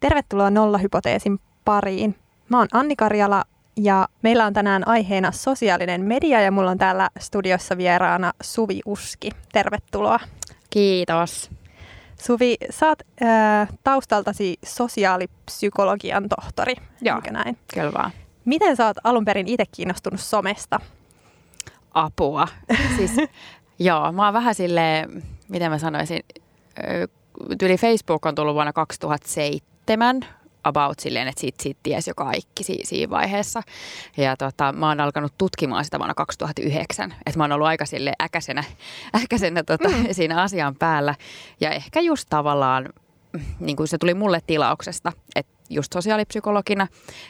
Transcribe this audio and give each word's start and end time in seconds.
Tervetuloa 0.00 0.50
Nollahypoteesin 0.50 1.38
pariin. 1.64 2.14
Mä 2.48 2.58
oon 2.58 2.68
Anni 2.72 2.96
Karjala 2.96 3.44
ja 3.76 4.08
meillä 4.22 4.44
on 4.44 4.52
tänään 4.52 4.88
aiheena 4.88 5.32
sosiaalinen 5.32 6.00
media 6.00 6.40
ja 6.40 6.50
mulla 6.50 6.70
on 6.70 6.78
täällä 6.78 7.10
studiossa 7.20 7.76
vieraana 7.76 8.32
Suvi 8.42 8.80
Uski. 8.86 9.30
Tervetuloa. 9.52 10.20
Kiitos. 10.70 11.50
Suvi, 12.20 12.56
sä 12.70 12.88
oot 12.88 12.98
äh, 13.22 13.68
taustaltasi 13.84 14.58
sosiaalipsykologian 14.64 16.28
tohtori, 16.28 16.74
Joo. 17.00 17.16
eikö 17.16 17.30
näin? 17.30 17.58
Kyllä 17.74 17.92
vaan. 17.92 18.10
Miten 18.44 18.76
sä 18.76 18.86
oot 18.86 18.96
alun 19.04 19.24
perin 19.24 19.48
itse 19.48 19.64
kiinnostunut 19.72 20.20
somesta? 20.20 20.80
Apua. 21.94 22.48
Siis, 22.96 23.16
joo, 23.78 24.12
mä 24.12 24.24
oon 24.24 24.34
vähän 24.34 24.54
silleen, 24.54 25.22
miten 25.48 25.70
mä 25.70 25.78
sanoisin, 25.78 26.20
ö, 26.78 27.08
tyyli 27.58 27.76
Facebook 27.76 28.26
on 28.26 28.34
tullut 28.34 28.54
vuonna 28.54 28.72
2007 28.72 30.20
about 30.64 31.00
silleen, 31.00 31.28
että 31.28 31.40
siitä, 31.40 31.62
siitä 31.62 31.80
tiesi 31.82 32.10
jo 32.10 32.14
kaikki 32.14 32.64
si, 32.64 32.80
siinä 32.82 33.10
vaiheessa. 33.10 33.62
Ja 34.16 34.36
tota, 34.36 34.72
mä 34.72 34.88
oon 34.88 35.00
alkanut 35.00 35.32
tutkimaan 35.38 35.84
sitä 35.84 35.98
vuonna 35.98 36.14
2009. 36.14 37.14
Että 37.26 37.38
mä 37.38 37.44
oon 37.44 37.52
ollut 37.52 37.66
aika 37.66 37.86
sille 37.86 38.12
äkäisenä, 38.22 38.64
äkäisenä 39.24 39.62
tota, 39.62 39.88
mm. 39.88 40.06
siinä 40.12 40.42
asian 40.42 40.74
päällä. 40.74 41.14
Ja 41.60 41.70
ehkä 41.70 42.00
just 42.00 42.26
tavallaan, 42.30 42.88
niin 43.60 43.76
kuin 43.76 43.88
se 43.88 43.98
tuli 43.98 44.14
mulle 44.14 44.40
tilauksesta, 44.46 45.12
että 45.36 45.54
just 45.70 45.92
sosiaalipsykologina, 45.92 46.86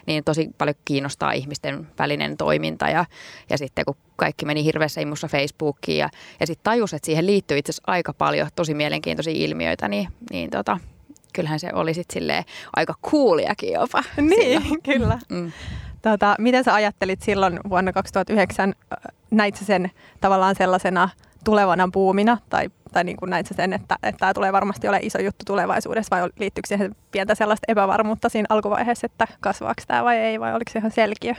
niin 0.07 0.25
tosi 0.25 0.51
paljon 0.59 0.77
kiinnostaa 0.85 1.33
ihmisten 1.33 1.89
välinen 1.99 2.37
toiminta 2.37 2.89
ja, 2.89 3.05
ja 3.51 3.59
sitten 3.59 3.85
kun 3.85 3.97
kaikki 4.17 4.47
meni 4.47 4.65
hirveässä 4.65 5.01
imussa 5.01 5.29
Facebookiin 5.29 5.99
ja, 5.99 6.09
ja 6.41 6.47
sitten 6.47 6.65
tajus, 6.65 6.95
että 6.95 7.07
siihen 7.07 7.27
liittyy 7.27 7.59
itse 7.59 7.71
asiassa 7.71 7.83
aika 7.87 8.13
paljon 8.13 8.49
tosi 8.57 8.75
mielenkiintoisia 8.75 9.35
ilmiöitä, 9.37 9.89
niin, 9.89 10.09
niin 10.31 10.51
tota, 10.51 10.79
kyllähän 11.35 11.61
se 11.61 11.71
oli 11.73 11.93
silleen 12.13 12.45
aika 12.77 12.95
kuuliakin 13.11 13.73
jopa. 13.73 14.03
Niin, 14.17 14.83
kyllä. 14.83 15.19
Mm. 15.29 15.53
Tota, 16.03 16.37
miten 16.39 16.65
sä 16.65 16.75
ajattelit 16.75 17.23
silloin 17.23 17.61
vuonna 17.69 17.93
2009, 17.93 18.75
äh, 18.93 19.15
näit 19.31 19.57
sä 19.57 19.65
sen 19.65 19.91
tavallaan 20.21 20.55
sellaisena 20.55 21.09
tulevana 21.45 21.89
buumina, 21.93 22.39
tai, 22.51 22.71
tai 22.93 23.05
niin 23.05 23.17
kuin 23.17 23.31
näit 23.31 23.47
sä 23.47 23.55
sen, 23.55 23.73
että, 23.73 23.97
että 24.03 24.19
tämä 24.19 24.35
tulee 24.35 24.53
varmasti 24.53 24.89
ole 24.89 24.99
iso 25.03 25.19
juttu 25.19 25.45
tulevaisuudessa, 25.47 26.17
vai 26.17 26.29
liittyykö 26.39 26.69
siihen 26.69 26.97
pientä 27.11 27.35
sellaista 27.35 27.65
epävarmuutta 27.69 28.29
siinä 28.29 28.47
alkuvaiheessa, 28.49 29.07
että 29.07 29.27
kasvaako 29.41 29.83
tämä 29.87 30.05
vai 30.05 30.17
ei, 30.17 30.41
vai 30.41 30.55
oliko 30.55 30.73
se 30.73 30.79
ihan 30.79 30.91
selkeä? 30.91 31.37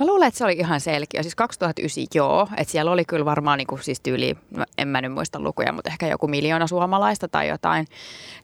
Mä 0.00 0.06
luulen, 0.06 0.28
että 0.28 0.38
se 0.38 0.44
oli 0.44 0.52
ihan 0.52 0.80
selkeä. 0.80 1.22
Siis 1.22 1.34
2009 1.34 2.04
joo, 2.14 2.48
että 2.56 2.72
siellä 2.72 2.90
oli 2.90 3.04
kyllä 3.04 3.24
varmaan 3.24 3.58
niin 3.58 3.66
kuin, 3.66 3.82
siis 3.82 4.00
tyyli, 4.00 4.36
en 4.78 4.88
mä 4.88 5.00
nyt 5.00 5.12
muista 5.12 5.40
lukuja, 5.40 5.72
mutta 5.72 5.90
ehkä 5.90 6.06
joku 6.06 6.28
miljoona 6.28 6.66
suomalaista 6.66 7.28
tai 7.28 7.48
jotain. 7.48 7.86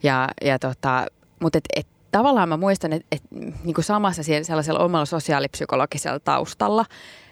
Ja, 0.03 0.29
ja 0.41 0.59
tota, 0.59 1.05
mutta 1.39 1.57
et, 1.57 1.65
et, 1.75 1.87
tavallaan 2.11 2.49
mä 2.49 2.57
muistan, 2.57 2.93
että 2.93 3.07
et, 3.11 3.23
niin 3.63 3.75
samassa 3.79 4.23
siellä, 4.23 4.43
sellaisella 4.43 4.79
omalla 4.79 5.05
sosiaalipsykologisella 5.05 6.19
taustalla, 6.19 6.85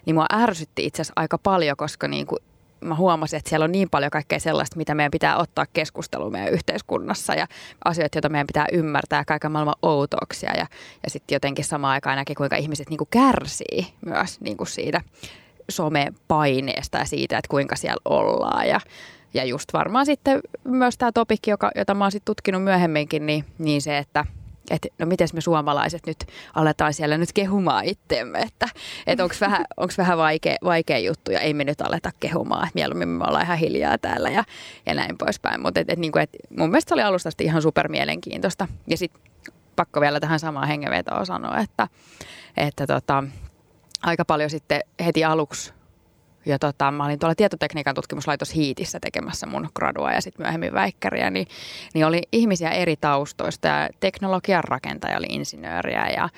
niin 0.05 0.15
mua 0.15 0.25
ärsytti 0.33 0.85
itse 0.85 1.01
asiassa 1.01 1.13
aika 1.15 1.37
paljon, 1.37 1.77
koska 1.77 2.07
niin 2.07 2.27
kuin 2.27 2.39
mä 2.81 2.95
huomasin, 2.95 3.37
että 3.37 3.49
siellä 3.49 3.63
on 3.63 3.71
niin 3.71 3.89
paljon 3.89 4.11
kaikkea 4.11 4.39
sellaista, 4.39 4.77
mitä 4.77 4.95
meidän 4.95 5.11
pitää 5.11 5.37
ottaa 5.37 5.65
keskusteluun 5.73 6.31
meidän 6.31 6.53
yhteiskunnassa 6.53 7.33
ja 7.33 7.47
asioita, 7.85 8.17
joita 8.17 8.29
meidän 8.29 8.47
pitää 8.47 8.65
ymmärtää, 8.73 9.25
kaiken 9.25 9.51
maailman 9.51 9.75
outouksia 9.81 10.51
ja, 10.57 10.67
ja 11.03 11.09
sitten 11.09 11.35
jotenkin 11.35 11.65
samaan 11.65 11.91
aikaan 11.93 12.17
näki, 12.17 12.35
kuinka 12.35 12.55
ihmiset 12.55 12.89
niin 12.89 12.97
kuin 12.97 13.07
kärsii 13.11 13.87
myös 14.05 14.41
niin 14.41 14.57
kuin 14.57 14.67
siitä 14.67 15.01
somepaineesta 15.69 16.97
ja 16.97 17.05
siitä, 17.05 17.37
että 17.37 17.49
kuinka 17.49 17.75
siellä 17.75 18.01
ollaan. 18.05 18.67
Ja, 18.67 18.79
ja 19.33 19.43
just 19.43 19.73
varmaan 19.73 20.05
sitten 20.05 20.39
myös 20.63 20.97
tämä 20.97 21.11
topikki, 21.11 21.51
joka, 21.51 21.71
jota 21.75 21.93
mä 21.93 22.03
oon 22.03 22.11
sitten 22.11 22.25
tutkinut 22.25 22.63
myöhemminkin, 22.63 23.25
niin, 23.25 23.45
niin 23.57 23.81
se, 23.81 23.97
että– 23.97 24.25
että 24.69 24.87
no 24.99 25.05
miten 25.05 25.27
me 25.33 25.41
suomalaiset 25.41 26.05
nyt 26.07 26.17
aletaan 26.55 26.93
siellä 26.93 27.17
nyt 27.17 27.33
kehumaan 27.33 27.85
itsemme, 27.85 28.39
että, 28.39 28.67
että 29.07 29.23
onko 29.23 29.35
vähän, 29.41 29.65
onks 29.77 29.97
vähän 29.97 30.17
vaikea, 30.27 30.55
vaikea 30.63 30.97
juttu 30.97 31.31
ja 31.31 31.39
ei 31.39 31.53
me 31.53 31.63
nyt 31.63 31.81
aleta 31.81 32.11
kehumaan, 32.19 32.67
että 32.67 32.75
mieluummin 32.75 33.07
me 33.07 33.23
ollaan 33.23 33.45
ihan 33.45 33.57
hiljaa 33.57 33.97
täällä 33.97 34.29
ja, 34.29 34.43
ja 34.85 34.93
näin 34.93 35.17
poispäin. 35.17 35.61
Mutta 35.61 35.79
et, 35.79 35.89
et, 35.89 35.99
niin 35.99 36.19
et, 36.19 36.29
mun 36.57 36.69
mielestä 36.69 36.89
se 36.89 36.93
oli 36.93 37.03
alusta 37.03 37.29
ihan 37.41 37.61
super 37.61 37.89
mielenkiintoista. 37.89 38.67
Ja 38.87 38.97
sitten 38.97 39.21
pakko 39.75 40.01
vielä 40.01 40.19
tähän 40.19 40.39
samaan 40.39 40.67
hengenvetoon 40.67 41.25
sanoa, 41.25 41.57
että, 41.57 41.87
että 42.57 42.87
tota, 42.87 43.23
aika 44.03 44.25
paljon 44.25 44.49
sitten 44.49 44.81
heti 45.05 45.23
aluksi 45.23 45.73
ja 46.45 46.59
tota, 46.59 46.91
mä 46.91 47.05
olin 47.05 47.19
tuolla 47.19 47.35
tietotekniikan 47.35 47.95
tutkimuslaitos 47.95 48.55
Hiitissä 48.55 48.99
tekemässä 48.99 49.47
mun 49.47 49.69
gradua 49.75 50.13
ja 50.13 50.21
sitten 50.21 50.43
myöhemmin 50.43 50.73
väikkäriä, 50.73 51.29
niin, 51.29 51.47
niin 51.93 52.05
oli 52.05 52.21
ihmisiä 52.31 52.69
eri 52.69 52.95
taustoista 52.95 53.67
ja 53.67 53.89
teknologian 53.99 54.63
rakentaja 54.63 55.17
oli 55.17 55.27
insinööriä 55.29 56.09
ja 56.09 56.29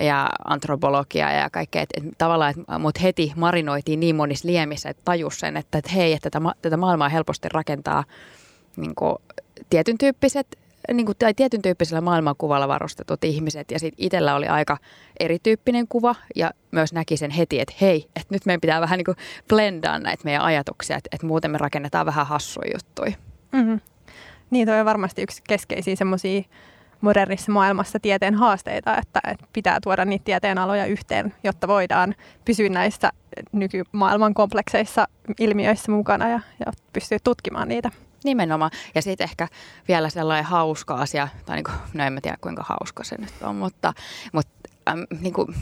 ja 0.00 0.28
antropologia 0.44 1.32
ja 1.32 1.50
kaikkea. 1.50 1.82
Että 1.82 2.00
et, 2.00 2.14
tavallaan, 2.18 2.50
että 2.50 2.78
mut 2.78 3.02
heti 3.02 3.32
marinoitiin 3.36 4.00
niin 4.00 4.16
monissa 4.16 4.48
liemissä, 4.48 4.88
että 4.88 5.02
tajus 5.04 5.40
sen, 5.40 5.56
että 5.56 5.78
et, 5.78 5.94
hei, 5.94 6.12
että 6.12 6.30
tätä, 6.30 6.52
tätä 6.62 6.76
maailmaa 6.76 7.08
helposti 7.08 7.48
rakentaa 7.48 8.04
niin 8.76 8.94
kuin, 8.94 9.16
tietyn 9.70 9.98
tyyppiset 9.98 10.58
niin 10.92 11.06
kuin, 11.06 11.18
tai 11.18 11.34
tietyn 11.34 11.62
tyyppisellä 11.62 12.00
maailmankuvalla 12.00 12.68
varustetut 12.68 13.24
ihmiset 13.24 13.70
ja 13.70 13.78
sitten 13.78 14.04
itsellä 14.04 14.34
oli 14.34 14.46
aika 14.48 14.76
erityyppinen 15.20 15.88
kuva 15.88 16.14
ja 16.36 16.50
myös 16.70 16.92
näki 16.92 17.16
sen 17.16 17.30
heti, 17.30 17.60
että 17.60 17.74
hei, 17.80 18.06
että 18.16 18.34
nyt 18.34 18.46
meidän 18.46 18.60
pitää 18.60 18.80
vähän 18.80 18.98
niin 18.98 19.04
kuin 19.04 19.16
blendaa 19.48 19.98
näitä 19.98 20.24
meidän 20.24 20.42
ajatuksia, 20.42 20.96
että, 20.96 21.08
että 21.12 21.26
muuten 21.26 21.50
me 21.50 21.58
rakennetaan 21.58 22.06
vähän 22.06 22.26
hassuja 22.26 22.70
juttuja. 22.74 23.12
Mm-hmm. 23.52 23.80
Niin, 24.50 24.68
toi 24.68 24.80
on 24.80 24.86
varmasti 24.86 25.22
yksi 25.22 25.42
keskeisiä 25.48 25.96
semmoisia 25.96 26.42
modernissa 27.00 27.52
maailmassa 27.52 28.00
tieteen 28.00 28.34
haasteita, 28.34 28.96
että, 28.96 29.20
että 29.30 29.46
pitää 29.52 29.78
tuoda 29.82 30.04
niitä 30.04 30.24
tieteen 30.24 30.58
aloja 30.58 30.86
yhteen, 30.86 31.34
jotta 31.44 31.68
voidaan 31.68 32.14
pysyä 32.44 32.68
näissä 32.68 33.10
nykymaailman 33.52 34.34
komplekseissa 34.34 35.08
ilmiöissä 35.40 35.92
mukana 35.92 36.28
ja, 36.28 36.40
ja 36.66 36.72
pystyä 36.92 37.18
tutkimaan 37.24 37.68
niitä. 37.68 37.90
Nimenomaan. 38.24 38.70
Ja 38.94 39.02
sitten 39.02 39.24
ehkä 39.24 39.48
vielä 39.88 40.10
sellainen 40.10 40.44
hauska 40.44 40.94
asia, 40.94 41.28
tai 41.46 41.56
niin 41.56 41.64
kuin, 41.64 41.74
no 41.94 42.04
en 42.04 42.12
mä 42.12 42.20
tiedä 42.20 42.36
kuinka 42.40 42.64
hauska 42.68 43.04
se 43.04 43.16
nyt 43.18 43.34
on, 43.42 43.56
mutta, 43.56 43.92
mutta 44.32 44.52
äm, 44.88 45.06
niin 45.20 45.34
kuin, 45.34 45.54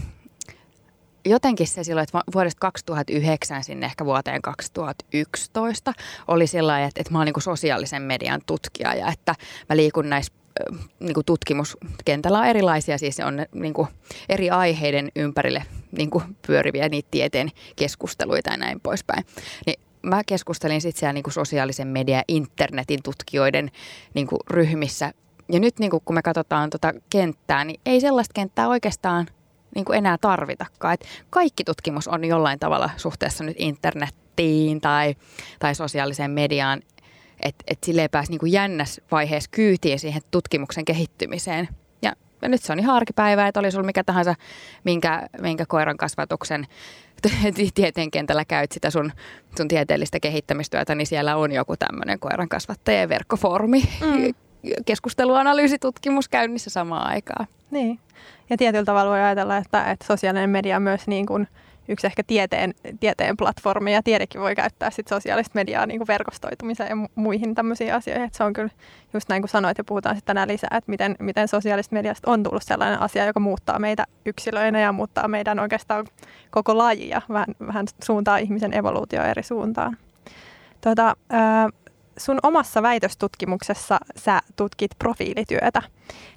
jotenkin 1.25 1.67
se 1.67 1.85
silloin, 1.85 2.03
että 2.03 2.21
vuodesta 2.35 2.61
2009 2.61 3.65
sinne 3.65 3.87
ehkä 3.87 4.05
vuoteen 4.05 4.43
2011 4.43 5.93
oli 6.29 6.47
sellainen, 6.47 6.89
että, 6.89 7.01
että 7.01 7.13
mä 7.13 7.19
oon 7.19 7.27
niin 7.27 7.35
kuin 7.35 7.43
sosiaalisen 7.43 8.03
median 8.03 8.41
tutkija 8.47 8.95
ja 8.95 9.09
että 9.09 9.35
mä 9.69 9.77
liikun 9.77 10.11
näissä 10.11 10.33
niin 11.01 11.15
kuin 11.15 11.25
tutkimuskentällä 11.25 12.39
on 12.39 12.47
erilaisia, 12.47 12.99
siis 12.99 13.21
on 13.21 13.47
niin 13.55 13.75
kuin 13.75 13.89
eri 14.29 14.51
aiheiden 14.51 15.09
ympärille 15.17 15.63
niin 15.93 16.11
kuin 16.11 16.25
pyöriviä 16.47 16.89
niitä 16.89 17.09
tieteen 17.11 17.51
keskusteluita 17.77 18.51
ja 18.51 18.57
näin 18.57 18.81
poispäin. 18.81 19.25
Niin 19.67 19.81
mä 20.03 20.23
keskustelin 20.27 20.81
sitten 20.81 21.01
siellä 21.01 21.13
niinku 21.13 21.31
sosiaalisen 21.31 21.89
median 21.89 22.25
internetin 22.29 23.03
tutkijoiden 23.03 23.71
niinku 24.15 24.39
ryhmissä. 24.51 25.13
Ja 25.53 25.61
nyt 25.61 25.79
niinku, 25.79 26.03
kun 26.05 26.15
me 26.15 26.23
katsotaan 26.23 26.71
tota 26.71 26.93
kenttää, 27.11 27.65
niin 27.65 27.81
ei 27.87 28.01
sellaista 28.01 28.33
kenttää 28.35 28.69
oikeastaan 28.69 29.27
niinku 29.75 29.93
enää 29.93 30.17
tarvitakaan. 30.21 30.95
Et 30.95 31.07
kaikki 31.31 31.65
tutkimus 31.65 32.09
on 32.09 32.25
jollain 32.25 32.59
tavalla 32.59 32.91
suhteessa 32.97 33.45
nyt 33.45 33.57
internettiin 33.59 34.81
tai, 34.81 35.15
tai 35.59 35.75
sosiaaliseen 35.75 36.31
mediaan. 36.31 36.83
Että 37.43 37.65
et 37.67 37.79
sille 37.85 38.03
ei 38.03 38.09
pääse 38.09 38.31
niinku 38.31 38.47
jännässä 38.47 39.03
vaiheessa 39.11 39.51
kyytiin 39.51 39.99
siihen 39.99 40.23
tutkimuksen 40.31 40.85
kehittymiseen. 40.85 41.69
Ja, 42.03 42.13
ja 42.43 42.49
nyt 42.49 42.63
se 42.63 42.73
on 42.73 42.79
ihan 42.79 42.97
arkipäivää, 42.97 43.49
että 43.49 43.61
oli 43.61 43.71
sulla 43.71 43.87
mikä 43.87 44.05
tahansa, 44.05 44.35
minkä, 44.85 45.29
minkä 45.41 45.67
koiran 45.67 45.97
kasvatuksen 45.97 46.67
tieteen 47.75 48.11
kentällä 48.11 48.45
käyt 48.45 48.73
sitä 48.73 48.91
sun, 48.91 49.13
sun 49.57 49.69
tieteellistä 49.69 50.21
kehittämistyötä, 50.21 50.95
niin 50.95 51.07
siellä 51.07 51.37
on 51.37 51.53
joku 51.53 51.77
tämmöinen 51.77 52.19
koiran 52.19 52.49
kasvattajien 52.49 53.09
verkkofoorumi. 53.09 53.83
Mm. 54.01 54.35
Keskusteluanalyysitutkimus 54.87 56.29
käynnissä 56.29 56.71
samaan 56.71 57.07
aikaan. 57.07 57.47
Niin. 57.71 57.99
Ja 58.51 58.57
tietyllä 58.57 58.85
tavalla 58.85 59.11
voi 59.11 59.21
ajatella, 59.21 59.57
että, 59.57 59.91
että 59.91 60.07
sosiaalinen 60.07 60.51
media 60.51 60.77
on 60.77 60.83
myös 60.83 61.07
niin 61.07 61.27
kuin 61.27 61.49
yksi 61.91 62.07
ehkä 62.07 62.23
tieteen, 62.23 62.75
tieteen 63.01 63.37
platformi 63.37 63.95
ja 63.95 64.03
tiedekin 64.03 64.41
voi 64.41 64.55
käyttää 64.55 64.91
sit 64.91 65.09
sosiaalista 65.09 65.53
mediaa 65.55 65.87
niin 65.87 65.99
kuin 65.99 66.09
verkostoitumiseen 66.09 66.91
ja 66.91 67.09
muihin 67.15 67.55
tämmöisiin 67.55 67.95
asioihin. 67.95 68.27
Et 68.27 68.35
se 68.35 68.45
on 68.45 68.53
kyllä 68.53 68.71
just 69.15 69.29
näin 69.29 69.43
kuin 69.43 69.51
sanoit 69.51 69.79
ja 69.79 69.85
puhutaan 69.85 70.17
sitten 70.17 70.27
tänään 70.27 70.49
lisää, 70.49 70.71
että 70.73 70.91
miten, 70.91 71.17
miten 71.19 71.49
sosiaalista 71.49 71.95
mediasta 71.95 72.31
on 72.31 72.43
tullut 72.43 72.63
sellainen 72.63 73.01
asia, 73.01 73.27
joka 73.27 73.41
muuttaa 73.41 73.79
meitä 73.79 74.05
yksilöinä 74.27 74.81
ja 74.81 74.93
muuttaa 74.93 75.29
meidän 75.29 75.59
oikeastaan 75.59 76.07
koko 76.51 76.79
lajia, 76.79 77.23
vähän, 77.29 77.55
vähän 77.67 77.87
suuntaa 78.05 78.39
ihmisen 78.39 78.75
evoluutio 78.75 79.23
eri 79.23 79.43
suuntaan. 79.43 79.97
Tota, 80.81 81.17
ö, 81.33 81.37
sun 82.19 82.39
omassa 82.43 82.83
väitöstutkimuksessa 82.83 83.99
sä 84.17 84.41
tutkit 84.57 84.91
profiilityötä. 84.99 85.83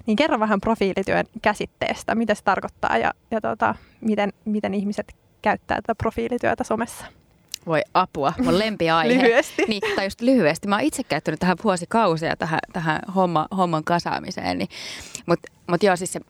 Niin 0.06 0.16
kerro 0.16 0.40
vähän 0.40 0.60
profiilityön 0.60 1.24
käsitteestä, 1.42 2.14
mitä 2.14 2.34
se 2.34 2.44
tarkoittaa 2.44 2.98
ja, 2.98 3.12
ja 3.30 3.40
tota, 3.40 3.74
miten, 4.00 4.32
miten 4.44 4.74
ihmiset 4.74 5.14
käyttää 5.44 5.76
tätä 5.76 5.94
profiilityötä 5.94 6.64
somessa. 6.64 7.06
Voi 7.66 7.82
apua, 7.94 8.32
mun 8.42 8.58
lempiaihe. 8.58 9.08
lyhyesti. 9.14 9.62
Niin, 9.68 9.82
tai 9.96 10.06
just 10.06 10.20
lyhyesti. 10.20 10.68
Mä 10.68 10.74
oon 10.74 10.84
itse 10.84 11.02
käyttänyt 11.02 11.40
tähän 11.40 11.56
vuosikausia 11.64 12.36
tähän, 12.36 12.60
tähän 12.72 13.00
homma, 13.14 13.48
homman 13.56 13.84
kasaamiseen. 13.84 14.58
Niin. 14.58 14.68
Mutta 15.26 15.52
mut 15.66 15.82
joo, 15.82 15.96
siis 15.96 16.12
se 16.12 16.20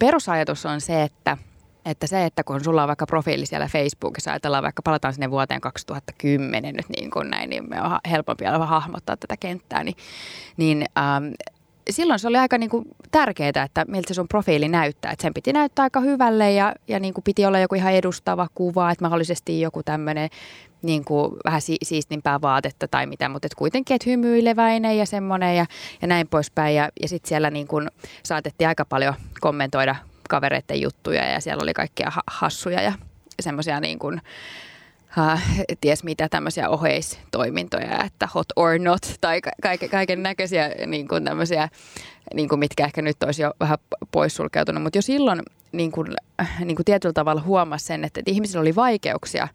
perusajatus 0.00 0.66
on 0.66 0.80
se, 0.80 1.02
että, 1.02 1.36
että 1.84 2.06
se, 2.06 2.24
että 2.24 2.44
kun 2.44 2.64
sulla 2.64 2.82
on 2.82 2.88
vaikka 2.88 3.06
profiili 3.06 3.46
siellä 3.46 3.68
Facebookissa, 3.68 4.30
ajatellaan 4.30 4.62
vaikka 4.62 4.82
palataan 4.82 5.14
sinne 5.14 5.30
vuoteen 5.30 5.60
2010 5.60 6.74
nyt 6.74 6.88
niin 6.88 7.10
kuin 7.10 7.30
näin, 7.30 7.50
niin 7.50 7.70
me 7.70 7.82
on 7.82 7.98
helpompi 8.10 8.46
olla 8.46 8.66
hahmottaa 8.66 9.16
tätä 9.16 9.36
kenttää, 9.36 9.84
niin, 9.84 9.96
niin 10.56 10.84
ähm, 10.98 11.26
silloin 11.90 12.18
se 12.18 12.28
oli 12.28 12.36
aika 12.36 12.58
niin 12.58 12.70
kuin 12.70 12.84
tärkeää, 13.10 13.62
että 13.64 13.84
miltä 13.88 14.08
se 14.08 14.14
sun 14.14 14.28
profiili 14.28 14.68
näyttää. 14.68 15.12
Että 15.12 15.22
sen 15.22 15.34
piti 15.34 15.52
näyttää 15.52 15.82
aika 15.82 16.00
hyvälle 16.00 16.52
ja, 16.52 16.74
ja 16.88 17.00
niin 17.00 17.14
kuin 17.14 17.24
piti 17.24 17.46
olla 17.46 17.58
joku 17.58 17.74
ihan 17.74 17.92
edustava 17.92 18.48
kuva, 18.54 18.90
että 18.90 19.04
mahdollisesti 19.04 19.60
joku 19.60 19.82
tämmöinen 19.82 20.28
niin 20.82 21.04
kuin 21.04 21.32
vähän 21.44 21.60
si- 21.60 21.78
siistimpää 21.82 22.40
vaatetta 22.40 22.88
tai 22.88 23.06
mitä, 23.06 23.28
mutta 23.28 23.46
et 23.46 23.54
kuitenkin, 23.54 23.94
että 23.94 24.10
hymyileväinen 24.10 24.98
ja 24.98 25.06
semmoinen 25.06 25.56
ja, 25.56 25.66
ja 26.02 26.08
näin 26.08 26.28
poispäin. 26.28 26.74
Ja, 26.74 26.88
ja 27.02 27.08
sitten 27.08 27.28
siellä 27.28 27.50
niin 27.50 27.66
kuin 27.66 27.88
saatettiin 28.22 28.68
aika 28.68 28.84
paljon 28.84 29.14
kommentoida 29.40 29.96
kavereiden 30.28 30.80
juttuja 30.80 31.24
ja 31.24 31.40
siellä 31.40 31.62
oli 31.62 31.74
kaikkia 31.74 32.10
ha- 32.10 32.22
hassuja 32.26 32.82
ja 32.82 32.92
semmoisia 33.40 33.80
niin 33.80 33.98
kuin, 33.98 34.20
uh, 35.16 35.40
ties 35.80 36.04
mitä 36.04 36.28
tämmöisiä 36.28 36.68
oheistoimintoja, 36.68 38.04
että 38.04 38.28
hot 38.34 38.46
or 38.56 38.78
not 38.78 39.14
tai 39.20 39.40
ka- 39.40 39.88
kaiken 39.90 40.22
näköisiä 40.22 40.70
niin 40.86 41.08
kuin 41.08 41.24
tämmöisiä, 41.24 41.68
niin 42.34 42.48
kuin 42.48 42.58
mitkä 42.58 42.84
ehkä 42.84 43.02
nyt 43.02 43.22
olisi 43.22 43.42
jo 43.42 43.52
vähän 43.60 43.78
poissulkeutunut. 44.10 44.82
Mutta 44.82 44.98
jo 44.98 45.02
silloin 45.02 45.42
niin 45.72 45.92
kuin, 45.92 46.08
niin 46.64 46.76
kuin 46.76 46.84
tietyllä 46.84 47.12
tavalla 47.12 47.42
huomasi 47.42 47.86
sen, 47.86 48.04
että, 48.04 48.20
että 48.20 48.30
ihmisillä 48.30 48.60
oli 48.60 48.76
vaikeuksia 48.76 49.48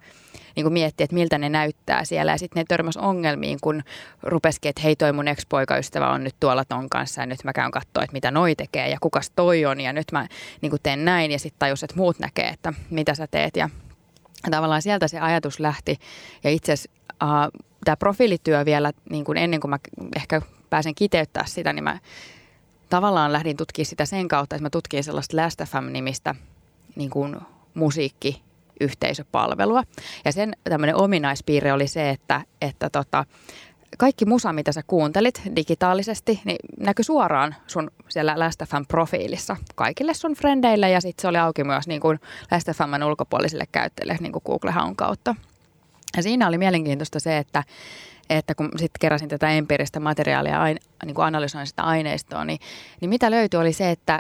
niin 0.56 0.64
kuin 0.64 0.74
miettiä, 0.74 1.04
että 1.04 1.14
miltä 1.14 1.38
ne 1.38 1.50
näyttää 1.50 2.06
siellä. 2.06 2.32
Ja 2.32 2.38
sitten 2.38 2.62
ne 2.62 2.66
törmäs 2.68 2.98
ongelmiin, 2.98 3.58
kun 3.62 3.84
rupesikin, 4.24 4.70
että 4.70 4.82
hei 4.82 4.96
toi 4.96 5.14
mun 5.14 5.28
ex-poikaystävä 5.28 6.10
on 6.10 6.24
nyt 6.24 6.36
tuolla 6.40 6.66
ton 6.66 6.90
kanssa 6.90 7.22
ja 7.22 7.26
nyt 7.26 7.44
mä 7.44 7.54
käyn 7.54 7.72
katsoa, 7.72 8.04
että 8.04 8.14
mitä 8.14 8.32
noi 8.32 8.56
tekee 8.56 8.90
ja 8.90 8.98
kukas 9.02 9.32
toi 9.36 9.66
on 9.66 9.82
ja 9.82 9.94
nyt 9.94 10.12
mä 10.12 10.28
niin 10.62 10.70
kuin 10.70 10.80
teen 10.84 11.06
näin 11.06 11.32
ja 11.32 11.40
sitten 11.40 11.60
tajus, 11.60 11.84
että 11.84 11.96
muut 11.96 12.20
näkee, 12.20 12.48
että 12.48 12.74
mitä 12.90 13.16
sä 13.16 13.28
teet 13.28 13.56
ja 13.56 13.70
tavallaan 14.52 14.82
sieltä 14.82 15.08
se 15.08 15.20
ajatus 15.20 15.60
lähti 15.60 16.00
ja 16.44 16.50
itse 16.50 16.72
asiassa 16.72 16.92
uh, 17.24 17.62
tämä 17.86 17.98
profiilityö 17.98 18.66
vielä 18.66 18.92
niin 19.10 19.26
kuin 19.26 19.38
ennen 19.38 19.60
kuin 19.60 19.70
mä 19.70 19.80
ehkä 20.16 20.42
pääsen 20.70 20.96
kiteyttää 20.96 21.46
sitä, 21.46 21.74
niin 21.74 21.84
mä 21.84 22.00
tavallaan 22.90 23.34
lähdin 23.34 23.58
tutkimaan 23.58 23.86
sitä 23.86 24.06
sen 24.06 24.28
kautta, 24.28 24.56
että 24.56 24.66
mä 24.66 24.70
tutkin 24.70 25.04
sellaista 25.04 25.38
Last 25.38 25.62
FM-nimistä 25.66 26.36
niin 26.96 27.10
kuin 27.10 27.36
musiikki 27.74 28.44
yhteisöpalvelua. 28.80 29.84
Ja 30.26 30.32
sen 30.32 30.56
tämmöinen 30.64 30.96
ominaispiirre 30.96 31.74
oli 31.74 31.88
se, 31.88 32.10
että, 32.10 32.42
että 32.62 32.90
tota, 32.90 33.26
kaikki 33.98 34.26
musa, 34.26 34.54
mitä 34.54 34.72
sä 34.72 34.82
kuuntelit 34.88 35.42
digitaalisesti, 35.56 36.42
niin 36.46 36.58
näkyi 36.80 37.06
suoraan 37.06 37.56
sun 37.68 37.92
siellä 38.10 38.40
LastFM 38.40 38.86
profiilissa 38.88 39.56
kaikille 39.76 40.14
sun 40.14 40.34
frendeille 40.34 40.90
ja 40.90 41.02
sitten 41.02 41.22
se 41.22 41.28
oli 41.28 41.38
auki 41.38 41.64
myös 41.64 41.88
niin 41.88 42.02
kuin 42.02 42.20
LastFMn 42.52 43.04
ulkopuolisille 43.04 43.66
käyttäjille 43.72 44.18
niin 44.20 44.32
kuin 44.32 44.44
Google-haun 44.46 44.96
kautta. 44.96 45.36
Ja 46.18 46.24
siinä 46.24 46.48
oli 46.48 46.58
mielenkiintoista 46.58 47.20
se, 47.20 47.38
että, 47.38 47.64
että 48.30 48.56
kun 48.56 48.70
sitten 48.70 49.00
keräsin 49.00 49.30
tätä 49.30 49.50
empiiristä 49.50 50.00
materiaalia, 50.00 50.62
ain, 50.62 50.80
niin 51.06 51.16
kuin 51.16 51.26
analysoin 51.26 51.68
sitä 51.68 51.84
aineistoa, 51.84 52.46
niin, 52.46 52.60
niin 53.02 53.10
mitä 53.10 53.32
löytyi 53.32 53.60
oli 53.60 53.74
se, 53.74 53.92
että, 53.92 54.20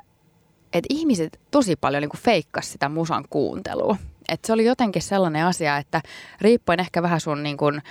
että 0.73 0.87
ihmiset 0.89 1.39
tosi 1.51 1.75
paljon 1.75 2.01
niin 2.01 2.21
feikkasi 2.23 2.71
sitä 2.71 2.89
musan 2.89 3.25
kuuntelua. 3.29 3.97
Et 4.29 4.45
se 4.45 4.53
oli 4.53 4.65
jotenkin 4.65 5.01
sellainen 5.01 5.45
asia, 5.45 5.77
että 5.77 6.01
riippuen 6.41 6.79
ehkä 6.79 7.01
vähän 7.01 7.19
sun 7.19 7.43
niin 7.43 7.57
kuin, 7.57 7.81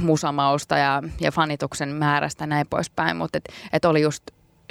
musamausta 0.00 0.78
ja, 0.78 1.02
ja 1.20 1.32
fanituksen 1.32 1.88
määrästä 1.88 2.46
näin 2.46 2.66
poispäin, 2.70 3.16
mutta 3.16 3.38
et, 3.38 3.44
et 3.72 3.84
oli 3.84 4.00
just 4.00 4.22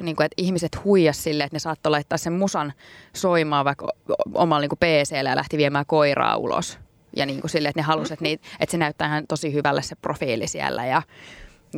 niin 0.01 0.15
kuin, 0.15 0.25
että 0.25 0.35
ihmiset 0.38 0.83
huijas 0.83 1.23
sille, 1.23 1.43
että 1.43 1.55
ne 1.55 1.59
saattoi 1.59 1.89
laittaa 1.91 2.17
sen 2.17 2.33
musan 2.33 2.73
soimaan 3.15 3.65
vaikka 3.65 3.88
omalla 4.33 4.61
niin 4.61 4.77
PCllä 4.79 5.29
ja 5.29 5.35
lähti 5.35 5.57
viemään 5.57 5.85
koiraa 5.85 6.38
ulos. 6.38 6.79
Ja 7.15 7.25
niin 7.25 7.41
kuin 7.41 7.51
sille, 7.51 7.69
että 7.69 7.79
ne 7.79 7.83
halusivat, 7.83 8.11
että, 8.11 8.23
niitä, 8.23 8.47
että 8.59 8.71
se 8.71 8.77
näyttää 8.77 9.07
ihan 9.07 9.27
tosi 9.27 9.53
hyvälle 9.53 9.81
se 9.81 9.95
profiili 9.95 10.47
siellä. 10.47 10.85
Ja, 10.85 11.01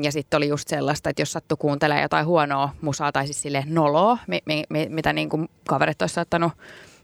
ja 0.01 0.12
sitten 0.12 0.38
oli 0.38 0.48
just 0.48 0.68
sellaista, 0.68 1.10
että 1.10 1.21
jos 1.21 1.31
sattui 1.31 1.57
kuuntelemaan 1.60 2.01
jotain 2.01 2.25
huonoa 2.25 2.69
musaa 2.81 3.12
tai 3.12 3.25
siis 3.25 3.42
sille 3.42 3.63
noloa, 3.68 4.18
mi, 4.27 4.39
mi, 4.45 4.63
mi, 4.69 4.88
mitä 4.89 5.13
niin 5.13 5.30
kuin 5.30 5.50
kaverit 5.68 6.01
olisi 6.01 6.15
saattanut 6.15 6.51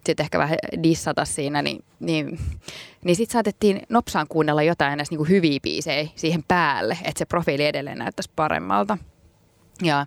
sitten 0.06 0.24
ehkä 0.24 0.38
vähän 0.38 0.58
dissata 0.84 1.26
siinä, 1.26 1.62
niin, 1.62 1.84
niin, 2.00 2.40
niin 3.04 3.16
sitten 3.16 3.34
saatettiin 3.34 3.82
nopsaan 3.90 4.28
kuunnella 4.30 4.64
jotain 4.64 4.98
näistä 4.98 5.16
niin 5.16 5.30
hyviä 5.30 5.60
biisejä 5.64 6.10
siihen 6.16 6.44
päälle, 6.48 6.98
että 7.04 7.20
se 7.20 7.26
profiili 7.26 7.66
edelleen 7.66 7.98
näyttäisi 7.98 8.32
paremmalta. 8.36 8.98
Ja, 9.82 10.06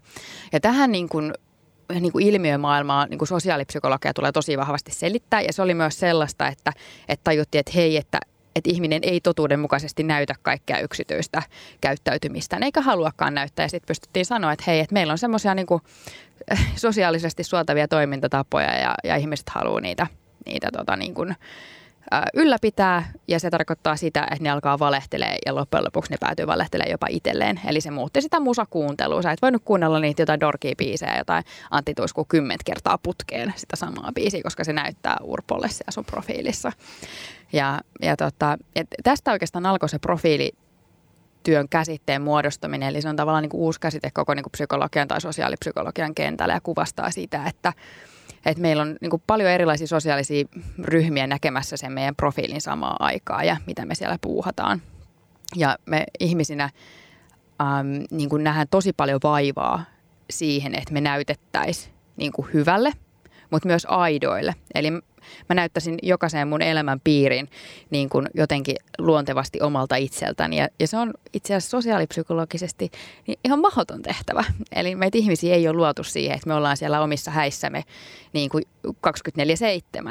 ja 0.52 0.60
tähän 0.60 0.92
niin 0.92 1.08
kuin, 1.08 1.32
niin 2.00 2.12
kuin 2.12 2.26
ilmiömaailmaa 2.26 3.06
niin 3.06 3.18
kuin 3.18 3.28
sosiaalipsykologia 3.28 4.14
tulee 4.14 4.32
tosi 4.32 4.58
vahvasti 4.58 4.92
selittää. 4.94 5.40
Ja 5.40 5.52
se 5.52 5.62
oli 5.62 5.74
myös 5.74 5.98
sellaista, 5.98 6.48
että, 6.48 6.72
että 7.08 7.24
tajuttiin, 7.24 7.60
että 7.60 7.72
hei, 7.74 7.96
että, 7.96 8.20
että 8.56 8.70
ihminen 8.70 9.00
ei 9.02 9.20
totuudenmukaisesti 9.20 10.02
näytä 10.02 10.34
kaikkea 10.42 10.78
yksityistä 10.78 11.42
käyttäytymistä, 11.80 12.58
eikä 12.62 12.80
haluakaan 12.80 13.34
näyttää. 13.34 13.64
Ja 13.64 13.68
sitten 13.68 13.86
pystyttiin 13.86 14.26
sanoa, 14.26 14.52
että 14.52 14.64
hei, 14.66 14.80
että 14.80 14.92
meillä 14.92 15.10
on 15.10 15.18
semmoisia 15.18 15.54
niin 15.54 15.66
sosiaalisesti 16.76 17.44
suotavia 17.44 17.88
toimintatapoja 17.88 18.78
ja, 18.78 18.94
ja 19.04 19.16
ihmiset 19.16 19.48
haluaa 19.48 19.80
niitä, 19.80 20.06
niitä 20.46 20.68
tota, 20.72 20.96
niin 20.96 21.14
kuin, 21.14 21.36
ylläpitää 22.34 23.12
ja 23.28 23.40
se 23.40 23.50
tarkoittaa 23.50 23.96
sitä, 23.96 24.22
että 24.22 24.42
ne 24.42 24.50
alkaa 24.50 24.78
valehtelee 24.78 25.36
ja 25.46 25.54
loppujen 25.54 25.84
lopuksi 25.84 26.10
ne 26.10 26.16
päätyy 26.20 26.46
valehtelemaan 26.46 26.90
jopa 26.90 27.06
itselleen. 27.10 27.60
Eli 27.66 27.80
se 27.80 27.90
muutti 27.90 28.22
sitä 28.22 28.40
musakuuntelua. 28.40 29.22
Sä 29.22 29.32
et 29.32 29.42
voinut 29.42 29.62
kuunnella 29.64 30.00
niitä 30.00 30.22
jotain 30.22 30.40
dorkia 30.40 30.74
biisejä, 30.78 31.18
jotain 31.18 31.44
Antti 31.70 31.94
Tuisku 31.94 32.24
kymmentä 32.24 32.62
kertaa 32.64 32.98
putkeen 32.98 33.52
sitä 33.56 33.76
samaa 33.76 34.12
biisiä, 34.14 34.42
koska 34.42 34.64
se 34.64 34.72
näyttää 34.72 35.16
Urpolle 35.22 35.68
siellä 35.68 35.90
sun 35.90 36.04
profiilissa. 36.04 36.72
Ja, 37.52 37.80
ja 38.02 38.16
tota, 38.16 38.58
et 38.76 38.86
tästä 39.02 39.32
oikeastaan 39.32 39.66
alkoi 39.66 39.88
se 39.88 39.98
profiili 39.98 40.52
työn 41.42 41.68
käsitteen 41.68 42.22
muodostaminen. 42.22 42.88
Eli 42.88 43.02
se 43.02 43.08
on 43.08 43.16
tavallaan 43.16 43.42
niin 43.42 43.50
kuin 43.50 43.60
uusi 43.60 43.80
käsite 43.80 44.10
koko 44.10 44.34
niin 44.34 44.42
kuin 44.42 44.52
psykologian 44.52 45.08
tai 45.08 45.20
sosiaalipsykologian 45.20 46.14
kentällä 46.14 46.54
ja 46.54 46.60
kuvastaa 46.60 47.10
sitä, 47.10 47.46
että, 47.46 47.72
että 48.46 48.62
meillä 48.62 48.82
on 48.82 48.96
niin 49.00 49.22
paljon 49.26 49.50
erilaisia 49.50 49.86
sosiaalisia 49.86 50.44
ryhmiä 50.78 51.26
näkemässä 51.26 51.76
sen 51.76 51.92
meidän 51.92 52.16
profiilin 52.16 52.60
samaa 52.60 52.96
aikaa 52.98 53.44
ja 53.44 53.56
mitä 53.66 53.84
me 53.84 53.94
siellä 53.94 54.18
puuhataan. 54.20 54.82
Ja 55.56 55.76
me 55.86 56.04
ihmisinä 56.20 56.64
äm, 56.64 58.04
niin 58.10 58.28
kuin 58.28 58.44
nähdään 58.44 58.68
tosi 58.70 58.92
paljon 58.92 59.20
vaivaa 59.22 59.84
siihen, 60.30 60.74
että 60.74 60.92
me 60.92 61.00
näytettäisiin 61.00 61.94
niin 62.16 62.32
hyvälle, 62.52 62.92
mutta 63.52 63.68
myös 63.68 63.86
aidoille. 63.88 64.54
Eli 64.74 64.90
mä 65.48 65.54
näyttäisin 65.54 65.98
jokaiseen 66.02 66.48
mun 66.48 66.62
elämän 66.62 67.00
piiriin 67.04 67.48
niin 67.90 68.08
kuin 68.08 68.26
jotenkin 68.34 68.76
luontevasti 68.98 69.60
omalta 69.60 69.96
itseltäni. 69.96 70.56
Ja, 70.56 70.68
ja 70.80 70.86
se 70.86 70.96
on 70.96 71.14
itse 71.32 71.54
asiassa 71.54 71.70
sosiaalipsykologisesti 71.70 72.90
niin 73.26 73.38
ihan 73.44 73.60
mahdoton 73.60 74.02
tehtävä. 74.02 74.44
Eli 74.72 74.94
meitä 74.94 75.18
ihmisiä 75.18 75.54
ei 75.54 75.68
ole 75.68 75.76
luotu 75.76 76.04
siihen, 76.04 76.34
että 76.34 76.48
me 76.48 76.54
ollaan 76.54 76.76
siellä 76.76 77.00
omissa 77.00 77.30
häissämme 77.30 77.84
niin 78.32 78.50
kuin 78.50 78.64
24-7. 78.86 78.90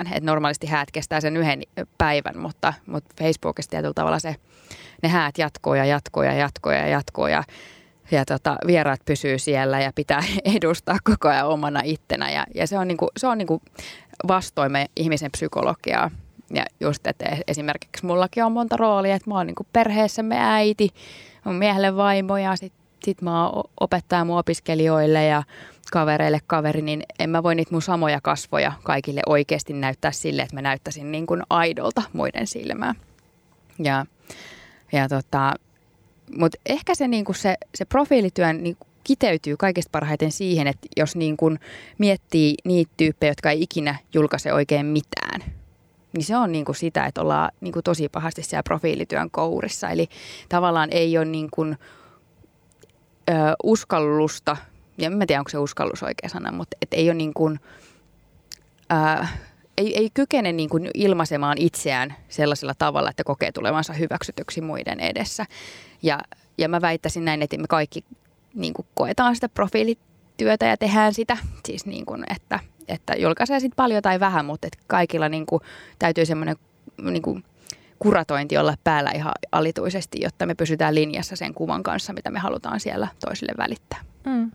Että 0.02 0.22
normaalisti 0.22 0.68
häät 0.68 0.92
kestää 0.92 1.22
sen 1.22 1.38
yhden 1.38 1.62
päivän, 1.98 2.38
mutta, 2.38 2.74
mutta 2.86 3.16
Facebookissa 3.20 3.70
tietyllä 3.70 3.94
tavalla 3.94 4.20
se, 4.20 4.36
ne 5.04 5.10
häät 5.10 5.38
jatkoo 5.38 5.76
ja 5.76 5.86
jatkoo 5.86 6.24
ja 6.24 6.34
jatkoo 6.88 7.28
ja 8.12 8.26
tota, 8.26 8.58
vieraat 8.68 9.00
pysyy 9.06 9.40
siellä 9.40 9.80
ja 9.80 9.92
pitää 9.96 10.24
edustaa 10.58 10.98
koko 11.04 11.30
ajan 11.30 11.48
omana 11.48 11.82
ittenä. 11.84 12.32
Ja, 12.32 12.46
ja 12.56 12.68
se 12.68 12.78
on, 12.78 12.88
niinku, 12.88 13.08
se 13.18 13.28
on 13.28 13.38
niinku 13.38 13.62
vastoin 14.28 14.72
me 14.72 14.86
ihmisen 14.96 15.32
psykologiaa. 15.32 16.12
Ja 16.54 16.66
just, 16.80 17.08
että 17.08 17.38
esimerkiksi 17.48 18.06
mullakin 18.06 18.44
on 18.44 18.52
monta 18.52 18.78
roolia, 18.78 19.16
että 19.16 19.30
mä 19.30 19.36
oon 19.36 19.48
niinku 19.48 19.68
perheessämme 19.74 20.36
äiti, 20.40 20.90
mun 21.44 21.56
miehelle 21.56 21.96
vaimo 21.96 22.38
ja 22.38 22.56
sit, 22.56 22.74
sit 23.04 23.22
mä 23.22 23.50
oon 23.50 23.64
opettaja 23.80 24.26
mun 24.26 24.38
opiskelijoille 24.38 25.26
ja 25.26 25.44
kavereille 25.92 26.40
kaveri, 26.48 26.82
niin 26.82 27.04
en 27.20 27.30
mä 27.30 27.44
voi 27.44 27.56
niitä 27.56 27.72
mun 27.72 27.82
samoja 27.82 28.22
kasvoja 28.22 28.74
kaikille 28.84 29.22
oikeasti 29.26 29.74
näyttää 29.74 30.12
sille, 30.12 30.42
että 30.42 30.56
mä 30.56 30.62
näyttäisin 30.62 31.12
niin 31.12 31.28
kuin 31.28 31.42
aidolta 31.50 32.02
muiden 32.14 32.48
silmään. 32.48 32.96
Ja, 33.80 34.06
ja 34.92 35.10
tota, 35.10 35.54
mutta 36.38 36.58
ehkä 36.66 36.96
se, 36.96 37.08
niin 37.08 37.26
kuin 37.26 37.36
se, 37.36 37.56
se 37.76 37.86
profiilityön 37.86 38.64
niin 38.64 38.78
kiteytyy 39.04 39.58
kaikista 39.58 39.90
parhaiten 39.92 40.32
siihen, 40.32 40.68
että 40.68 40.88
jos 40.98 41.16
niin 41.16 41.38
kuin 41.38 41.60
miettii 41.98 42.56
niitä 42.66 42.92
tyyppejä, 42.98 43.32
jotka 43.32 43.52
ei 43.52 43.62
ikinä 43.62 43.96
julkaise 44.14 44.54
oikein 44.54 44.86
mitään, 44.86 45.52
niin 46.14 46.24
se 46.24 46.38
on 46.38 46.52
niin 46.52 46.66
kuin 46.66 46.76
sitä, 46.76 47.06
että 47.06 47.22
ollaan 47.22 47.52
niin 47.62 47.72
kuin 47.72 47.84
tosi 47.84 48.10
pahasti 48.10 48.44
siellä 48.44 48.64
profiilityön 48.64 49.32
kourissa. 49.32 49.90
Eli 49.90 50.08
tavallaan 50.50 50.90
ei 50.92 51.18
ole 51.18 51.26
niin 51.26 51.50
kuin, 51.52 51.78
ö, 53.30 53.34
uskallusta, 53.64 54.58
ja 54.98 55.08
en 55.08 55.28
tiedä 55.28 55.42
onko 55.42 55.50
se 55.50 55.58
uskallus 55.58 56.04
oikea 56.04 56.30
sana, 56.30 56.52
mutta 56.52 56.78
et 56.82 56.94
ei 56.94 57.10
ole 57.10 57.14
niin 57.14 57.34
kuin, 57.34 57.60
ö, 58.92 59.26
ei, 59.78 59.98
ei 59.98 60.10
kykene 60.14 60.52
niin 60.52 60.70
kuin 60.70 60.90
ilmaisemaan 60.94 61.58
itseään 61.58 62.16
sellaisella 62.30 62.74
tavalla, 62.78 63.10
että 63.10 63.24
kokee 63.24 63.52
tulevansa 63.52 63.94
hyväksytyksi 63.94 64.62
muiden 64.62 65.00
edessä. 65.00 65.46
Ja, 66.02 66.20
ja 66.58 66.70
mä 66.70 66.82
väittäisin 66.82 67.26
näin, 67.26 67.42
että 67.42 67.58
me 67.58 67.68
kaikki 67.68 68.04
niin 68.54 68.74
kuin 68.74 68.88
koetaan 68.94 69.36
sitä 69.36 69.50
profiilityötä 69.50 70.66
ja 70.66 70.78
tehdään 70.78 71.14
sitä. 71.14 71.38
Siis 71.66 71.86
niin 71.86 72.06
kuin, 72.06 72.24
että, 72.36 72.60
että 72.88 73.14
julkaisee 73.16 73.60
sitten 73.60 73.76
paljon 73.76 74.02
tai 74.02 74.20
vähän, 74.20 74.46
mutta 74.46 74.68
että 74.68 74.80
kaikilla 74.88 75.30
niin 75.30 75.46
kuin 75.46 75.62
täytyy 76.00 76.26
semmoinen 76.26 76.56
niin 77.02 77.22
kuin 77.22 77.44
kuratointi 78.00 78.58
olla 78.58 78.76
päällä 78.84 79.12
ihan 79.12 79.32
alituisesti, 79.52 80.18
jotta 80.22 80.46
me 80.46 80.56
pysytään 80.56 80.96
linjassa 80.96 81.36
sen 81.36 81.54
kuvan 81.54 81.84
kanssa, 81.84 82.14
mitä 82.14 82.32
me 82.32 82.40
halutaan 82.40 82.80
siellä 82.80 83.08
toisille 83.26 83.54
välittää. 83.58 84.00
Mm. 84.26 84.52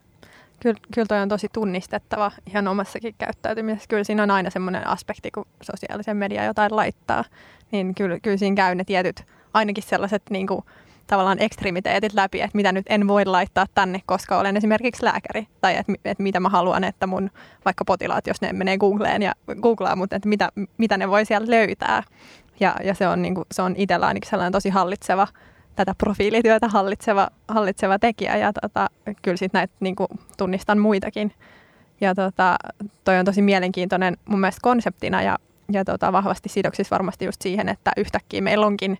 Kyllä, 0.61 0.81
kyllä 0.95 1.07
toi 1.07 1.19
on 1.19 1.29
tosi 1.29 1.49
tunnistettava 1.53 2.33
ihan 2.47 2.69
omassakin 2.69 3.15
käyttäytymisessä. 3.19 3.88
Kyllä 3.88 4.05
siinä 4.05 4.23
on 4.23 4.31
aina 4.31 4.50
semmoinen 4.50 4.87
aspekti, 4.87 5.31
kun 5.31 5.47
sosiaalisen 5.62 6.17
median 6.17 6.47
jotain 6.47 6.76
laittaa, 6.76 7.25
niin 7.73 7.95
kyllä, 7.95 8.21
kyllä 8.21 8.37
siinä 8.37 8.57
käy 8.57 8.75
ne 8.75 8.85
tietyt, 8.85 9.25
ainakin 9.55 9.85
sellaiset 9.85 10.23
niin 10.31 10.47
kuin, 10.47 10.65
tavallaan 11.07 11.43
ekstremiteetit 11.43 12.15
läpi, 12.15 12.41
että 12.41 12.57
mitä 12.57 12.73
nyt 12.73 12.87
en 12.89 13.09
voi 13.09 13.25
laittaa 13.25 13.67
tänne, 13.75 14.01
koska 14.07 14.39
olen 14.39 14.57
esimerkiksi 14.57 15.05
lääkäri. 15.05 15.47
Tai 15.61 15.77
että, 15.77 15.93
että 16.05 16.23
mitä 16.23 16.41
mä 16.41 16.49
haluan, 16.49 16.85
että 16.85 17.07
mun 17.07 17.31
vaikka 17.65 17.85
potilaat, 17.85 18.27
jos 18.27 18.41
ne 18.41 18.53
menee 18.53 18.79
Googleen 18.79 19.23
ja 19.23 19.33
googlaa, 19.61 19.97
mutta 19.97 20.17
että 20.17 20.29
mitä, 20.29 20.49
mitä 20.79 20.97
ne 20.97 21.11
voi 21.11 21.25
siellä 21.25 21.51
löytää. 21.51 22.03
Ja, 22.61 22.77
ja 22.85 22.95
se 22.95 23.09
on, 23.09 23.23
niin 23.23 23.35
kuin, 23.35 23.45
se 23.53 23.63
on 23.63 23.75
itsellä 23.77 24.07
ainakin 24.07 24.31
sellainen 24.31 24.53
tosi 24.53 24.69
hallitseva 24.69 25.27
tätä 25.77 25.95
profiilityötä 25.99 26.69
hallitseva, 26.69 27.29
hallitseva 27.49 27.99
tekijä 27.99 28.37
ja 28.37 28.53
tota, 28.53 28.91
kyllä 29.23 29.37
sitten 29.37 29.59
näitä 29.59 29.75
niin 29.81 29.97
kuin, 29.97 30.09
tunnistan 30.39 30.79
muitakin. 30.79 31.33
Ja 32.01 32.15
tota, 32.15 32.57
toi 33.05 33.19
on 33.19 33.25
tosi 33.25 33.43
mielenkiintoinen 33.43 34.17
mun 34.29 34.41
mielestä 34.41 34.61
konseptina 34.63 35.23
ja, 35.23 35.39
ja 35.73 35.85
tota, 35.85 36.13
vahvasti 36.13 36.49
sidoksissa 36.49 36.95
varmasti 36.95 37.25
just 37.25 37.43
siihen, 37.43 37.69
että 37.69 37.93
yhtäkkiä 37.97 38.41
meillä 38.41 38.67
onkin, 38.67 38.99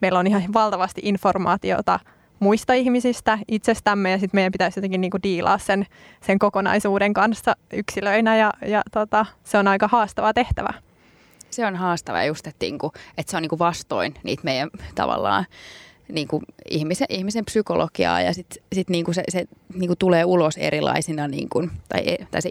meillä 0.00 0.18
on 0.18 0.26
ihan 0.26 0.42
valtavasti 0.54 1.00
informaatiota 1.04 2.00
muista 2.40 2.72
ihmisistä, 2.72 3.38
itsestämme 3.48 4.10
ja 4.10 4.18
sitten 4.18 4.38
meidän 4.38 4.52
pitäisi 4.52 4.78
jotenkin 4.78 5.00
niinku 5.00 5.18
diilaa 5.22 5.58
sen, 5.58 5.86
sen 6.20 6.38
kokonaisuuden 6.38 7.14
kanssa 7.14 7.56
yksilöinä 7.72 8.36
ja, 8.36 8.52
ja 8.66 8.82
tota, 8.92 9.26
se 9.44 9.58
on 9.58 9.68
aika 9.68 9.88
haastava 9.88 10.32
tehtävä. 10.32 10.70
Se 11.50 11.66
on 11.66 11.76
haastava 11.76 12.24
just, 12.24 12.46
että, 12.46 12.66
niinku, 12.66 12.92
että 13.18 13.30
se 13.30 13.36
on 13.36 13.42
niinku 13.42 13.58
vastoin 13.58 14.14
niitä 14.22 14.44
meidän 14.44 14.70
tavallaan 14.94 15.46
niin 16.08 16.28
kuin 16.28 16.42
ihmisen, 16.70 17.06
ihmisen 17.10 17.44
psykologiaa 17.44 18.20
ja 18.20 18.34
sitten 18.34 18.62
sit 18.72 18.90
niin 18.90 19.04
kuin 19.04 19.14
se, 19.14 19.22
se 19.28 19.44
niin 19.74 19.88
kuin 19.88 19.98
tulee 19.98 20.24
ulos 20.24 20.56
erilaisina, 20.56 21.28
niin 21.28 21.48
kuin, 21.48 21.70
tai, 21.88 22.04
tai 22.30 22.42
se 22.42 22.48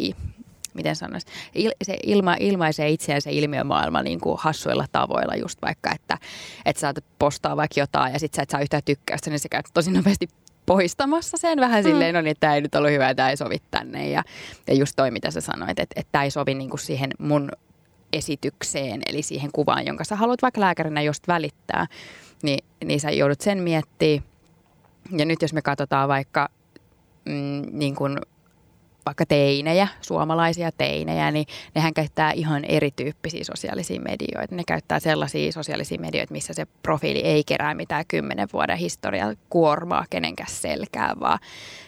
miten 0.73 0.95
sanoisi, 0.95 1.27
il, 1.55 1.71
se 1.83 1.97
ilma, 2.03 2.35
ilmaisee 2.39 2.89
itseään 2.89 3.21
se 3.21 3.31
ilmiömaailma 3.31 4.03
niin 4.03 4.19
kuin 4.19 4.37
hassuilla 4.39 4.85
tavoilla 4.91 5.35
just 5.35 5.61
vaikka, 5.61 5.91
että, 5.95 6.17
että 6.65 6.79
sä 6.79 6.93
postaa 7.19 7.57
vaikka 7.57 7.79
jotain 7.79 8.13
ja 8.13 8.19
sitten 8.19 8.35
sä 8.35 8.43
et 8.43 8.49
saa 8.49 8.61
yhtään 8.61 8.83
tykkäystä, 8.85 9.29
niin 9.29 9.39
sä 9.39 9.49
käyt 9.49 9.65
tosi 9.73 9.91
nopeasti 9.91 10.27
poistamassa 10.65 11.37
sen 11.37 11.59
vähän 11.59 11.83
mm. 11.83 11.89
silleen, 11.89 12.15
no 12.15 12.21
niin, 12.21 12.31
että 12.31 12.39
tämä 12.39 12.55
ei 12.55 12.61
nyt 12.61 12.75
ollut 12.75 12.91
hyvä, 12.91 13.15
tämä 13.15 13.29
ei 13.29 13.37
sovi 13.37 13.57
tänne. 13.71 14.09
Ja, 14.09 14.23
ja 14.67 14.73
just 14.73 14.93
toi, 14.95 15.11
mitä 15.11 15.31
sä 15.31 15.41
sanoit, 15.41 15.79
että, 15.79 15.93
että 15.95 16.11
tämä 16.11 16.23
ei 16.23 16.31
sovi 16.31 16.53
niin 16.53 16.69
kuin 16.69 16.79
siihen 16.79 17.11
mun 17.19 17.51
esitykseen, 18.13 19.01
eli 19.05 19.21
siihen 19.21 19.51
kuvaan, 19.51 19.85
jonka 19.85 20.03
sä 20.03 20.15
haluat 20.15 20.41
vaikka 20.41 20.61
lääkärinä 20.61 21.01
just 21.01 21.27
välittää 21.27 21.87
niin, 22.43 22.65
niin 22.85 22.99
sä 22.99 23.11
joudut 23.11 23.41
sen 23.41 23.63
miettimään. 23.63 24.23
Ja 25.17 25.25
nyt 25.25 25.41
jos 25.41 25.53
me 25.53 25.61
katsotaan 25.61 26.09
vaikka 26.09 26.49
mm, 27.25 27.61
niin 27.71 27.95
kuin 27.95 28.17
vaikka 29.05 29.25
teinejä, 29.25 29.87
suomalaisia 30.01 30.71
teinejä, 30.71 31.31
niin 31.31 31.45
nehän 31.75 31.93
käyttää 31.93 32.31
ihan 32.31 32.65
erityyppisiä 32.65 33.43
sosiaalisia 33.43 34.01
medioita. 34.01 34.55
Ne 34.55 34.63
käyttää 34.67 34.99
sellaisia 34.99 35.51
sosiaalisia 35.51 35.99
medioita, 35.99 36.33
missä 36.33 36.53
se 36.53 36.65
profiili 36.83 37.19
ei 37.19 37.43
kerää 37.43 37.73
mitään 37.73 38.05
kymmenen 38.07 38.47
vuoden 38.53 38.77
historiaa 38.77 39.33
kuormaa 39.49 40.05
kenenkään 40.09 40.51
selkää, 40.51 41.13
vaan 41.19 41.39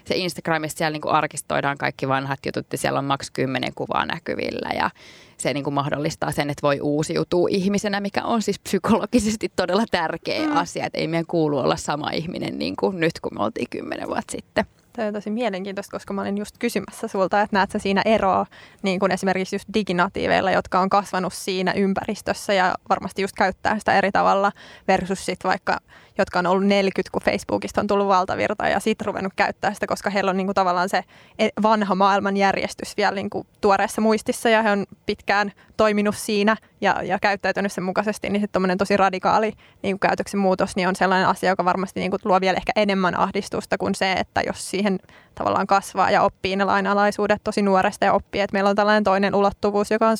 se 0.05 0.15
Instagramissa 0.15 0.77
siellä 0.77 0.91
niin 0.91 1.01
kuin 1.01 1.13
arkistoidaan 1.13 1.77
kaikki 1.77 2.07
vanhat 2.07 2.39
jutut 2.45 2.65
ja 2.71 2.77
siellä 2.77 2.99
on 2.99 3.05
maks 3.05 3.31
kymmenen 3.31 3.71
kuvaa 3.75 4.05
näkyvillä 4.05 4.69
ja 4.75 4.89
se 5.37 5.53
niin 5.53 5.63
kuin 5.63 5.73
mahdollistaa 5.73 6.31
sen, 6.31 6.49
että 6.49 6.61
voi 6.61 6.79
uusiutua 6.81 7.47
ihmisenä, 7.51 7.99
mikä 7.99 8.23
on 8.23 8.41
siis 8.41 8.59
psykologisesti 8.59 9.51
todella 9.55 9.83
tärkeä 9.91 10.47
mm. 10.47 10.57
asia, 10.57 10.85
että 10.85 10.99
ei 10.99 11.07
meidän 11.07 11.25
kuulu 11.25 11.57
olla 11.57 11.75
sama 11.75 12.09
ihminen 12.09 12.59
niin 12.59 12.75
kuin 12.75 12.99
nyt, 12.99 13.19
kun 13.19 13.31
me 13.37 13.43
oltiin 13.43 13.69
kymmenen 13.69 14.07
vuotta 14.07 14.31
sitten. 14.31 14.65
Tämä 14.95 15.07
on 15.07 15.13
tosi 15.13 15.29
mielenkiintoista, 15.29 15.91
koska 15.91 16.13
mä 16.13 16.21
olin 16.21 16.37
just 16.37 16.57
kysymässä 16.59 17.07
sulta, 17.07 17.41
että 17.41 17.55
näet 17.57 17.71
sä 17.71 17.79
siinä 17.79 18.01
eroa 18.05 18.45
niin 18.81 18.99
kuin 18.99 19.11
esimerkiksi 19.11 19.55
just 19.55 19.69
diginatiiveilla, 19.73 20.51
jotka 20.51 20.79
on 20.79 20.89
kasvanut 20.89 21.33
siinä 21.33 21.73
ympäristössä 21.73 22.53
ja 22.53 22.75
varmasti 22.89 23.21
just 23.21 23.35
käyttää 23.35 23.79
sitä 23.79 23.93
eri 23.93 24.11
tavalla 24.11 24.51
versus 24.87 25.25
sit 25.25 25.39
vaikka, 25.43 25.77
jotka 26.17 26.39
on 26.39 26.45
ollut 26.45 26.67
40, 26.67 27.11
kun 27.11 27.21
Facebookista 27.21 27.81
on 27.81 27.87
tullut 27.87 28.07
valtavirta 28.07 28.67
ja 28.67 28.79
sitten 28.79 29.05
ruvennut 29.05 29.33
käyttää 29.35 29.73
sitä, 29.73 29.87
koska 29.87 30.09
heillä 30.09 30.31
on 30.31 30.37
niin 30.37 30.47
kuin 30.47 30.55
tavallaan 30.55 30.89
se 30.89 31.03
e, 31.39 31.49
vanha 31.61 31.95
maailman 31.95 32.37
järjestys 32.37 32.97
vielä 32.97 33.15
niin 33.15 33.29
kuin 33.29 33.47
tuoreessa 33.61 34.01
muistissa 34.01 34.49
ja 34.49 34.61
he 34.61 34.71
on 34.71 34.85
pitkään 35.05 35.51
toiminut 35.77 36.15
siinä 36.15 36.55
ja, 36.81 37.03
ja 37.03 37.19
käyttäytynyt 37.21 37.71
sen 37.71 37.83
mukaisesti, 37.83 38.29
niin 38.29 38.41
sitten 38.41 38.77
tosi 38.77 38.97
radikaali 38.97 39.53
niin 39.81 39.93
kuin 39.93 39.99
käytöksen 40.09 40.39
muutos 40.39 40.75
niin 40.75 40.87
on 40.87 40.95
sellainen 40.95 41.27
asia, 41.27 41.49
joka 41.49 41.65
varmasti 41.65 41.99
niin 41.99 42.11
kuin 42.11 42.19
luo 42.25 42.41
vielä 42.41 42.57
ehkä 42.57 42.71
enemmän 42.75 43.19
ahdistusta 43.19 43.77
kuin 43.77 43.95
se, 43.95 44.11
että 44.11 44.41
jos 44.47 44.69
siihen 44.69 44.99
tavallaan 45.35 45.67
kasvaa 45.67 46.11
ja 46.11 46.21
oppii 46.21 46.55
ne 46.55 46.63
lainalaisuudet 46.63 47.41
tosi 47.43 47.61
nuoresta 47.61 48.05
ja 48.05 48.13
oppii, 48.13 48.41
että 48.41 48.53
meillä 48.53 48.69
on 48.69 48.75
tällainen 48.75 49.03
toinen 49.03 49.35
ulottuvuus, 49.35 49.91
joka 49.91 50.09
on 50.09 50.17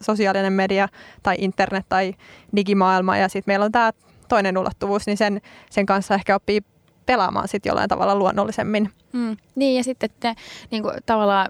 sosiaalinen 0.00 0.52
media 0.52 0.88
tai 1.22 1.36
internet 1.38 1.86
tai 1.88 2.14
digimaailma 2.56 3.16
ja 3.16 3.28
sitten 3.28 3.52
meillä 3.52 3.64
on 3.64 3.72
tämä 3.72 3.92
toinen 4.30 4.58
ulottuvuus, 4.58 5.06
niin 5.06 5.16
sen, 5.16 5.40
sen 5.70 5.86
kanssa 5.86 6.14
ehkä 6.14 6.36
oppii 6.36 6.60
pelaamaan 7.06 7.48
sitten 7.48 7.70
jollain 7.70 7.88
tavalla 7.88 8.14
luonnollisemmin. 8.14 8.90
Mm, 9.12 9.36
niin 9.54 9.76
ja 9.76 9.84
sitten 9.84 10.10
että 10.10 10.34
niin 10.70 10.82
kuin, 10.82 10.94
tavallaan 11.06 11.48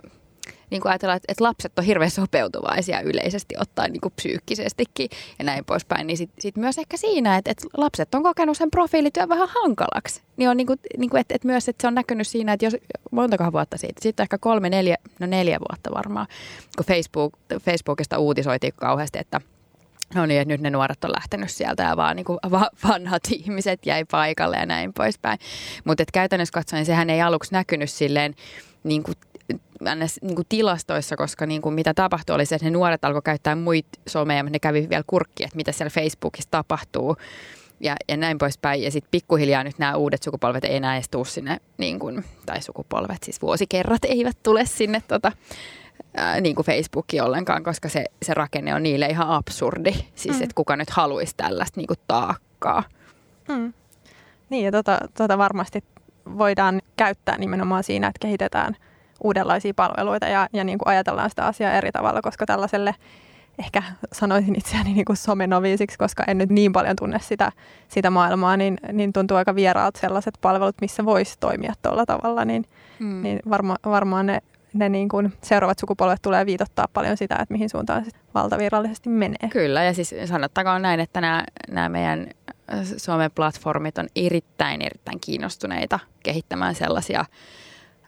niin 0.71 0.83
kuin 0.83 0.91
ajatellaan, 0.91 1.17
että, 1.17 1.33
että 1.33 1.45
lapset 1.45 1.79
on 1.79 1.85
hirveän 1.85 2.11
sopeutuvaisia 2.11 3.01
yleisesti 3.01 3.55
ottaen 3.59 3.93
niin 3.93 4.01
kuin 4.01 4.13
psyykkisestikin 4.17 5.09
ja 5.39 5.45
näin 5.45 5.65
poispäin, 5.65 6.07
niin 6.07 6.17
sitten 6.17 6.43
sit 6.43 6.57
myös 6.57 6.79
ehkä 6.79 6.97
siinä, 6.97 7.37
että, 7.37 7.51
että 7.51 7.67
lapset 7.77 8.15
on 8.15 8.23
kokenut 8.23 8.57
sen 8.57 8.71
profiilityön 8.71 9.29
vähän 9.29 9.49
hankalaksi. 9.63 10.23
Niin 10.37 10.51
on 10.51 10.57
niin 10.57 10.67
kuin, 10.67 10.79
niin 10.99 11.11
kuin, 11.11 11.21
että, 11.21 11.35
että 11.35 11.49
myös 11.49 11.69
että 11.69 11.83
se 11.83 11.89
on 11.89 11.95
näkynyt 11.95 12.29
siinä, 12.29 12.53
että 12.53 12.67
jos 12.67 12.77
montakohan 13.11 13.53
vuotta 13.53 13.79
siitä, 13.79 14.03
sitten 14.03 14.25
ehkä 14.25 14.39
kolme, 14.39 14.71
neljä, 14.71 14.97
no 15.21 15.27
neljä 15.27 15.59
vuotta 15.61 15.91
varmaan, 15.95 16.27
kun 16.77 16.87
Facebook, 16.87 17.33
Facebookista 17.61 18.19
uutisoitiin 18.19 18.73
kauheasti, 18.77 19.19
että 19.19 19.41
No 20.15 20.27
niin, 20.27 20.41
että 20.41 20.53
nyt 20.55 20.61
ne 20.61 20.71
nuoret 20.71 21.05
on 21.05 21.13
lähtenyt 21.13 21.51
sieltä 21.51 21.83
ja 21.83 21.97
vaan 21.97 22.17
niin 22.17 22.25
kuin 22.25 22.39
vanhat 22.89 23.23
ihmiset 23.39 23.87
jäi 23.87 24.05
paikalle 24.05 24.57
ja 24.57 24.67
näin 24.67 24.93
poispäin. 24.93 25.39
Mutta 25.85 26.05
käytännössä 26.13 26.53
katsoen 26.53 26.87
sehän 26.87 27.11
ei 27.11 27.23
aluksi 27.23 27.53
näkynyt 27.53 27.91
silleen 27.91 28.35
niin 28.85 29.03
kuin 29.03 29.17
niin 30.23 30.37
kuin 30.37 30.47
tilastoissa, 30.49 31.17
koska 31.17 31.47
niin 31.47 31.63
kuin 31.63 31.75
mitä 31.75 31.95
tapahtui 31.95 32.35
oli 32.35 32.47
se, 32.47 32.55
että 32.55 32.67
ne 32.67 32.71
nuoret 32.71 33.05
alkoi 33.05 33.23
käyttää 33.23 33.55
muita 33.55 33.89
someja, 34.09 34.43
mutta 34.43 34.53
ne 34.53 34.59
kävi 34.59 34.87
vielä 34.91 35.05
kurkki, 35.07 35.45
että 35.45 35.57
mitä 35.57 35.73
siellä 35.73 35.91
Facebookissa 35.91 36.51
tapahtuu 36.51 37.17
ja, 37.81 37.97
ja 38.09 38.17
näin 38.17 38.39
poispäin. 38.39 38.83
Ja 38.83 38.91
sitten 38.91 39.11
pikkuhiljaa 39.11 39.65
nyt 39.65 39.79
nämä 39.79 39.97
uudet 39.97 40.23
sukupolvet 40.23 40.65
ei 40.65 40.77
enää 40.77 40.95
edes 40.95 41.09
tule 41.09 41.25
sinne, 41.25 41.61
niin 41.79 41.99
kuin, 41.99 42.25
tai 42.47 42.63
sukupolvet, 42.63 43.23
siis 43.25 43.43
vuosikerrat 43.43 44.05
eivät 44.05 44.37
tule 44.43 44.67
sinne 44.67 45.03
tota, 45.09 45.33
ää, 46.17 46.41
niin 46.41 46.55
kuin 46.55 46.67
Facebookiin 46.67 47.23
ollenkaan, 47.23 47.63
koska 47.63 47.89
se, 47.89 48.05
se 48.23 48.35
rakenne 48.35 48.75
on 48.75 48.83
niille 48.83 49.07
ihan 49.07 49.29
absurdi. 49.29 49.93
Siis 50.15 50.37
mm. 50.37 50.43
että 50.43 50.55
kuka 50.55 50.77
nyt 50.77 50.91
haluaisi 50.91 51.35
tällaista 51.37 51.81
niin 51.81 51.87
kuin 51.87 51.99
taakkaa. 52.09 52.83
Mm. 53.49 53.73
Niin 54.51 54.65
ja 54.65 54.73
tota, 54.73 54.99
tota 55.17 55.39
varmasti 55.39 55.85
voidaan 56.39 56.83
käyttää 56.97 57.39
nimenomaan 57.39 57.85
siinä, 57.85 58.07
että 58.07 58.21
kehitetään– 58.21 58.77
uudenlaisia 59.25 59.75
palveluita 59.77 60.27
ja, 60.27 60.49
ja 60.53 60.65
niin 60.65 60.79
kuin 60.79 60.89
ajatellaan 60.89 61.31
sitä 61.31 61.47
asiaa 61.47 61.73
eri 61.73 61.93
tavalla, 61.93 62.23
koska 62.23 62.47
tällaiselle 62.47 62.95
ehkä 63.59 63.83
sanoisin 64.13 64.59
itseäni 64.59 64.93
niin 64.93 65.05
kuin 65.05 65.17
somenoviisiksi, 65.17 65.99
koska 65.99 66.25
en 66.27 66.39
nyt 66.39 66.51
niin 66.51 66.73
paljon 66.73 66.97
tunne 66.97 67.19
sitä, 67.23 67.53
sitä 67.89 68.11
maailmaa, 68.11 68.57
niin, 68.57 68.79
niin 68.93 69.13
tuntuu 69.13 69.37
aika 69.37 69.55
vieraalta 69.55 70.01
sellaiset 70.01 70.35
palvelut, 70.41 70.81
missä 70.81 71.05
voisi 71.05 71.37
toimia 71.41 71.73
tuolla 71.83 72.07
tavalla, 72.07 72.45
niin, 72.45 72.65
hmm. 72.99 73.23
niin 73.23 73.41
varma, 73.51 73.77
varmaan 73.85 74.27
ne, 74.27 74.41
ne 74.73 74.89
niin 74.89 75.09
kuin 75.09 75.33
seuraavat 75.43 75.79
sukupolvet 75.79 76.23
tulee 76.23 76.47
viitottaa 76.47 76.89
paljon 76.93 77.17
sitä, 77.17 77.35
että 77.35 77.53
mihin 77.55 77.71
suuntaan 77.71 78.05
se 78.05 78.11
valtavirallisesti 78.35 79.09
menee. 79.09 79.49
Kyllä, 79.51 79.85
ja 79.85 79.95
siis 79.95 80.15
sanottakoon 80.25 80.83
näin, 80.83 81.01
että 81.01 81.21
nämä, 81.21 81.45
nämä 81.71 81.89
meidän 81.89 82.27
Suomen 82.97 83.31
platformit 83.31 83.99
on 83.99 84.09
erittäin, 84.17 84.83
erittäin 84.83 85.21
kiinnostuneita 85.21 85.99
kehittämään 86.23 86.75
sellaisia 86.75 87.25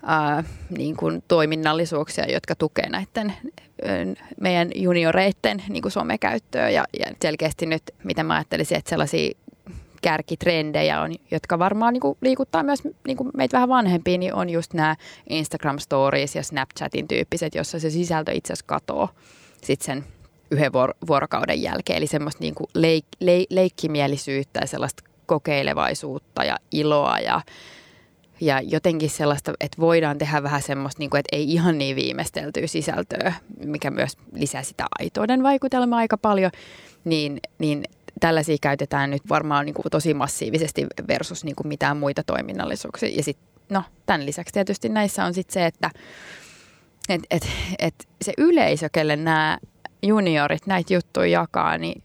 ää, 0.07 0.45
niin 0.78 0.97
kuin 0.97 1.25
toiminnallisuuksia, 1.28 2.33
jotka 2.33 2.54
tukee 2.54 2.88
näiden 2.88 3.33
meidän 4.40 4.71
junioreiden 4.75 5.62
niin 5.69 5.83
kuin 5.83 5.92
somekäyttöä 5.92 6.71
ja, 6.71 6.85
ja 7.00 7.07
selkeästi 7.23 7.66
nyt, 7.66 7.83
mitä 8.04 8.23
mä 8.25 8.35
ajattelisin, 8.35 8.78
että 8.78 8.90
sellaisia 8.90 9.33
kärkitrendejä 10.02 11.00
on, 11.00 11.14
jotka 11.30 11.59
varmaan 11.59 11.92
niin 11.92 12.00
kuin 12.00 12.18
liikuttaa 12.21 12.62
myös 12.62 12.82
niin 13.06 13.16
kuin 13.16 13.30
meitä 13.37 13.56
vähän 13.56 13.68
vanhempia, 13.68 14.18
niin 14.18 14.35
on 14.35 14.50
just 14.50 14.75
nämä 14.75 14.97
Instagram 15.30 15.78
Stories 15.78 16.37
ja 16.37 16.42
Snapchatin 16.42 17.09
tyyppiset, 17.09 17.54
jossa 17.54 17.80
se 17.80 17.90
sisältö 17.90 18.32
itse 18.32 18.52
asiassa 18.52 18.66
katoo 18.66 19.09
sitten 19.62 19.87
sen 19.87 20.04
yhden 20.50 20.73
vuor- 20.73 20.94
vuorokauden 21.06 21.62
jälkeen. 21.62 21.97
Eli 21.97 22.06
semmoista 22.06 22.40
niin 22.40 22.54
kuin 22.54 22.68
leik- 22.78 23.16
leik- 23.25 23.47
leikkimielisyyttä 23.50 24.61
ja 24.61 24.66
sellaista 24.66 25.04
kokeilevaisuutta 25.26 26.44
ja 26.44 26.56
iloa 26.73 27.18
ja, 27.18 27.40
ja 28.40 28.61
jotenkin 28.61 29.11
sellaista, 29.11 29.52
että 29.61 29.80
voidaan 29.80 30.18
tehdä 30.18 30.42
vähän 30.42 30.62
semmoista, 30.62 30.99
niin 30.99 31.11
kuin, 31.11 31.18
että 31.18 31.37
ei 31.37 31.52
ihan 31.52 31.78
niin 31.78 31.97
viimeisteltyä 31.97 32.66
sisältöä, 32.66 33.32
mikä 33.64 33.90
myös 33.90 34.16
lisää 34.35 34.62
sitä 34.62 34.85
aitouden 34.99 35.42
vaikutelmaa 35.42 35.99
aika 35.99 36.16
paljon, 36.16 36.50
niin, 37.04 37.40
niin 37.59 37.85
tällaisia 38.21 38.57
käytetään 38.61 39.11
nyt 39.11 39.23
varmaan 39.28 39.66
niin 39.66 39.75
kuin 39.75 39.87
tosi 39.90 40.14
massiivisesti 40.14 40.87
versus 41.09 41.45
niin 41.45 41.57
kuin 41.57 41.69
mitään 41.69 41.97
muita 41.97 42.23
toiminnallisuuksia. 42.23 43.09
Ja 43.09 43.23
sitten, 43.23 43.47
no, 43.69 43.83
tämän 44.07 44.26
lisäksi 44.26 44.52
tietysti 44.52 44.88
näissä 44.88 45.25
on 45.25 45.35
sitten 45.35 45.54
se, 45.54 45.66
että 45.66 45.90
et, 47.09 47.21
et, 47.31 47.49
et 47.78 47.95
se 48.23 48.33
yleisö, 48.38 48.88
kelle 48.92 49.16
nämä 49.16 49.59
juniorit 50.02 50.66
näitä 50.66 50.95
juttuja 50.95 51.26
jakaa, 51.26 51.78
niin 51.78 52.02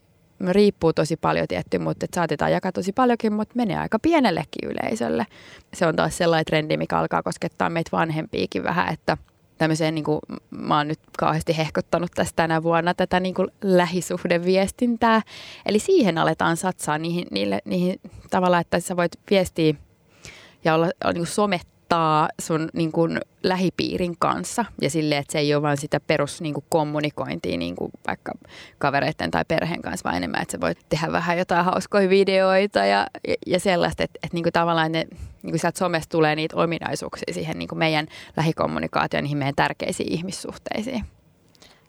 riippuu 0.49 0.93
tosi 0.93 1.17
paljon 1.17 1.47
tietty, 1.47 1.79
mutta 1.79 2.05
että 2.05 2.15
saatetaan 2.15 2.51
jakaa 2.51 2.71
tosi 2.71 2.91
paljonkin, 2.91 3.33
mutta 3.33 3.55
menee 3.55 3.77
aika 3.77 3.99
pienellekin 3.99 4.69
yleisölle. 4.69 5.25
Se 5.73 5.85
on 5.87 5.95
taas 5.95 6.17
sellainen 6.17 6.45
trendi, 6.45 6.77
mikä 6.77 6.97
alkaa 6.97 7.23
koskettaa 7.23 7.69
meitä 7.69 7.89
vanhempiakin 7.91 8.63
vähän, 8.63 8.93
että 8.93 9.17
tämmöiseen, 9.57 9.95
niin 9.95 10.05
kuin, 10.05 10.19
mä 10.49 10.77
oon 10.77 10.87
nyt 10.87 10.99
kauheasti 11.17 11.57
hehkottanut 11.57 12.11
tästä 12.15 12.35
tänä 12.35 12.63
vuonna 12.63 12.93
tätä 12.93 13.19
niin 13.19 13.35
kuin 13.35 13.47
lähisuhdeviestintää. 13.61 15.21
Eli 15.65 15.79
siihen 15.79 16.17
aletaan 16.17 16.57
satsaa 16.57 16.97
niihin, 16.97 17.27
niille, 17.31 17.61
niihin 17.65 17.99
tavalla, 18.29 18.59
että 18.59 18.79
sä 18.79 18.97
voit 18.97 19.11
viestiä 19.29 19.73
ja 20.63 20.75
olla, 20.75 20.85
olla 20.85 21.13
niin 21.13 21.21
kuin 21.21 21.27
somettaa 21.27 21.76
kohtaa 21.87 22.29
sun 22.41 22.69
niin 22.73 22.91
kuin, 22.91 23.19
lähipiirin 23.43 24.15
kanssa 24.19 24.65
ja 24.81 24.89
silleen, 24.89 25.21
että 25.21 25.31
se 25.31 25.39
ei 25.39 25.55
ole 25.55 25.61
vain 25.61 25.77
sitä 25.77 25.99
perus 25.99 26.41
niin 26.41 26.53
kuin, 26.53 26.65
kommunikointia 26.69 27.57
niin 27.57 27.75
kuin, 27.75 27.91
vaikka 28.07 28.31
kavereiden 28.77 29.31
tai 29.31 29.45
perheen 29.47 29.81
kanssa, 29.81 30.03
vaan 30.03 30.17
enemmän, 30.17 30.41
että 30.41 30.51
sä 30.51 30.61
voit 30.61 30.77
tehdä 30.89 31.11
vähän 31.11 31.37
jotain 31.37 31.65
hauskoja 31.65 32.09
videoita 32.09 32.79
ja, 32.79 33.07
ja, 33.27 33.35
ja 33.47 33.59
sellaista, 33.59 34.03
että, 34.03 34.19
että 34.23 34.35
niin 34.35 34.43
kuin, 34.43 34.53
tavallaan 34.53 34.91
ne, 34.91 35.07
niin 35.43 35.51
kuin 35.51 35.59
sieltä 35.59 35.79
somesta 35.79 36.11
tulee 36.11 36.35
niitä 36.35 36.55
ominaisuuksia 36.57 37.33
siihen 37.33 37.59
niin 37.59 37.69
kuin 37.69 37.79
meidän 37.79 38.07
lähikommunikaatioon, 38.37 39.23
niihin 39.23 39.37
meidän 39.37 39.55
tärkeisiin 39.55 40.13
ihmissuhteisiin. 40.13 41.05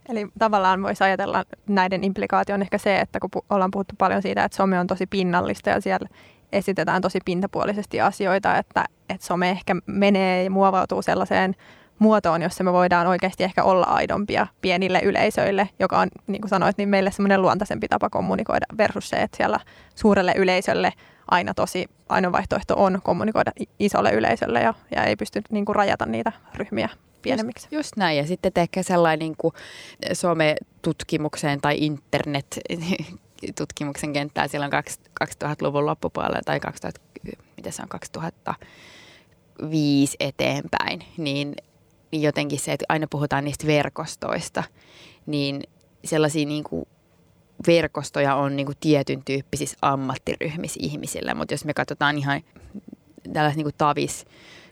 Eli 0.09 0.27
tavallaan 0.39 0.83
voisi 0.83 1.05
ajatella 1.05 1.45
näiden 1.69 2.05
implikaatio 2.05 2.55
on 2.55 2.63
ehkä 2.63 2.79
se, 2.79 3.01
että 3.01 3.21
kun 3.21 3.43
ollaan 3.51 3.71
puhuttu 3.71 3.95
paljon 3.99 4.23
siitä, 4.23 4.45
että 4.45 4.57
some 4.57 4.81
on 4.81 4.87
tosi 4.87 5.07
pinnallista 5.07 5.71
ja 5.71 5.81
siellä 5.81 6.09
esitetään 6.53 7.03
tosi 7.03 7.19
pintapuolisesti 7.25 8.01
asioita, 8.01 8.57
että, 8.57 8.85
että 9.09 9.27
some 9.27 9.51
ehkä 9.51 9.77
menee 9.87 10.45
ja 10.45 10.51
muovautuu 10.51 11.03
sellaiseen 11.03 11.55
muotoon, 11.99 12.43
jossa 12.43 12.65
me 12.65 12.73
voidaan 12.73 13.07
oikeasti 13.07 13.45
ehkä 13.45 13.65
olla 13.65 13.87
aidompia 13.87 14.47
pienille 14.61 15.01
yleisöille, 15.05 15.69
joka 15.79 15.99
on, 15.99 16.09
niin 16.27 16.41
kuin 16.41 16.49
sanoit, 16.49 16.79
niin 16.79 16.89
meille 16.89 17.11
semmoinen 17.11 17.43
luontaisempi 17.43 17.89
tapa 17.89 18.11
kommunikoida 18.11 18.67
versus 18.79 19.09
se, 19.09 19.17
että 19.17 19.37
siellä 19.37 19.61
suurelle 19.95 20.35
yleisölle 20.37 20.93
aina 21.31 21.55
tosi 21.55 21.87
ainoa 22.09 22.33
vaihtoehto 22.33 22.75
on 22.77 23.01
kommunikoida 23.03 23.53
isolle 23.79 24.13
yleisölle 24.13 24.61
ja, 24.61 24.75
ja 24.95 25.05
ei 25.05 25.17
pysty 25.17 25.43
niin 25.51 25.65
kuin 25.65 25.77
rajata 25.77 26.07
niitä 26.07 26.33
ryhmiä 26.55 26.89
pienemmiksi. 27.23 27.67
Just, 27.67 27.73
just 27.73 27.97
näin. 27.97 28.17
Ja 28.17 28.27
sitten 28.27 28.53
ehkä 28.57 28.83
sellainen 28.83 29.19
niin 29.19 29.35
kuin 29.39 29.55
some-tutkimukseen 30.13 31.61
tai 31.61 31.77
internet 31.79 32.61
tutkimuksen 33.57 34.13
kenttää 34.13 34.49
silloin 34.49 34.73
2000-luvun 35.25 35.87
loppupuolella 35.87 36.41
tai 36.45 36.61
2000, 36.61 37.01
mitä 37.57 37.71
se 37.71 37.83
on, 37.83 37.89
2005 37.89 40.17
eteenpäin, 40.21 41.05
niin, 41.17 41.55
jotenkin 42.13 42.59
se, 42.59 42.73
että 42.73 42.85
aina 42.89 43.07
puhutaan 43.11 43.45
niistä 43.45 43.67
verkostoista, 43.67 44.65
niin 45.27 45.63
sellaisia 46.05 46.47
niin 46.47 46.65
kuin 46.65 46.89
verkostoja 47.67 48.35
on 48.35 48.57
niin 48.57 48.67
kuin 48.67 48.77
tietyn 48.81 49.25
tyyppisissä 49.25 49.79
ammattiryhmissä 49.83 50.81
ihmisillä, 50.83 51.35
mutta 51.35 51.55
jos 51.55 51.65
me 51.65 51.75
katsotaan 51.75 52.19
ihan 52.19 52.41
tällaisia 53.33 53.57
niin 53.57 53.65
kuin 53.65 53.75
tavis 53.79 54.27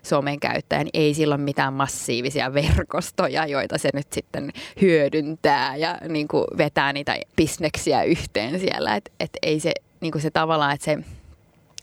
somen 0.09 0.41
käyttäjä, 0.41 0.85
niin 0.85 0.91
ei 0.95 1.15
silloin 1.15 1.41
mitään 1.41 1.73
massiivisia 1.73 2.55
verkostoja, 2.55 3.47
joita 3.47 3.79
se 3.79 3.89
nyt 3.95 4.13
sitten 4.13 4.53
hyödyntää 4.81 5.77
ja 5.77 5.99
niin 6.09 6.29
kuin 6.29 6.45
vetää 6.59 6.93
niitä 6.93 7.17
bisneksiä 7.37 8.03
yhteen 8.03 8.61
siellä. 8.61 8.97
Että 8.97 9.11
et 9.21 9.31
ei 9.43 9.61
se, 9.61 9.73
niin 10.01 10.13
kuin 10.13 10.23
se 10.23 10.31
tavallaan, 10.31 10.75
että 10.75 10.85
se 10.85 10.99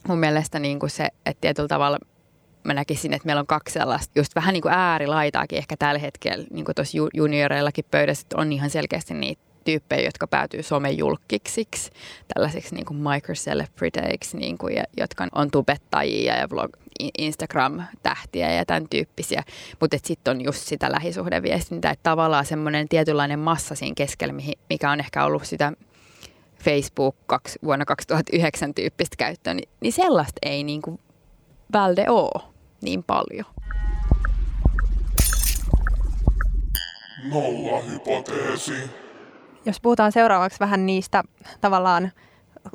mun 0.08 0.18
mielestä 0.18 0.58
niin 0.58 0.78
kuin 0.78 0.90
se, 0.90 1.08
että 1.26 1.40
tietyllä 1.40 1.68
tavalla 1.68 1.98
mä 2.64 2.74
näkisin, 2.74 3.12
että 3.12 3.26
meillä 3.26 3.40
on 3.40 3.46
kaksi 3.46 3.72
sellaista, 3.72 4.18
just 4.18 4.34
vähän 4.34 4.52
niin 4.52 4.62
kuin 4.62 4.74
äärilaitaakin 4.74 5.58
ehkä 5.58 5.76
tällä 5.76 5.98
hetkellä, 5.98 6.46
niin 6.50 6.64
kuin 6.64 6.74
tuossa 6.74 6.98
junioreillakin 7.14 7.84
pöydässä, 7.90 8.26
on 8.34 8.52
ihan 8.52 8.70
selkeästi 8.70 9.14
niitä 9.14 9.42
tyyppejä, 9.64 10.04
jotka 10.04 10.26
päätyy 10.26 10.62
somejulkkiksi, 10.62 11.66
tällaisiksi 12.34 12.74
niin 12.74 12.84
kuin 12.84 12.98
microcelebriteiksi, 12.98 14.36
niin 14.36 14.58
kuin, 14.58 14.76
jotka 14.96 15.26
on 15.34 15.50
tubettajia 15.50 16.36
ja 16.36 16.48
blog, 16.48 16.70
Instagram-tähtiä 17.18 18.52
ja 18.52 18.64
tämän 18.64 18.88
tyyppisiä. 18.90 19.42
Mutta 19.80 19.96
sitten 20.04 20.36
on 20.36 20.44
just 20.44 20.60
sitä 20.60 20.92
lähisuhdeviestintää, 20.92 21.92
että 21.92 22.10
tavallaan 22.10 22.46
semmoinen 22.46 22.88
tietynlainen 22.88 23.38
massa 23.38 23.74
siinä 23.74 23.94
keskellä, 23.96 24.34
mikä 24.70 24.90
on 24.90 25.00
ehkä 25.00 25.24
ollut 25.24 25.44
sitä 25.46 25.72
Facebook 26.64 27.16
kaksi, 27.26 27.58
vuonna 27.64 27.84
2009 27.84 28.74
tyyppistä 28.74 29.16
käyttöä, 29.16 29.54
niin, 29.54 29.68
niin 29.80 29.92
sellaista 29.92 30.38
ei 30.42 30.64
niin 30.64 30.82
kuin 30.82 31.00
välde 31.72 32.06
ole 32.08 32.42
niin 32.82 33.02
paljon. 33.02 33.46
Nolla 37.24 37.80
hypoteesi. 37.80 38.90
Jos 39.66 39.80
puhutaan 39.80 40.12
seuraavaksi 40.12 40.60
vähän 40.60 40.86
niistä 40.86 41.22
tavallaan 41.60 42.12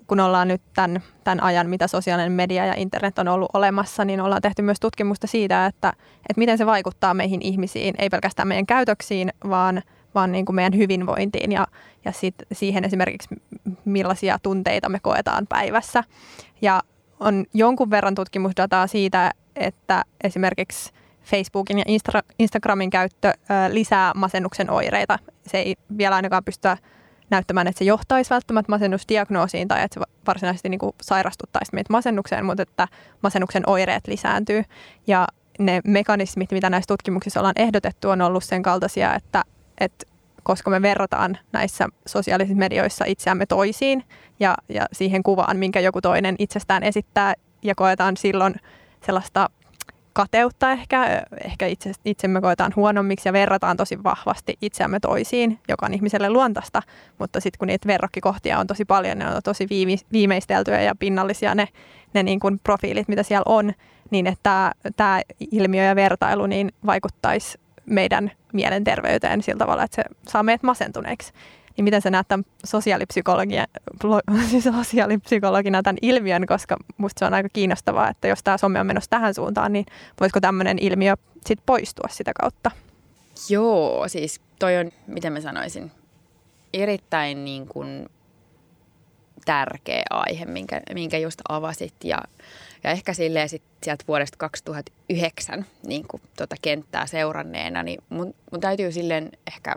kun 0.07 0.19
ollaan 0.19 0.47
nyt 0.47 0.61
tämän, 0.73 1.03
tämän 1.23 1.43
ajan, 1.43 1.69
mitä 1.69 1.87
sosiaalinen 1.87 2.31
media 2.31 2.65
ja 2.65 2.73
internet 2.73 3.19
on 3.19 3.27
ollut 3.27 3.49
olemassa, 3.53 4.05
niin 4.05 4.21
ollaan 4.21 4.41
tehty 4.41 4.61
myös 4.61 4.79
tutkimusta 4.79 5.27
siitä, 5.27 5.65
että, 5.65 5.93
että 6.29 6.37
miten 6.37 6.57
se 6.57 6.65
vaikuttaa 6.65 7.13
meihin 7.13 7.41
ihmisiin, 7.41 7.95
ei 7.97 8.09
pelkästään 8.09 8.47
meidän 8.47 8.65
käytöksiin, 8.65 9.33
vaan, 9.49 9.81
vaan 10.15 10.31
niin 10.31 10.45
kuin 10.45 10.55
meidän 10.55 10.77
hyvinvointiin 10.77 11.51
ja, 11.51 11.67
ja 12.05 12.11
sit 12.11 12.35
siihen 12.51 12.85
esimerkiksi 12.85 13.29
millaisia 13.85 14.37
tunteita 14.43 14.89
me 14.89 14.99
koetaan 14.99 15.47
päivässä. 15.47 16.03
Ja 16.61 16.81
on 17.19 17.45
jonkun 17.53 17.89
verran 17.89 18.15
tutkimusdataa 18.15 18.87
siitä, 18.87 19.31
että 19.55 20.03
esimerkiksi 20.23 20.93
Facebookin 21.23 21.79
ja 21.79 21.85
Instagramin 22.39 22.89
käyttö 22.89 23.33
lisää 23.69 24.11
masennuksen 24.15 24.69
oireita. 24.69 25.19
Se 25.47 25.57
ei 25.57 25.75
vielä 25.97 26.15
ainakaan 26.15 26.43
pystytä 26.43 26.77
näyttämään, 27.29 27.67
että 27.67 27.79
se 27.79 27.85
johtaisi 27.85 28.29
välttämättä 28.29 28.71
masennusdiagnoosiin 28.71 29.67
tai 29.67 29.83
että 29.83 29.99
se 29.99 30.05
varsinaisesti 30.27 30.69
niin 30.69 30.79
kuin 30.79 30.95
sairastuttaisi 31.01 31.71
meitä 31.73 31.93
masennukseen, 31.93 32.45
mutta 32.45 32.63
että 32.63 32.87
masennuksen 33.23 33.63
oireet 33.67 34.07
lisääntyy. 34.07 34.63
Ja 35.07 35.27
ne 35.59 35.81
mekanismit, 35.87 36.51
mitä 36.51 36.69
näissä 36.69 36.87
tutkimuksissa 36.87 37.39
ollaan 37.39 37.59
ehdotettu, 37.61 38.09
on 38.09 38.21
ollut 38.21 38.43
sen 38.43 38.63
kaltaisia, 38.63 39.15
että, 39.15 39.43
että 39.79 40.05
koska 40.43 40.69
me 40.69 40.81
verrataan 40.81 41.37
näissä 41.51 41.87
sosiaalisissa 42.05 42.59
medioissa 42.59 43.05
itseämme 43.05 43.45
toisiin 43.45 44.03
ja, 44.39 44.55
ja 44.69 44.85
siihen 44.91 45.23
kuvaan, 45.23 45.57
minkä 45.57 45.79
joku 45.79 46.01
toinen 46.01 46.35
itsestään 46.39 46.83
esittää 46.83 47.33
ja 47.61 47.75
koetaan 47.75 48.17
silloin 48.17 48.55
sellaista 49.05 49.49
kateutta 50.19 50.71
ehkä, 50.71 51.23
ehkä 51.43 51.67
itse, 51.67 51.91
itsemme 52.05 52.41
koetaan 52.41 52.73
huonommiksi 52.75 53.29
ja 53.29 53.33
verrataan 53.33 53.77
tosi 53.77 54.03
vahvasti 54.03 54.57
itseämme 54.61 54.99
toisiin, 54.99 55.59
joka 55.69 55.85
on 55.85 55.93
ihmiselle 55.93 56.29
luontaista, 56.29 56.81
mutta 57.19 57.39
sitten 57.39 57.59
kun 57.59 57.67
niitä 57.67 57.87
verrokkikohtia 57.87 58.59
on 58.59 58.67
tosi 58.67 58.85
paljon, 58.85 59.17
ne 59.17 59.27
on 59.27 59.41
tosi 59.43 59.67
viimeisteltyjä 60.11 60.81
ja 60.81 60.95
pinnallisia 60.95 61.55
ne, 61.55 61.67
ne 62.13 62.23
niin 62.23 62.39
kuin 62.39 62.59
profiilit, 62.59 63.07
mitä 63.07 63.23
siellä 63.23 63.43
on, 63.45 63.73
niin 64.11 64.27
että 64.27 64.71
tämä 64.95 65.21
ilmiö 65.51 65.83
ja 65.83 65.95
vertailu 65.95 66.45
niin 66.45 66.71
vaikuttaisi 66.85 67.57
meidän 67.85 68.31
mielenterveyteen 68.53 69.43
sillä 69.43 69.57
tavalla, 69.57 69.83
että 69.83 69.95
se 69.95 70.03
saa 70.27 70.43
meidät 70.43 70.63
masentuneeksi 70.63 71.33
niin 71.79 71.83
miten 71.83 72.01
sä 72.01 72.09
näet 72.09 72.27
tämän 72.27 72.45
sosiaalipsykologia, 72.65 73.65
sosiaalipsykologina 74.77 75.83
tämän 75.83 75.97
ilmiön, 76.01 76.45
koska 76.45 76.77
musta 76.97 77.19
se 77.19 77.25
on 77.25 77.33
aika 77.33 77.49
kiinnostavaa, 77.53 78.09
että 78.09 78.27
jos 78.27 78.43
tämä 78.43 78.57
some 78.57 78.79
on 78.79 78.87
menossa 78.87 79.09
tähän 79.09 79.33
suuntaan, 79.33 79.73
niin 79.73 79.85
voisiko 80.19 80.39
tämmöinen 80.39 80.79
ilmiö 80.79 81.15
sitten 81.35 81.63
poistua 81.65 82.09
sitä 82.11 82.31
kautta? 82.41 82.71
Joo, 83.49 84.07
siis 84.07 84.41
toi 84.59 84.77
on, 84.77 84.91
miten 85.07 85.33
mä 85.33 85.41
sanoisin, 85.41 85.91
erittäin 86.73 87.45
niin 87.45 87.67
kuin 87.67 88.09
tärkeä 89.45 90.03
aihe, 90.09 90.45
minkä, 90.45 90.81
minkä 90.93 91.17
just 91.17 91.41
avasit 91.49 91.93
ja, 92.03 92.21
ja 92.83 92.91
ehkä 92.91 93.13
silleen 93.13 93.49
sit 93.49 93.63
sieltä 93.83 94.03
vuodesta 94.07 94.37
2009 94.37 95.65
niin 95.87 96.07
kuin 96.07 96.21
tuota 96.37 96.55
kenttää 96.61 97.07
seuranneena, 97.07 97.83
niin 97.83 98.03
mun, 98.09 98.33
mun 98.51 98.61
täytyy 98.61 98.91
silleen 98.91 99.31
ehkä 99.47 99.75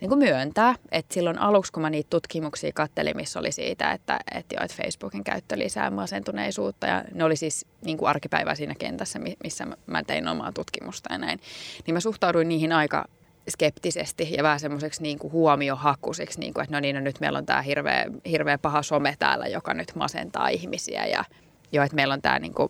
niin 0.00 0.08
kuin 0.08 0.18
myöntää, 0.18 0.74
että 0.92 1.14
silloin 1.14 1.38
aluksi, 1.38 1.72
kun 1.72 1.82
mä 1.82 1.90
niitä 1.90 2.10
tutkimuksia 2.10 2.70
kattelin, 2.74 3.16
missä 3.16 3.38
oli 3.38 3.52
siitä, 3.52 3.92
että, 3.92 4.20
että, 4.34 4.54
jo, 4.54 4.64
että 4.64 4.76
Facebookin 4.82 5.24
käyttö 5.24 5.58
lisää 5.58 5.90
masentuneisuutta 5.90 6.86
ja 6.86 7.04
ne 7.14 7.24
oli 7.24 7.36
siis 7.36 7.66
niin 7.84 7.98
kuin 7.98 8.08
arkipäivä 8.08 8.54
siinä 8.54 8.74
kentässä, 8.78 9.18
missä 9.44 9.66
mä 9.86 10.02
tein 10.02 10.28
omaa 10.28 10.52
tutkimusta 10.52 11.12
ja 11.12 11.18
näin, 11.18 11.40
niin 11.86 11.94
mä 11.94 12.00
suhtauduin 12.00 12.48
niihin 12.48 12.72
aika 12.72 13.04
skeptisesti 13.50 14.32
ja 14.36 14.42
vähän 14.42 14.60
semmoiseksi 14.60 15.02
niin 15.02 15.18
kuin 15.18 15.32
huomiohakuisiksi, 15.32 16.40
niin 16.40 16.54
kuin, 16.54 16.64
että 16.64 16.76
no 16.76 16.80
niin, 16.80 16.94
no 16.94 17.00
nyt 17.00 17.20
meillä 17.20 17.38
on 17.38 17.46
tämä 17.46 17.62
hirveä, 17.62 18.06
hirveä 18.26 18.58
paha 18.58 18.82
some 18.82 19.16
täällä, 19.18 19.46
joka 19.46 19.74
nyt 19.74 19.94
masentaa 19.94 20.48
ihmisiä 20.48 21.06
ja 21.06 21.24
jo, 21.72 21.82
että 21.82 21.96
meillä 21.96 22.14
on 22.14 22.22
tämä 22.22 22.38
niin 22.38 22.54
kuin 22.54 22.68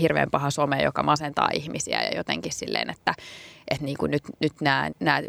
hirveän 0.00 0.30
paha 0.30 0.50
some, 0.50 0.82
joka 0.82 1.02
masentaa 1.02 1.48
ihmisiä 1.52 2.02
ja 2.02 2.16
jotenkin 2.16 2.52
silleen, 2.52 2.90
että, 2.90 3.14
että 3.70 3.84
niin 3.84 3.96
kuin 3.98 4.10
nyt, 4.10 4.22
nyt 4.40 4.52
nämä, 4.60 4.90
nämä 5.00 5.22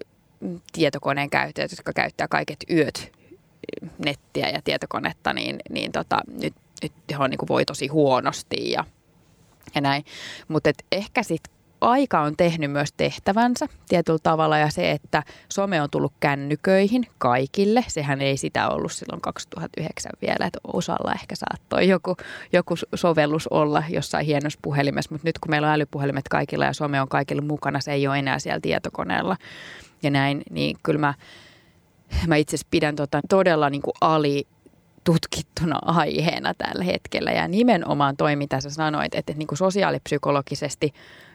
tietokoneen 0.73 1.29
käyttäjät, 1.29 1.71
jotka 1.71 1.93
käyttää 1.93 2.27
kaiket 2.27 2.63
yöt 2.69 3.11
nettiä 3.97 4.49
ja 4.49 4.61
tietokonetta, 4.61 5.33
niin, 5.33 5.55
niin 5.69 5.91
tota, 5.91 6.19
nyt, 6.41 6.53
nyt 6.81 6.93
he 7.11 7.17
on, 7.19 7.29
niin 7.29 7.37
kuin 7.37 7.47
voi 7.47 7.65
tosi 7.65 7.87
huonosti 7.87 8.71
ja, 8.71 8.85
ja 9.75 9.81
näin. 9.81 10.05
Mutta 10.47 10.69
ehkä 10.91 11.23
sitten 11.23 11.55
aika 11.81 12.21
on 12.21 12.37
tehnyt 12.37 12.71
myös 12.71 12.93
tehtävänsä 12.97 13.67
tietyllä 13.89 14.19
tavalla 14.23 14.57
ja 14.57 14.69
se, 14.69 14.91
että 14.91 15.23
some 15.53 15.81
on 15.81 15.89
tullut 15.89 16.13
kännyköihin 16.19 17.05
kaikille. 17.17 17.85
Sehän 17.87 18.21
ei 18.21 18.37
sitä 18.37 18.69
ollut 18.69 18.91
silloin 18.91 19.21
2009 19.21 20.11
vielä, 20.21 20.45
että 20.45 20.59
osalla 20.73 21.13
ehkä 21.13 21.35
saattoi 21.35 21.87
joku, 21.87 22.15
joku 22.53 22.75
sovellus 22.95 23.47
olla 23.47 23.83
jossain 23.89 24.25
hienossa 24.25 24.59
puhelimessa, 24.61 25.11
mutta 25.11 25.27
nyt 25.27 25.39
kun 25.39 25.51
meillä 25.51 25.67
on 25.67 25.73
älypuhelimet 25.73 26.29
kaikilla 26.29 26.65
ja 26.65 26.73
some 26.73 27.01
on 27.01 27.09
kaikilla 27.09 27.41
mukana, 27.41 27.79
se 27.79 27.91
ei 27.91 28.07
ole 28.07 28.19
enää 28.19 28.39
siellä 28.39 28.59
tietokoneella 28.61 29.37
ja 30.05 30.11
näin, 30.11 30.41
niin 30.51 30.77
kyllä 30.83 30.99
mä, 30.99 31.13
mä 32.27 32.35
itse 32.35 32.55
asiassa 32.55 32.67
pidän 32.71 32.95
tota 32.95 33.21
todella 33.29 33.69
niin 33.69 33.81
kuin 33.81 33.93
ali 34.01 34.47
tutkittuna 35.03 35.79
aiheena 35.85 36.53
tällä 36.53 36.83
hetkellä. 36.83 37.31
Ja 37.31 37.47
nimenomaan 37.47 38.17
toi, 38.17 38.35
mitä 38.35 38.61
sä 38.61 38.69
sanoit, 38.69 39.05
että, 39.05 39.17
että 39.19 39.33
niin 39.33 39.47
kuin 39.47 39.57
sosiaalipsykologisesti 39.57 40.93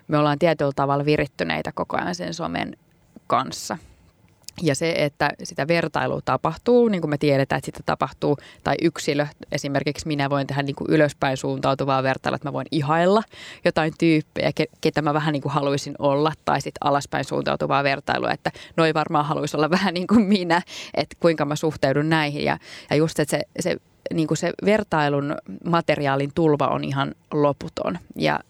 me 0.09 0.19
ollaan 0.19 0.39
tietyllä 0.39 0.73
tavalla 0.77 1.05
virittyneitä 1.05 1.73
koko 1.75 1.97
ajan 1.97 2.15
sen 2.15 2.35
somen 2.35 2.77
kanssa– 3.27 3.79
ja 4.63 4.75
se, 4.75 4.95
että 4.97 5.31
sitä 5.43 5.69
vertailua 5.69 6.21
tapahtuu, 6.25 6.89
niin 6.89 7.01
kuin 7.01 7.11
me 7.11 7.19
tiedetään, 7.19 7.59
että 7.59 7.67
sitä 7.67 7.81
tapahtuu, 7.87 8.39
tai 8.65 8.75
yksilö, 8.83 9.27
esimerkiksi 9.53 10.07
minä 10.07 10.31
voin 10.31 10.47
tehdä 10.47 10.63
niin 10.63 10.77
kuin 10.77 10.91
ylöspäin 10.91 11.37
suuntautuvaa 11.37 12.03
vertailua, 12.03 12.37
että 12.37 12.49
mä 12.49 12.53
voin 12.53 12.67
ihailla 12.71 13.23
jotain 13.65 13.93
tyyppejä, 13.99 14.53
ketä 14.81 15.03
mä 15.03 15.15
vähän 15.15 15.33
niin 15.33 15.43
kuin 15.43 15.53
haluaisin 15.53 15.95
olla, 15.99 16.33
tai 16.45 16.61
sitten 16.61 16.87
alaspäin 16.87 17.25
suuntautuvaa 17.25 17.85
vertailua, 17.85 18.31
että 18.31 18.53
noi 18.77 18.95
varmaan 18.95 19.25
haluaisi 19.25 19.57
olla 19.57 19.71
vähän 19.81 19.95
niin 19.95 20.07
kuin 20.07 20.23
minä, 20.23 20.63
että 20.95 21.17
kuinka 21.21 21.45
mä 21.45 21.57
suhteudun 21.57 22.09
näihin. 22.09 22.45
Ja, 22.45 22.59
ja 22.91 22.97
just, 22.97 23.19
että 23.19 23.37
se, 23.37 23.43
se 23.61 23.77
niin 24.15 24.29
kuin 24.29 24.39
se 24.39 24.53
vertailun 24.65 25.37
materiaalin 25.65 26.31
tulva 26.35 26.67
on 26.67 26.85
ihan 26.85 27.15
loputon. 27.33 27.99
Ja 28.17 28.41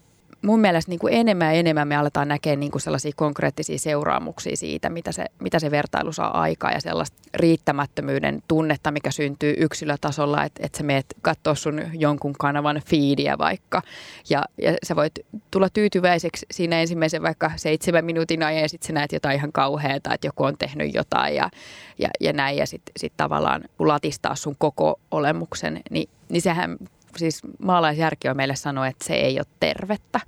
mun 0.42 0.60
mielestä 0.60 0.90
niin 0.90 0.98
kuin 0.98 1.14
enemmän 1.14 1.46
ja 1.46 1.52
enemmän 1.52 1.88
me 1.88 1.96
aletaan 1.96 2.28
näkemään 2.28 2.60
niin 2.60 2.72
kuin 2.72 2.82
sellaisia 2.82 3.12
konkreettisia 3.16 3.78
seuraamuksia 3.78 4.56
siitä, 4.56 4.90
mitä 4.90 5.12
se, 5.12 5.24
mitä 5.38 5.58
se 5.58 5.70
vertailu 5.70 6.12
saa 6.12 6.40
aikaa 6.40 6.72
ja 6.72 6.80
sellaista 6.80 7.16
riittämättömyyden 7.34 8.42
tunnetta, 8.48 8.90
mikä 8.90 9.10
syntyy 9.10 9.54
yksilötasolla, 9.58 10.44
että, 10.44 10.66
että 10.66 10.78
sä 10.78 10.84
meet 10.84 11.06
katsoa 11.22 11.54
sun 11.54 11.82
jonkun 11.92 12.32
kanavan 12.38 12.82
feedia 12.86 13.38
vaikka. 13.38 13.82
Ja, 14.30 14.44
ja 14.62 14.76
sä 14.86 14.96
voit 14.96 15.12
tulla 15.50 15.68
tyytyväiseksi 15.68 16.46
siinä 16.50 16.80
ensimmäisen 16.80 17.22
vaikka 17.22 17.50
seitsemän 17.56 18.04
minuutin 18.04 18.42
ajan 18.42 18.62
ja 18.62 18.68
sitten 18.68 18.86
sä 18.86 18.92
näet 18.92 19.12
jotain 19.12 19.36
ihan 19.36 19.52
kauheata, 19.52 20.14
että 20.14 20.26
joku 20.26 20.44
on 20.44 20.58
tehnyt 20.58 20.94
jotain 20.94 21.34
ja, 21.34 21.50
ja, 21.98 22.08
ja 22.20 22.32
näin. 22.32 22.56
Ja 22.56 22.66
sitten 22.66 22.92
sit 22.96 23.12
tavallaan 23.16 23.64
latistaa 23.78 24.34
sun 24.34 24.56
koko 24.58 25.00
olemuksen, 25.10 25.80
niin, 25.90 26.08
niin 26.28 26.42
sehän 26.42 26.78
siis 27.16 27.42
maalaisjärki 27.58 28.28
on 28.28 28.36
meille 28.36 28.56
sanoa, 28.56 28.86
että 28.86 29.04
se 29.04 29.14
ei 29.14 29.38
ole 29.38 29.46
tervettä 29.60 30.20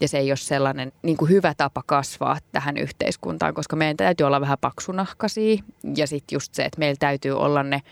ja 0.00 0.08
se 0.08 0.18
ei 0.18 0.30
ole 0.30 0.36
sellainen 0.36 0.92
niin 1.02 1.16
kuin 1.16 1.30
hyvä 1.30 1.54
tapa 1.56 1.82
kasvaa 1.86 2.38
tähän 2.52 2.76
yhteiskuntaan, 2.76 3.54
koska 3.54 3.76
meidän 3.76 3.96
täytyy 3.96 4.26
olla 4.26 4.40
vähän 4.40 4.58
paksunahkaisia 4.60 5.62
ja 5.96 6.06
sitten 6.06 6.36
just 6.36 6.54
se, 6.54 6.64
että 6.64 6.78
meillä 6.78 6.96
täytyy 6.98 7.32
olla 7.32 7.62
ne 7.62 7.82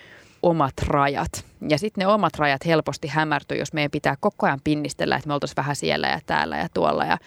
omat 0.42 0.74
rajat. 0.86 1.44
Ja 1.68 1.78
sitten 1.78 2.02
ne 2.02 2.06
omat 2.06 2.36
rajat 2.36 2.66
helposti 2.66 3.08
hämärtyy, 3.08 3.58
jos 3.58 3.72
meidän 3.72 3.90
pitää 3.90 4.16
koko 4.20 4.46
ajan 4.46 4.60
pinnistellä, 4.64 5.16
että 5.16 5.28
me 5.28 5.34
oltaisiin 5.34 5.56
vähän 5.56 5.76
siellä 5.76 6.08
ja 6.08 6.20
täällä 6.26 6.56
ja 6.56 6.68
tuolla 6.74 7.04
ja 7.04 7.18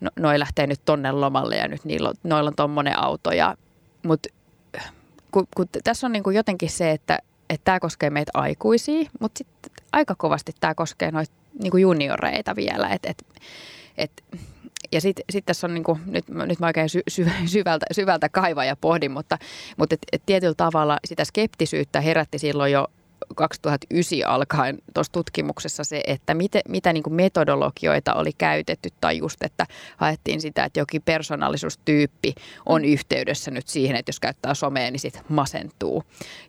no, 0.00 0.10
noi 0.16 0.38
lähtee 0.38 0.66
nyt 0.66 0.80
tonne 0.84 1.12
lomalle 1.12 1.56
ja 1.56 1.68
nyt 1.68 1.84
niillä 1.84 2.12
noilla 2.22 2.48
on 2.48 2.56
tommonen 2.56 2.98
auto. 2.98 3.32
Ja, 3.32 3.56
mutta 4.06 4.28
kun, 5.30 5.46
kun 5.56 5.66
tässä 5.84 6.06
on 6.06 6.12
niin 6.12 6.22
kuin 6.22 6.36
jotenkin 6.36 6.70
se, 6.70 6.90
että 6.90 7.18
että 7.50 7.64
tämä 7.64 7.80
koskee 7.80 8.10
meitä 8.10 8.30
aikuisia, 8.34 9.10
mutta 9.20 9.38
sitten 9.38 9.72
aika 9.92 10.14
kovasti 10.14 10.52
tämä 10.60 10.74
koskee 10.74 11.10
noita 11.10 11.32
niin 11.62 11.80
junioreita 11.80 12.56
vielä. 12.56 12.88
Et, 12.88 13.06
et, 13.06 13.24
et, 13.98 14.24
ja 14.92 15.00
sitten 15.00 15.24
sit 15.30 15.46
tässä 15.46 15.66
on, 15.66 15.74
niin 15.74 15.84
kuin, 15.84 16.00
nyt, 16.06 16.28
nyt 16.28 16.60
mä 16.60 16.66
oikein 16.66 16.88
sy, 16.88 17.02
sy, 17.08 17.26
syvältä, 17.46 17.86
syvältä 17.92 18.28
kaivaa 18.28 18.64
ja 18.64 18.76
pohdin, 18.76 19.10
mutta, 19.10 19.38
mutta 19.76 19.94
et, 19.94 20.00
et 20.12 20.22
tietyllä 20.26 20.54
tavalla 20.56 20.98
sitä 21.04 21.24
skeptisyyttä 21.24 22.00
herätti 22.00 22.38
silloin 22.38 22.72
jo 22.72 22.88
2009 23.34 24.18
alkaen 24.26 24.78
tuossa 24.94 25.12
tutkimuksessa 25.12 25.84
se, 25.84 26.02
että 26.06 26.34
miten, 26.34 26.62
mitä 26.68 26.92
niin 26.92 27.02
kuin 27.02 27.14
metodologioita 27.14 28.14
oli 28.14 28.32
käytetty 28.38 28.88
tai 29.00 29.18
just, 29.18 29.42
että 29.42 29.66
haettiin 29.96 30.40
sitä, 30.40 30.64
että 30.64 30.80
jokin 30.80 31.02
persoonallisuustyyppi 31.02 32.34
on 32.66 32.82
mm. 32.82 32.88
yhteydessä 32.88 33.50
nyt 33.50 33.68
siihen, 33.68 33.96
että 33.96 34.10
jos 34.10 34.20
käyttää 34.20 34.54
somea, 34.54 34.90
niin 34.90 35.00
sitten 35.00 35.22
masentuu. 35.28 36.02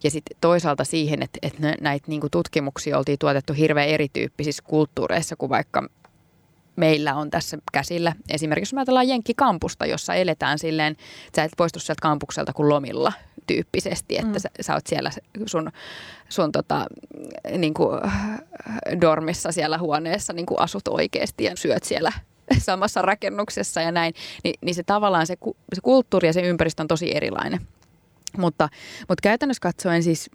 Ja 0.03 0.11
sitten 0.11 0.37
toisaalta 0.41 0.83
siihen, 0.83 1.23
että, 1.23 1.39
että 1.41 1.75
näitä 1.81 2.05
niin 2.07 2.21
kuin 2.21 2.31
tutkimuksia 2.31 2.97
oltiin 2.97 3.19
tuotettu 3.19 3.53
hirveän 3.53 3.89
erityyppisissä 3.89 4.63
kulttuureissa 4.67 5.35
kuin 5.35 5.49
vaikka 5.49 5.89
meillä 6.79 7.15
on 7.15 7.29
tässä 7.29 7.57
käsillä. 7.71 8.13
Esimerkiksi 8.29 8.69
jos 8.69 8.73
me 8.73 8.79
ajatellaan 8.79 9.07
Jenkki-kampusta, 9.07 9.85
jossa 9.85 10.13
eletään 10.13 10.59
silleen, 10.59 10.91
että 11.27 11.35
sä 11.35 11.43
et 11.43 11.51
poistu 11.57 11.79
sieltä 11.79 12.01
kampukselta 12.01 12.53
kuin 12.53 12.69
lomilla 12.69 13.13
tyyppisesti, 13.47 14.17
että 14.17 14.27
mm. 14.27 14.39
sä, 14.39 14.49
sä 14.61 14.73
oot 14.73 14.87
siellä 14.87 15.11
sun, 15.45 15.71
sun 16.29 16.51
tota, 16.51 16.85
niin 17.57 17.73
kuin 17.73 17.99
dormissa 19.01 19.51
siellä 19.51 19.77
huoneessa 19.77 20.33
niin 20.33 20.45
kuin 20.45 20.59
asut 20.59 20.87
oikeasti 20.87 21.43
ja 21.43 21.55
syöt 21.55 21.83
siellä 21.83 22.11
samassa 22.57 23.01
rakennuksessa 23.01 23.81
ja 23.81 23.91
näin, 23.91 24.13
Ni, 24.43 24.53
niin 24.61 24.75
se 24.75 24.83
tavallaan 24.83 25.27
se, 25.27 25.37
se 25.73 25.81
kulttuuri 25.81 26.27
ja 26.27 26.33
se 26.33 26.41
ympäristö 26.41 26.83
on 26.83 26.87
tosi 26.87 27.15
erilainen. 27.15 27.59
Mutta, 28.37 28.69
mutta 29.07 29.21
käytännössä 29.21 29.61
katsoen 29.61 30.03
siis 30.03 30.29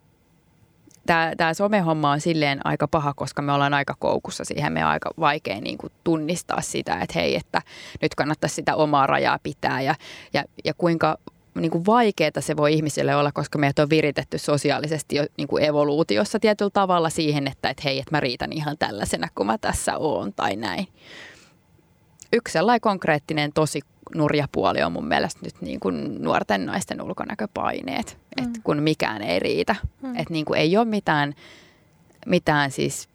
tämä, 1.07 1.55
somehomma 1.55 2.11
on 2.11 2.21
silleen 2.21 2.67
aika 2.67 2.89
paha, 2.89 3.15
koska 3.15 3.43
me 3.43 3.53
ollaan 3.53 3.75
aika 3.75 3.95
koukussa 3.99 4.45
siihen. 4.45 4.73
Me 4.73 4.85
on 4.85 4.91
aika 4.91 5.11
vaikea 5.21 5.61
niin 5.61 5.79
kuin 5.79 5.93
tunnistaa 6.05 6.61
sitä, 6.61 6.95
että 7.01 7.19
hei, 7.19 7.37
että 7.37 7.63
nyt 8.03 8.15
kannattaisi 8.15 8.55
sitä 8.55 8.77
omaa 8.77 9.07
rajaa 9.07 9.39
pitää 9.43 9.81
ja, 9.81 9.95
ja, 10.33 10.45
ja 10.65 10.75
kuinka 10.75 11.19
niin 11.55 11.71
kuin 11.71 11.87
vaikeaa 11.87 12.41
se 12.41 12.57
voi 12.57 12.75
ihmiselle 12.75 13.17
olla, 13.17 13.33
koska 13.33 13.59
meidät 13.59 13.79
on 13.79 13.91
viritetty 13.91 14.39
sosiaalisesti 14.39 15.17
niin 15.37 15.49
kuin 15.49 15.65
evoluutiossa 15.65 16.39
tietyllä 16.41 16.71
tavalla 16.71 17.11
siihen, 17.11 17.47
että 17.47 17.69
et 17.69 17.85
hei, 17.85 17.99
että 17.99 18.11
mä 18.11 18.21
riitän 18.21 18.53
ihan 18.53 18.79
tällaisena 18.79 19.29
kuin 19.35 19.47
mä 19.47 19.59
tässä 19.59 19.99
oon 19.99 20.33
tai 20.33 20.57
näin. 20.57 20.89
Yksi 22.33 22.53
sellainen 22.53 22.81
konkreettinen 22.81 23.53
tosi 23.53 23.81
nurja 24.15 24.49
puoli 24.53 24.83
on 24.83 24.93
mun 24.93 25.07
mielestä 25.07 25.41
nyt 25.43 25.55
niin 25.61 25.81
kuin 25.81 26.23
nuorten 26.23 26.67
naisten 26.67 27.03
ulkonäköpaineet, 27.03 28.19
mm. 28.37 28.45
että 28.45 28.61
kun 28.65 28.83
mikään 28.83 29.23
ei 29.23 29.39
riitä. 29.39 29.77
Mm. 30.03 30.17
Että 30.17 30.33
niin 30.33 30.45
kuin 30.45 30.61
ei 30.61 30.77
ole 30.77 30.85
mitään, 30.85 31.35
mitään 32.27 32.71
siis 32.71 33.09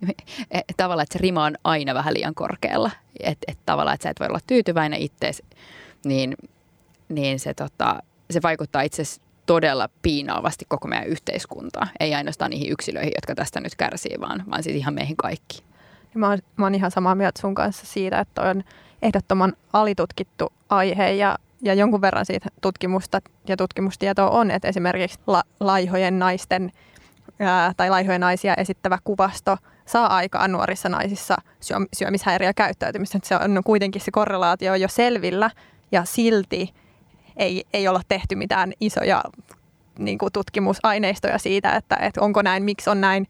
tavallaan, 0.76 1.02
että 1.02 1.12
se 1.12 1.22
rima 1.22 1.44
on 1.44 1.54
aina 1.64 1.94
vähän 1.94 2.14
liian 2.14 2.34
korkealla. 2.34 2.90
Että 3.20 3.52
et 3.52 3.58
tavallaan, 3.66 3.94
että 3.94 4.02
sä 4.02 4.10
et 4.10 4.20
voi 4.20 4.28
olla 4.28 4.40
tyytyväinen 4.46 5.00
itseesi, 5.00 5.44
niin, 6.04 6.36
niin 7.08 7.40
se, 7.40 7.54
tota, 7.54 8.02
se 8.30 8.42
vaikuttaa 8.42 8.82
itse 8.82 9.02
todella 9.46 9.88
piinaavasti 10.02 10.64
koko 10.68 10.88
meidän 10.88 11.08
yhteiskuntaa. 11.08 11.86
Ei 12.00 12.14
ainoastaan 12.14 12.50
niihin 12.50 12.72
yksilöihin, 12.72 13.12
jotka 13.16 13.34
tästä 13.34 13.60
nyt 13.60 13.74
kärsii, 13.74 14.20
vaan, 14.20 14.44
vaan 14.50 14.62
siis 14.62 14.76
ihan 14.76 14.94
meihin 14.94 15.16
kaikkiin. 15.16 15.64
Mä 16.14 16.28
oon, 16.28 16.38
mä 16.56 16.66
oon 16.66 16.74
ihan 16.74 16.90
samaa 16.90 17.14
mieltä 17.14 17.40
sun 17.40 17.54
kanssa 17.54 17.86
siitä, 17.86 18.20
että 18.20 18.42
on 18.42 18.64
ehdottoman 19.02 19.52
alitutkittu 19.72 20.52
aihe 20.68 21.10
ja, 21.10 21.38
ja 21.62 21.74
jonkun 21.74 22.00
verran 22.00 22.26
siitä 22.26 22.48
tutkimusta 22.60 23.20
ja 23.48 23.56
tutkimustietoa 23.56 24.30
on, 24.30 24.50
että 24.50 24.68
esimerkiksi 24.68 25.18
la, 25.26 25.42
laihojen 25.60 26.18
naisten 26.18 26.72
ää, 27.40 27.72
tai 27.76 27.90
laihojen 27.90 28.20
naisia 28.20 28.54
esittävä 28.54 28.98
kuvasto 29.04 29.56
saa 29.86 30.16
aikaan 30.16 30.52
nuorissa 30.52 30.88
naisissa 30.88 31.36
syö, 31.60 31.76
syömishäiriökäyttäytymistä. 31.92 33.18
Se 33.22 33.36
on 33.36 33.62
kuitenkin 33.64 34.02
se 34.02 34.10
korrelaatio 34.10 34.74
jo 34.74 34.88
selvillä 34.88 35.50
ja 35.92 36.04
silti 36.04 36.74
ei, 37.36 37.64
ei 37.72 37.88
olla 37.88 38.00
tehty 38.08 38.34
mitään 38.34 38.72
isoja 38.80 39.22
niin 39.98 40.18
kuin 40.18 40.32
tutkimusaineistoja 40.32 41.38
siitä, 41.38 41.76
että, 41.76 41.96
että 41.96 42.20
onko 42.20 42.42
näin, 42.42 42.62
miksi 42.62 42.90
on 42.90 43.00
näin. 43.00 43.26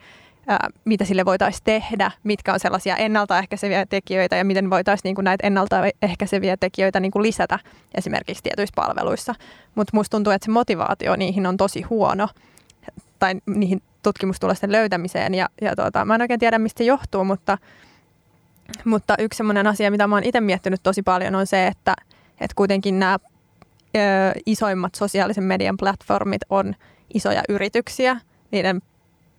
Mitä 0.85 1.05
sille 1.05 1.25
voitaisiin 1.25 1.65
tehdä, 1.65 2.11
mitkä 2.23 2.53
on 2.53 2.61
sellaisia 2.61 2.97
ennaltaehkäiseviä 2.97 3.87
tekijöitä 3.87 4.37
ja 4.37 4.45
miten 4.45 4.71
voitaisiin 4.71 5.03
niin 5.05 5.15
kuin 5.15 5.25
näitä 5.25 5.47
ennaltaehkäiseviä 5.47 6.57
tekijöitä 6.57 7.01
niin 7.01 7.13
kuin 7.13 7.23
lisätä 7.23 7.59
esimerkiksi 7.95 8.43
tietyissä 8.43 8.73
palveluissa. 8.77 9.35
Mutta 9.75 9.91
musta 9.97 10.11
tuntuu, 10.17 10.33
että 10.33 10.45
se 10.45 10.51
motivaatio 10.51 11.17
niihin 11.17 11.47
on 11.47 11.57
tosi 11.57 11.83
huono 11.83 12.29
tai 13.19 13.35
niihin 13.47 13.83
tutkimustulosten 14.03 14.73
löytämiseen 14.73 15.35
ja, 15.35 15.49
ja 15.61 15.77
tuota, 15.77 16.05
mä 16.05 16.15
en 16.15 16.21
oikein 16.21 16.41
tiedä, 16.41 16.59
mistä 16.59 16.79
se 16.79 16.85
johtuu, 16.85 17.25
mutta, 17.25 17.59
mutta 18.85 19.15
yksi 19.19 19.37
sellainen 19.37 19.67
asia, 19.67 19.91
mitä 19.91 20.07
mä 20.07 20.17
oon 20.17 20.25
itse 20.25 20.41
miettinyt 20.41 20.81
tosi 20.83 21.03
paljon 21.03 21.35
on 21.35 21.47
se, 21.47 21.67
että, 21.67 21.95
että 22.41 22.55
kuitenkin 22.57 22.99
nämä 22.99 23.19
isoimmat 24.47 24.95
sosiaalisen 24.95 25.45
median 25.45 25.77
platformit 25.77 26.43
on 26.51 26.75
isoja 27.15 27.43
yrityksiä, 27.49 28.21
niiden 28.51 28.83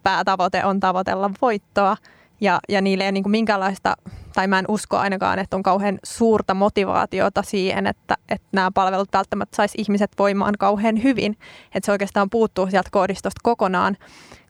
päätavoite 0.03 0.65
on 0.65 0.79
tavoitella 0.79 1.31
voittoa 1.41 1.97
ja, 2.41 2.59
ja 2.69 2.81
niille 2.81 3.05
ei 3.05 3.11
niin 3.11 3.23
kuin 3.23 3.31
minkäänlaista, 3.31 3.97
tai 4.33 4.47
mä 4.47 4.59
en 4.59 4.65
usko 4.67 4.97
ainakaan, 4.97 5.39
että 5.39 5.55
on 5.55 5.63
kauhean 5.63 5.99
suurta 6.03 6.53
motivaatiota 6.53 7.43
siihen, 7.43 7.87
että, 7.87 8.17
että 8.29 8.47
nämä 8.51 8.71
palvelut 8.71 9.13
välttämättä 9.13 9.55
saisi 9.55 9.81
ihmiset 9.81 10.11
voimaan 10.19 10.53
kauhean 10.59 11.03
hyvin. 11.03 11.37
Että 11.75 11.85
se 11.85 11.91
oikeastaan 11.91 12.29
puuttuu 12.29 12.67
sieltä 12.69 12.89
koodistosta 12.91 13.39
kokonaan, 13.43 13.97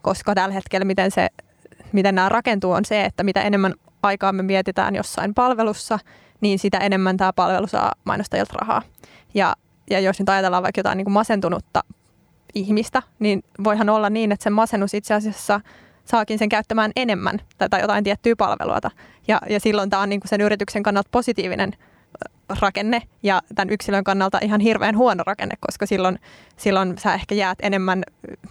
koska 0.02 0.36
tällä 0.36 0.54
hetkellä 0.54 0.86
miten, 0.86 1.12
se, 1.12 1.28
miten 1.92 2.16
nämä 2.16 2.30
rakentuu 2.30 2.72
on 2.72 2.86
se, 2.86 3.06
että 3.06 3.24
mitä 3.24 3.42
enemmän 3.42 3.74
aikaa 4.04 4.32
me 4.32 4.44
mietitään 4.44 4.96
jossain 4.96 5.34
palvelussa, 5.34 6.00
niin 6.42 6.60
sitä 6.60 6.78
enemmän 6.78 7.18
tämä 7.18 7.34
palvelu 7.34 7.68
saa 7.68 7.92
mainostajilta 8.04 8.54
rahaa. 8.58 8.82
Ja, 9.34 9.56
ja 9.90 10.00
jos 10.00 10.20
nyt 10.20 10.30
ajatellaan 10.30 10.64
vaikka 10.64 10.80
jotain 10.80 10.98
niin 10.98 11.06
kuin 11.06 11.14
masentunutta 11.14 11.84
ihmistä, 12.54 13.02
niin 13.20 13.44
voihan 13.64 13.90
olla 13.90 14.10
niin, 14.10 14.32
että 14.32 14.44
se 14.44 14.50
masennus 14.50 14.94
itse 14.94 15.14
asiassa 15.14 15.62
saakin 16.06 16.40
sen 16.40 16.50
käyttämään 16.50 16.92
enemmän 16.96 17.40
tai 17.70 17.82
jotain 17.82 18.04
tiettyä 18.04 18.36
palvelua. 18.36 18.80
Ja, 19.28 19.42
ja 19.50 19.60
silloin 19.60 19.90
tämä 19.90 20.02
on 20.02 20.10
niin 20.10 20.20
kuin 20.20 20.30
sen 20.30 20.42
yrityksen 20.42 20.84
kannalta 20.84 21.10
positiivinen 21.12 21.74
rakenne 22.60 23.02
ja 23.24 23.42
tämän 23.56 23.74
yksilön 23.74 24.04
kannalta 24.04 24.40
ihan 24.42 24.60
hirveän 24.62 24.98
huono 24.98 25.24
rakenne, 25.28 25.56
koska 25.60 25.86
silloin, 25.86 26.20
silloin 26.58 26.98
sä 26.98 27.14
ehkä 27.14 27.36
jäät 27.36 27.58
enemmän, 27.62 28.04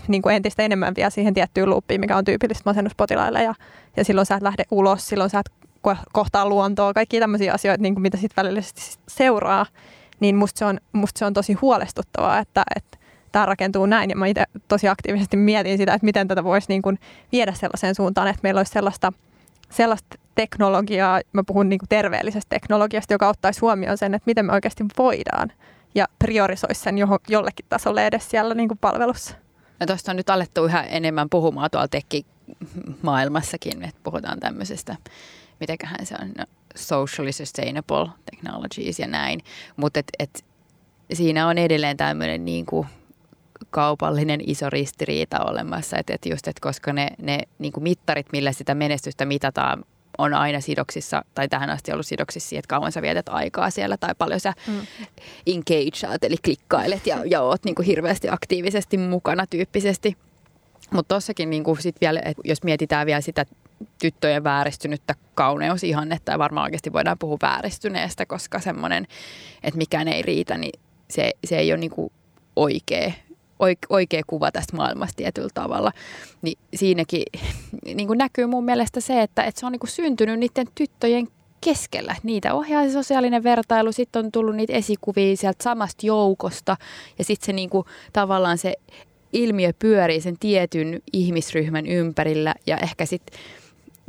niin 0.09 0.23
kuin 0.23 0.37
entistä 0.37 0.63
enemmän 0.63 0.95
vielä 0.97 1.11
siihen 1.11 1.35
tiettyyn 1.35 1.71
luuppiin, 1.71 2.01
mikä 2.01 2.17
on 2.17 2.25
tyypillistä 2.25 2.63
masennuspotilaille 2.65 3.43
ja, 3.43 3.55
ja 3.97 4.05
silloin 4.05 4.27
sä 4.27 4.35
et 4.35 4.43
lähde 4.43 4.65
ulos, 4.71 5.09
silloin 5.09 5.31
sä 5.31 5.39
et 5.39 5.51
kohtaa 6.13 6.49
luontoa, 6.49 6.95
kaikki 6.95 7.21
tämmöisiä 7.21 7.53
asioita, 7.53 7.83
niin 7.83 7.95
kuin 7.95 8.03
mitä 8.03 8.17
sitten 8.17 8.45
välillisesti 8.45 8.99
seuraa, 9.09 9.67
niin 10.21 10.37
musta 10.37 10.59
se, 10.59 10.65
on, 10.65 10.79
musta 10.93 11.19
se 11.19 11.25
on 11.25 11.35
tosi 11.35 11.53
huolestuttavaa, 11.53 12.39
että, 12.39 12.63
että 12.77 12.99
tämä 13.33 13.47
rakentuu 13.47 13.87
näin. 13.87 14.11
Ja 14.11 14.17
mä 14.17 14.27
itse 14.27 14.45
tosi 14.69 14.89
aktiivisesti 14.89 15.37
mietin 15.37 15.79
sitä, 15.79 15.95
että 15.95 16.05
miten 16.05 16.29
tätä 16.29 16.45
voisi 16.45 16.69
niin 16.69 16.83
kuin 16.83 16.99
viedä 17.33 17.53
sellaiseen 17.53 17.95
suuntaan, 17.95 18.29
että 18.29 18.41
meillä 18.43 18.59
olisi 18.59 18.73
sellaista, 18.73 19.13
sellaista 19.71 20.19
teknologiaa, 20.35 21.21
mä 21.33 21.43
puhun 21.47 21.69
niin 21.69 21.79
kuin 21.79 21.89
terveellisestä 21.89 22.49
teknologiasta, 22.49 23.15
joka 23.15 23.29
ottaisi 23.29 23.61
huomioon 23.61 23.99
sen, 23.99 24.15
että 24.15 24.27
miten 24.27 24.47
me 24.47 24.53
oikeasti 24.53 24.85
voidaan 24.99 25.53
ja 25.95 26.07
priorisoisi 26.19 26.81
sen 26.81 26.99
johon, 26.99 27.19
jollekin 27.29 27.67
tasolle 27.69 28.07
edes 28.07 28.31
siellä 28.31 28.55
niin 28.55 28.69
kuin 28.69 28.79
palvelussa. 28.79 29.35
No 29.81 29.87
tuosta 29.87 30.13
on 30.13 30.17
nyt 30.17 30.31
alettu 30.31 30.67
ihan 30.67 30.85
enemmän 30.89 31.31
puhumaan 31.31 31.71
tuolla 31.71 31.89
tekki-maailmassakin, 31.89 33.83
että 33.83 34.01
puhutaan 34.03 34.41
tämmöisestä, 34.41 34.97
mitäköhän 35.61 36.07
se 36.07 36.15
on, 36.23 36.33
no, 36.39 36.45
socially 36.75 37.33
sustainable 37.33 38.09
technologies 38.31 38.99
ja 38.99 39.07
näin, 39.07 39.41
mutta 39.77 40.01
et, 40.01 40.07
et, 40.19 40.45
siinä 41.13 41.47
on 41.47 41.59
edelleen 41.59 41.97
tämmöinen 41.97 42.45
niin 42.45 42.67
kuin 42.67 42.87
kaupallinen 43.71 44.41
iso 44.47 44.71
ristiriita 44.71 45.45
olemassa, 45.45 45.99
että 45.99 46.15
et 46.15 46.27
just, 46.27 46.49
että 46.49 46.61
koska 46.61 46.93
ne, 46.93 47.09
ne 47.23 47.39
niin 47.59 47.73
kuin 47.73 47.85
mittarit, 47.85 48.27
millä 48.33 48.53
sitä 48.53 48.75
menestystä 48.75 49.25
mitataan, 49.25 49.85
on 50.19 50.35
aina 50.35 50.61
sidoksissa, 50.61 51.25
tai 51.35 51.49
tähän 51.49 51.71
asti 51.71 51.93
ollut 51.93 52.07
sidoksissa 52.07 52.49
siihen, 52.49 52.59
että 52.59 52.69
kauan 52.69 52.93
sä 52.93 53.03
vietät 53.03 53.29
aikaa 53.29 53.71
siellä, 53.71 53.97
tai 53.97 54.15
paljon 54.19 54.41
sä 54.41 54.53
mm. 54.67 54.81
engageat, 55.47 56.25
eli 56.25 56.37
klikkailet 56.45 57.07
ja, 57.07 57.19
ja 57.25 57.43
oot 57.43 57.65
niin 57.65 57.75
kuin 57.75 57.87
hirveästi 57.87 58.29
aktiivisesti 58.29 58.97
mukana 58.97 59.47
tyyppisesti. 59.47 60.17
Mutta 60.91 61.15
tossakin 61.15 61.51
niin 61.51 61.65
kuin 61.65 61.83
sit 61.83 61.97
vielä, 62.01 62.21
että 62.25 62.43
jos 62.45 62.63
mietitään 62.63 63.07
vielä 63.07 63.21
sitä 63.21 63.47
tyttöjen 63.99 64.45
vääristynyttä 64.45 65.15
kauneusihannetta, 65.35 66.33
ja 66.33 66.39
varmaan 66.39 66.65
oikeasti 66.65 66.93
voidaan 66.93 67.19
puhua 67.19 67.37
vääristyneestä, 67.43 68.27
koska 68.27 68.61
semmoinen, 68.61 69.07
että 69.63 69.79
mikään 69.79 70.09
ei 70.09 70.23
riitä, 70.23 70.59
niin 70.59 70.81
se, 71.11 71.33
se 71.45 71.59
ei 71.59 71.73
ole 71.73 71.81
niin 71.81 71.91
kuin 71.91 72.13
oikea 72.57 73.13
oikea 73.89 74.23
kuva 74.27 74.53
tästä 74.53 74.77
maailmasta 74.77 75.17
tietyllä 75.17 75.49
tavalla. 75.55 75.93
Niin 76.43 76.59
siinäkin 76.75 77.23
niin 77.95 78.07
kuin 78.07 78.19
näkyy 78.19 78.47
mun 78.47 78.65
mielestä 78.65 79.01
se, 79.01 79.23
että, 79.23 79.43
että 79.43 79.61
se 79.61 79.67
on 79.67 79.73
niin 79.73 79.81
kuin 79.81 79.91
syntynyt 79.91 80.39
niiden 80.39 80.67
tyttöjen 80.75 81.29
keskellä. 81.61 82.17
Niitä 82.23 82.55
ohjaa 82.55 82.85
se 82.85 82.93
sosiaalinen 82.93 83.43
vertailu, 83.43 83.93
sitten 83.93 84.25
on 84.25 84.33
tullut 84.33 84.57
niitä 84.57 84.73
esikuvia 84.73 85.37
sieltä 85.37 85.65
samasta 85.65 86.07
joukosta 86.07 86.77
ja 87.19 87.25
sitten 87.25 87.47
se 87.47 87.53
niin 87.53 87.71
kuin, 87.71 87.87
tavallaan 88.13 88.59
se 88.59 88.75
ilmiö 89.33 89.73
pyörii 89.79 90.21
sen 90.21 90.37
tietyn 90.41 91.03
ihmisryhmän 91.13 91.87
ympärillä 91.87 92.55
ja 92.67 92.77
ehkä 92.77 93.07
sitten 93.07 93.41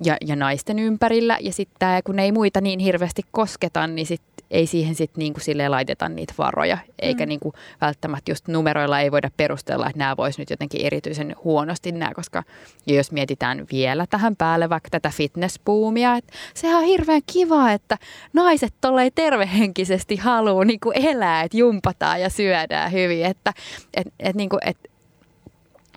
ja, 0.04 0.17
ja 0.25 0.36
naisten 0.36 0.80
ympärillä. 0.80 1.38
Ja 1.41 1.54
sitten 1.54 2.01
kun 2.04 2.19
ei 2.19 2.32
muita 2.32 2.62
niin 2.62 2.80
hirveästi 2.80 3.21
kosketa, 3.32 3.88
niin 3.88 4.06
sit 4.06 4.21
ei 4.51 4.67
siihen 4.67 4.95
sitten 4.95 5.19
niinku 5.19 5.39
laiteta 5.67 6.10
niitä 6.10 6.34
varoja. 6.38 6.77
Eikä 6.99 7.25
mm. 7.25 7.30
niinku 7.30 7.54
välttämättä 7.82 8.32
just 8.32 8.47
numeroilla 8.47 8.99
ei 8.99 9.12
voida 9.12 9.32
perustella, 9.38 9.86
että 9.86 9.99
nämä 9.99 10.17
voisi 10.17 10.41
nyt 10.41 10.49
jotenkin 10.49 10.86
erityisen 10.86 11.36
huonosti 11.43 11.91
nämä, 11.91 12.13
koska 12.13 12.43
jos 12.88 13.12
mietitään 13.12 13.65
vielä 13.71 14.06
tähän 14.10 14.36
päälle 14.36 14.69
vaikka 14.69 14.89
tätä 14.89 15.10
fitnessbuumia, 15.10 16.15
että 16.15 16.34
sehän 16.54 16.77
on 16.77 16.84
hirveän 16.84 17.21
kiva, 17.34 17.71
että 17.71 17.97
naiset 18.34 18.73
tolleen 18.82 19.12
tervehenkisesti 19.15 20.15
haluaa 20.15 20.65
niinku 20.65 20.91
elää, 20.95 21.43
että 21.43 21.58
jumpataan 21.58 22.21
ja 22.21 22.30
syödään 22.30 22.91
hyvin, 22.91 23.25
että 23.25 23.54
et, 23.93 24.08
et, 24.19 24.36
niinku, 24.36 24.58
et, 24.65 24.90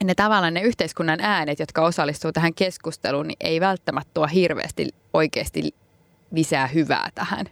ne 0.06 0.14
tavallaan 0.14 0.54
ne 0.54 0.60
yhteiskunnan 0.60 1.20
äänet, 1.20 1.58
jotka 1.58 1.82
osallistuu 1.82 2.32
tähän 2.32 2.54
keskusteluun, 2.54 3.26
niin 3.26 3.36
ei 3.40 3.60
välttämättä 3.60 4.10
tuo 4.14 4.26
hirveästi 4.26 4.88
oikeasti 5.12 5.74
lisää 6.30 6.66
hyvää 6.66 7.08
tähän 7.14 7.46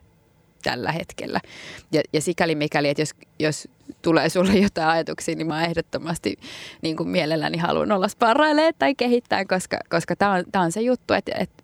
tällä 0.62 0.92
hetkellä. 0.92 1.40
Ja, 1.92 2.02
ja 2.12 2.20
sikäli 2.20 2.54
mikäli, 2.54 2.88
että 2.88 3.02
jos, 3.02 3.14
jos 3.38 3.68
tulee 4.02 4.28
sulle 4.28 4.52
jotain 4.52 4.88
ajatuksia, 4.88 5.34
niin 5.34 5.46
mä 5.46 5.64
ehdottomasti 5.64 6.36
niin 6.82 6.96
kuin 6.96 7.08
mielelläni 7.08 7.58
haluan 7.58 7.92
olla 7.92 8.08
sparrailee 8.08 8.72
tai 8.78 8.94
kehittää, 8.94 9.44
koska, 9.44 9.78
koska 9.88 10.16
tämä 10.16 10.32
on, 10.32 10.44
tää 10.52 10.62
on 10.62 10.72
se 10.72 10.80
juttu, 10.80 11.14
että, 11.14 11.32
että 11.38 11.62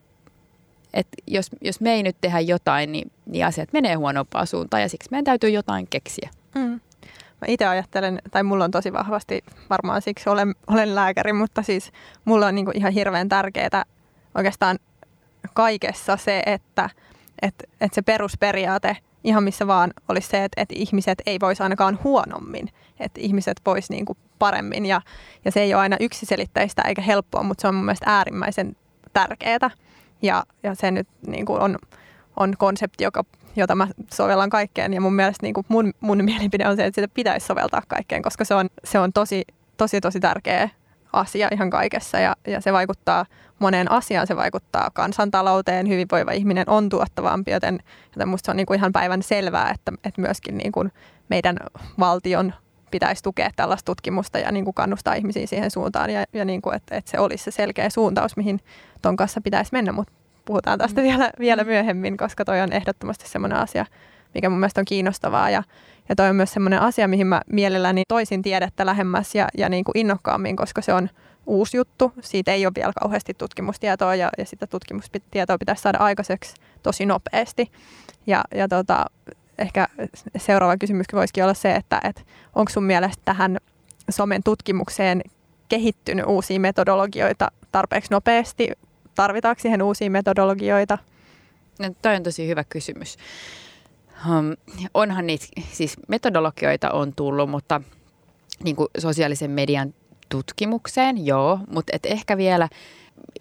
että 0.94 1.16
jos, 1.26 1.50
jos 1.60 1.80
me 1.80 1.94
ei 1.94 2.02
nyt 2.02 2.16
tehdä 2.20 2.40
jotain, 2.40 2.92
niin, 2.92 3.12
niin 3.26 3.46
asiat 3.46 3.72
menee 3.72 3.94
huonompaan 3.94 4.46
suuntaan 4.46 4.82
ja 4.82 4.88
siksi 4.88 5.08
meidän 5.10 5.24
täytyy 5.24 5.50
jotain 5.50 5.86
keksiä. 5.90 6.30
Mm. 6.54 6.80
Mä 7.40 7.46
itse 7.48 7.66
ajattelen, 7.66 8.18
tai 8.30 8.42
mulla 8.42 8.64
on 8.64 8.70
tosi 8.70 8.92
vahvasti, 8.92 9.44
varmaan 9.70 10.02
siksi 10.02 10.28
olen, 10.28 10.54
olen 10.66 10.94
lääkäri, 10.94 11.32
mutta 11.32 11.62
siis 11.62 11.92
mulla 12.24 12.46
on 12.46 12.54
niinku 12.54 12.70
ihan 12.74 12.92
hirveän 12.92 13.28
tärkeää 13.28 13.84
oikeastaan 14.34 14.78
kaikessa 15.54 16.16
se, 16.16 16.42
että 16.46 16.90
et, 17.42 17.54
et 17.80 17.94
se 17.94 18.02
perusperiaate 18.02 18.96
ihan 19.24 19.44
missä 19.44 19.66
vaan 19.66 19.90
olisi 20.08 20.28
se, 20.28 20.44
että, 20.44 20.62
että 20.62 20.74
ihmiset 20.78 21.22
ei 21.26 21.38
voisi 21.40 21.62
ainakaan 21.62 21.98
huonommin, 22.04 22.68
että 23.00 23.20
ihmiset 23.20 23.60
voisi 23.66 23.92
niinku 23.92 24.16
paremmin. 24.38 24.86
Ja, 24.86 25.00
ja 25.44 25.52
se 25.52 25.60
ei 25.60 25.74
ole 25.74 25.80
aina 25.80 25.96
yksiselitteistä 26.00 26.82
eikä 26.82 27.02
helppoa, 27.02 27.42
mutta 27.42 27.62
se 27.62 27.68
on 27.68 27.74
mun 27.74 27.84
mielestä 27.84 28.16
äärimmäisen 28.16 28.76
tärkeää 29.12 29.70
ja, 30.22 30.44
ja 30.62 30.74
se 30.74 30.90
nyt 30.90 31.08
niinku 31.26 31.52
on, 31.52 31.78
on 32.36 32.54
konsepti, 32.58 33.04
joka 33.04 33.24
jota 33.58 33.74
mä 33.74 33.88
sovellan 34.14 34.50
kaikkeen. 34.50 34.94
Ja 34.94 35.00
mun 35.00 35.14
mielestä 35.14 35.46
niin 35.46 35.54
kuin 35.54 35.66
mun, 35.68 35.92
mun 36.00 36.24
mielipide 36.24 36.68
on 36.68 36.76
se, 36.76 36.84
että 36.84 37.00
sitä 37.00 37.14
pitäisi 37.14 37.46
soveltaa 37.46 37.82
kaikkeen, 37.88 38.22
koska 38.22 38.44
se 38.44 38.54
on, 38.54 38.68
se 38.84 38.98
on 38.98 39.12
tosi, 39.12 39.44
tosi, 39.76 40.00
tosi 40.00 40.20
tärkeä 40.20 40.68
asia 41.12 41.48
ihan 41.52 41.70
kaikessa 41.70 42.18
ja, 42.18 42.36
ja 42.46 42.60
se 42.60 42.72
vaikuttaa 42.72 43.26
moneen 43.58 43.90
asiaan. 43.90 44.26
Se 44.26 44.36
vaikuttaa 44.36 44.90
kansantalouteen, 44.94 45.88
hyvinvoiva 45.88 46.32
ihminen 46.32 46.64
on 46.68 46.88
tuottavampi, 46.88 47.50
joten, 47.50 47.78
joten 48.16 48.28
musta 48.28 48.46
se 48.46 48.50
on 48.50 48.56
niin 48.56 48.66
kuin 48.66 48.78
ihan 48.78 48.92
päivän 48.92 49.22
selvää, 49.22 49.70
että, 49.70 49.92
että 50.04 50.20
myöskin 50.20 50.58
niin 50.58 50.72
kuin 50.72 50.92
meidän 51.28 51.56
valtion 51.98 52.54
pitäisi 52.90 53.22
tukea 53.22 53.50
tällaista 53.56 53.86
tutkimusta 53.86 54.38
ja 54.38 54.52
niin 54.52 54.64
kuin 54.64 54.74
kannustaa 54.74 55.14
ihmisiä 55.14 55.46
siihen 55.46 55.70
suuntaan 55.70 56.10
ja, 56.10 56.24
ja 56.32 56.44
niin 56.44 56.62
kuin, 56.62 56.76
että, 56.76 56.96
että 56.96 57.10
se 57.10 57.18
olisi 57.18 57.44
se 57.44 57.50
selkeä 57.50 57.90
suuntaus, 57.90 58.36
mihin 58.36 58.60
ton 59.02 59.16
kanssa 59.16 59.40
pitäisi 59.40 59.72
mennä, 59.72 59.92
mutta 59.92 60.12
puhutaan 60.48 60.78
tästä 60.78 61.00
mm. 61.00 61.04
vielä, 61.04 61.30
vielä 61.38 61.62
mm. 61.62 61.68
myöhemmin, 61.68 62.16
koska 62.16 62.44
toi 62.44 62.60
on 62.60 62.72
ehdottomasti 62.72 63.28
semmoinen 63.28 63.58
asia, 63.58 63.86
mikä 64.34 64.50
mun 64.50 64.58
mielestä 64.58 64.80
on 64.80 64.84
kiinnostavaa 64.84 65.50
ja, 65.50 65.62
ja 66.08 66.16
toi 66.16 66.28
on 66.28 66.36
myös 66.36 66.52
semmoinen 66.52 66.80
asia, 66.80 67.08
mihin 67.08 67.26
mä 67.26 67.40
mielelläni 67.52 68.02
toisin 68.08 68.42
tiedettä 68.42 68.86
lähemmäs 68.86 69.34
ja, 69.34 69.48
ja 69.58 69.68
niin 69.68 69.84
kuin 69.84 69.98
innokkaammin, 69.98 70.56
koska 70.56 70.82
se 70.82 70.92
on 70.92 71.10
uusi 71.46 71.76
juttu. 71.76 72.12
Siitä 72.20 72.52
ei 72.52 72.66
ole 72.66 72.72
vielä 72.76 72.92
kauheasti 73.00 73.34
tutkimustietoa 73.34 74.14
ja, 74.14 74.30
ja 74.38 74.44
sitä 74.44 74.66
tutkimustietoa 74.66 75.58
pitäisi 75.58 75.82
saada 75.82 75.98
aikaiseksi 75.98 76.54
tosi 76.82 77.06
nopeasti. 77.06 77.70
Ja, 78.26 78.44
ja 78.54 78.68
tota, 78.68 79.06
ehkä 79.58 79.88
seuraava 80.36 80.76
kysymys 80.76 81.06
voisikin 81.12 81.44
olla 81.44 81.54
se, 81.54 81.74
että, 81.74 82.00
että 82.04 82.22
onko 82.54 82.72
sun 82.72 82.84
mielestä 82.84 83.22
tähän 83.24 83.58
somen 84.10 84.42
tutkimukseen 84.42 85.22
kehittynyt 85.68 86.24
uusia 86.28 86.60
metodologioita 86.60 87.52
tarpeeksi 87.72 88.10
nopeasti? 88.10 88.70
Tarvitaanko 89.18 89.62
siihen 89.62 89.82
uusia 89.82 90.10
metodologioita? 90.10 90.98
No, 91.78 91.90
toi 92.02 92.16
on 92.16 92.22
tosi 92.22 92.48
hyvä 92.48 92.64
kysymys. 92.64 93.16
Um, 94.26 94.56
onhan 94.94 95.26
niitä, 95.26 95.46
siis 95.72 95.96
metodologioita 96.08 96.90
on 96.90 97.12
tullut, 97.14 97.50
mutta 97.50 97.80
niin 98.64 98.76
kuin 98.76 98.88
sosiaalisen 98.98 99.50
median 99.50 99.94
tutkimukseen, 100.28 101.26
joo, 101.26 101.58
mutta 101.70 101.96
et 101.96 102.06
ehkä 102.06 102.36
vielä 102.36 102.68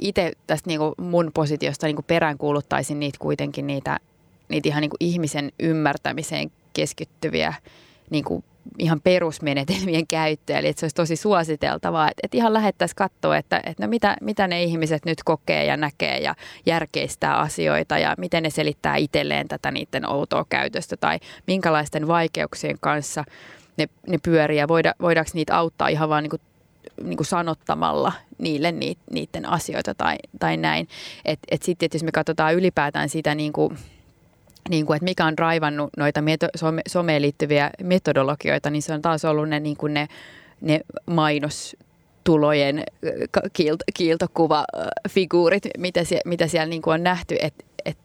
itse 0.01 0.31
tästä 0.47 0.69
niin 0.69 0.79
kuin 0.79 0.93
mun 0.97 1.31
positiosta 1.33 1.87
niin 1.87 1.95
kuin 1.95 2.05
peräänkuuluttaisin 2.05 2.99
niitä 2.99 3.17
kuitenkin 3.21 3.67
niitä, 3.67 3.99
niitä 4.49 4.69
ihan 4.69 4.81
niin 4.81 4.89
kuin 4.89 4.97
ihmisen 4.99 5.51
ymmärtämiseen 5.59 6.51
keskittyviä 6.73 7.53
niin 8.09 8.23
kuin 8.23 8.43
ihan 8.79 9.01
perusmenetelmien 9.01 10.07
käyttöä, 10.07 10.59
eli 10.59 10.67
että 10.67 10.79
se 10.79 10.83
olisi 10.83 10.95
tosi 10.95 11.15
suositeltavaa, 11.15 12.07
että, 12.07 12.19
että 12.23 12.37
ihan 12.37 12.53
lähettäisiin 12.53 12.95
katsoa, 12.95 13.37
että, 13.37 13.61
että 13.65 13.83
no 13.83 13.89
mitä, 13.89 14.17
mitä 14.21 14.47
ne 14.47 14.63
ihmiset 14.63 15.05
nyt 15.05 15.23
kokee 15.25 15.65
ja 15.65 15.77
näkee 15.77 16.17
ja 16.17 16.35
järkeistää 16.65 17.37
asioita 17.37 17.97
ja 17.97 18.15
miten 18.17 18.43
ne 18.43 18.49
selittää 18.49 18.95
itselleen 18.95 19.47
tätä 19.47 19.71
niiden 19.71 20.09
outoa 20.09 20.45
käytöstä 20.49 20.97
tai 20.97 21.19
minkälaisten 21.47 22.07
vaikeuksien 22.07 22.77
kanssa 22.79 23.23
ne, 23.77 23.89
ne 24.07 24.17
pyörii 24.23 24.57
ja 24.57 24.67
voida, 24.67 24.93
voidaanko 25.01 25.31
niitä 25.33 25.57
auttaa 25.57 25.87
ihan 25.87 26.09
vaan 26.09 26.23
niin 26.23 26.29
kuin, 26.29 26.41
niin 27.03 27.17
kuin 27.17 27.27
sanottamalla 27.27 28.11
niille 28.37 28.73
niiden 29.11 29.45
asioita 29.45 29.95
tai, 29.95 30.15
tai 30.39 30.57
näin. 30.57 30.87
Että 31.25 31.47
et 31.51 31.63
sitten, 31.63 31.85
että 31.85 31.95
jos 31.95 32.03
me 32.03 32.11
katsotaan 32.11 32.55
ylipäätään 32.55 33.09
sitä 33.09 33.35
niin 33.35 33.53
kuin, 33.53 33.77
niin 34.69 34.85
kuin, 34.85 34.95
että 34.95 35.03
mikä 35.03 35.25
on 35.25 35.37
raivannut 35.37 35.89
noita 35.97 36.21
meto, 36.21 36.47
some, 36.55 36.81
someen 36.87 37.21
liittyviä 37.21 37.71
metodologioita, 37.83 38.69
niin 38.69 38.81
se 38.81 38.93
on 38.93 39.01
taas 39.01 39.25
ollut 39.25 39.49
ne, 39.49 39.59
niin 39.59 39.77
kuin 39.77 39.93
ne, 39.93 40.07
ne 40.61 40.79
mainostulojen 41.05 42.83
kiilto, 43.53 43.83
kiiltokuvafiguurit, 43.93 45.63
mitä, 45.77 46.03
sie, 46.03 46.21
mitä 46.25 46.47
siellä 46.47 46.69
niin 46.69 46.81
kuin 46.81 46.93
on 46.93 47.03
nähty. 47.03 47.35
Et, 47.41 47.65
et, 47.85 47.97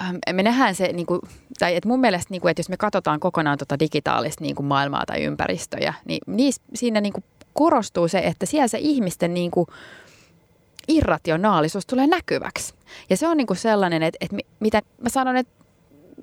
ähm, 0.00 0.16
me 0.32 0.42
nähdään 0.42 0.74
se, 0.74 0.92
niin 0.92 1.06
kuin, 1.06 1.20
tai 1.58 1.76
et 1.76 1.84
mun 1.84 2.00
mielestä, 2.00 2.30
niin 2.30 2.40
kuin, 2.40 2.50
että 2.50 2.60
jos 2.60 2.68
me 2.68 2.76
katsotaan 2.76 3.20
kokonaan 3.20 3.58
tuota 3.58 3.78
digitaalista 3.78 4.44
niin 4.44 4.56
kuin 4.56 4.66
maailmaa 4.66 5.06
tai 5.06 5.24
ympäristöjä, 5.24 5.94
niin 6.04 6.20
niis, 6.26 6.60
siinä 6.74 7.00
niin 7.00 7.12
kuin 7.12 7.24
korostuu 7.52 8.08
se, 8.08 8.18
että 8.18 8.46
siellä 8.46 8.68
se 8.68 8.78
ihmisten 8.80 9.34
niin 9.34 9.50
kuin, 9.50 9.66
irrationaalisuus 10.88 11.86
tulee 11.86 12.06
näkyväksi. 12.06 12.74
Ja 13.10 13.16
se 13.16 13.28
on 13.28 13.36
niin 13.36 13.46
kuin 13.46 13.56
sellainen, 13.56 14.02
että, 14.02 14.18
että 14.20 14.36
mitä 14.60 14.82
mä 15.02 15.08
sanon, 15.08 15.36
että 15.36 15.52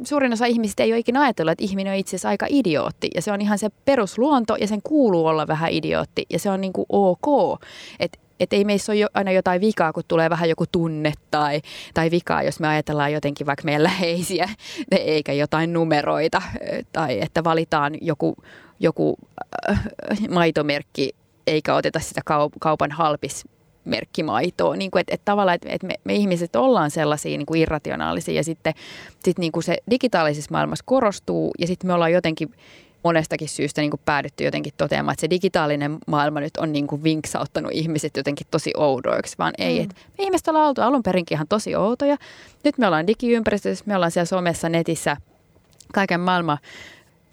suurin 0.03 0.33
osa 0.33 0.45
ihmisistä 0.45 0.83
ei 0.83 0.91
ole 0.91 0.99
ikinä 0.99 1.21
ajatellut, 1.21 1.51
että 1.51 1.63
ihminen 1.63 1.93
on 1.93 1.99
itse 1.99 2.09
asiassa 2.09 2.29
aika 2.29 2.45
idiootti. 2.49 3.09
Ja 3.15 3.21
se 3.21 3.31
on 3.31 3.41
ihan 3.41 3.59
se 3.59 3.69
perusluonto 3.85 4.55
ja 4.55 4.67
sen 4.67 4.81
kuuluu 4.83 5.25
olla 5.25 5.47
vähän 5.47 5.71
idiootti. 5.71 6.25
Ja 6.29 6.39
se 6.39 6.49
on 6.49 6.61
niin 6.61 6.73
kuin 6.73 6.85
ok. 6.89 7.59
Että 7.99 8.19
et 8.39 8.53
ei 8.53 8.65
meissä 8.65 8.91
ole 8.91 9.07
aina 9.13 9.31
jotain 9.31 9.61
vikaa, 9.61 9.93
kun 9.93 10.03
tulee 10.07 10.29
vähän 10.29 10.49
joku 10.49 10.65
tunne 10.71 11.13
tai, 11.31 11.61
tai 11.93 12.11
vikaa, 12.11 12.43
jos 12.43 12.59
me 12.59 12.67
ajatellaan 12.67 13.13
jotenkin 13.13 13.47
vaikka 13.47 13.63
meidän 13.65 13.83
läheisiä, 13.83 14.49
eikä 14.91 15.33
jotain 15.33 15.73
numeroita. 15.73 16.41
Tai 16.91 17.21
että 17.21 17.43
valitaan 17.43 17.93
joku, 18.01 18.35
joku 18.79 19.17
äh, 19.69 19.83
maitomerkki, 20.29 21.09
eikä 21.47 21.75
oteta 21.75 21.99
sitä 21.99 22.21
kaupan 22.59 22.91
halpis 22.91 23.43
merkkimaitoa. 23.85 24.75
Niin 24.75 24.91
kuin, 24.91 24.99
että, 24.99 25.13
että 25.13 25.25
tavallaan, 25.25 25.55
että, 25.55 25.69
että 25.69 25.87
me, 25.87 25.95
me 26.03 26.13
ihmiset 26.13 26.55
ollaan 26.55 26.91
sellaisia 26.91 27.37
niin 27.37 27.45
kuin 27.45 27.61
irrationaalisia 27.61 28.35
ja 28.35 28.43
sitten 28.43 28.73
sit 29.25 29.39
niin 29.39 29.51
kuin 29.51 29.63
se 29.63 29.77
digitaalisessa 29.89 30.51
maailmassa 30.51 30.83
korostuu 30.87 31.51
ja 31.59 31.67
sitten 31.67 31.87
me 31.87 31.93
ollaan 31.93 32.13
jotenkin 32.13 32.51
monestakin 33.03 33.49
syystä 33.49 33.81
niin 33.81 33.91
kuin 33.91 34.01
päädytty 34.05 34.43
jotenkin 34.43 34.73
toteamaan, 34.77 35.13
että 35.13 35.21
se 35.21 35.29
digitaalinen 35.29 35.97
maailma 36.07 36.39
nyt 36.39 36.57
on 36.57 36.73
niin 36.73 36.87
kuin 36.87 37.03
vinksauttanut 37.03 37.71
ihmiset 37.73 38.17
jotenkin 38.17 38.47
tosi 38.51 38.71
oudoiksi, 38.77 39.35
vaan 39.37 39.53
ei. 39.57 39.77
Mm. 39.77 39.83
Että 39.83 39.95
me 40.17 40.23
ihmiset 40.23 40.47
ollaan 40.47 40.67
oltu 40.67 40.81
alun 40.81 41.03
perinkin 41.03 41.35
ihan 41.35 41.47
tosi 41.47 41.75
outoja. 41.75 42.17
Nyt 42.63 42.77
me 42.77 42.87
ollaan 42.87 43.07
digiympäristössä, 43.07 43.85
me 43.87 43.95
ollaan 43.95 44.11
siellä 44.11 44.25
somessa, 44.25 44.69
netissä, 44.69 45.17
kaiken 45.93 46.19
maailman 46.19 46.57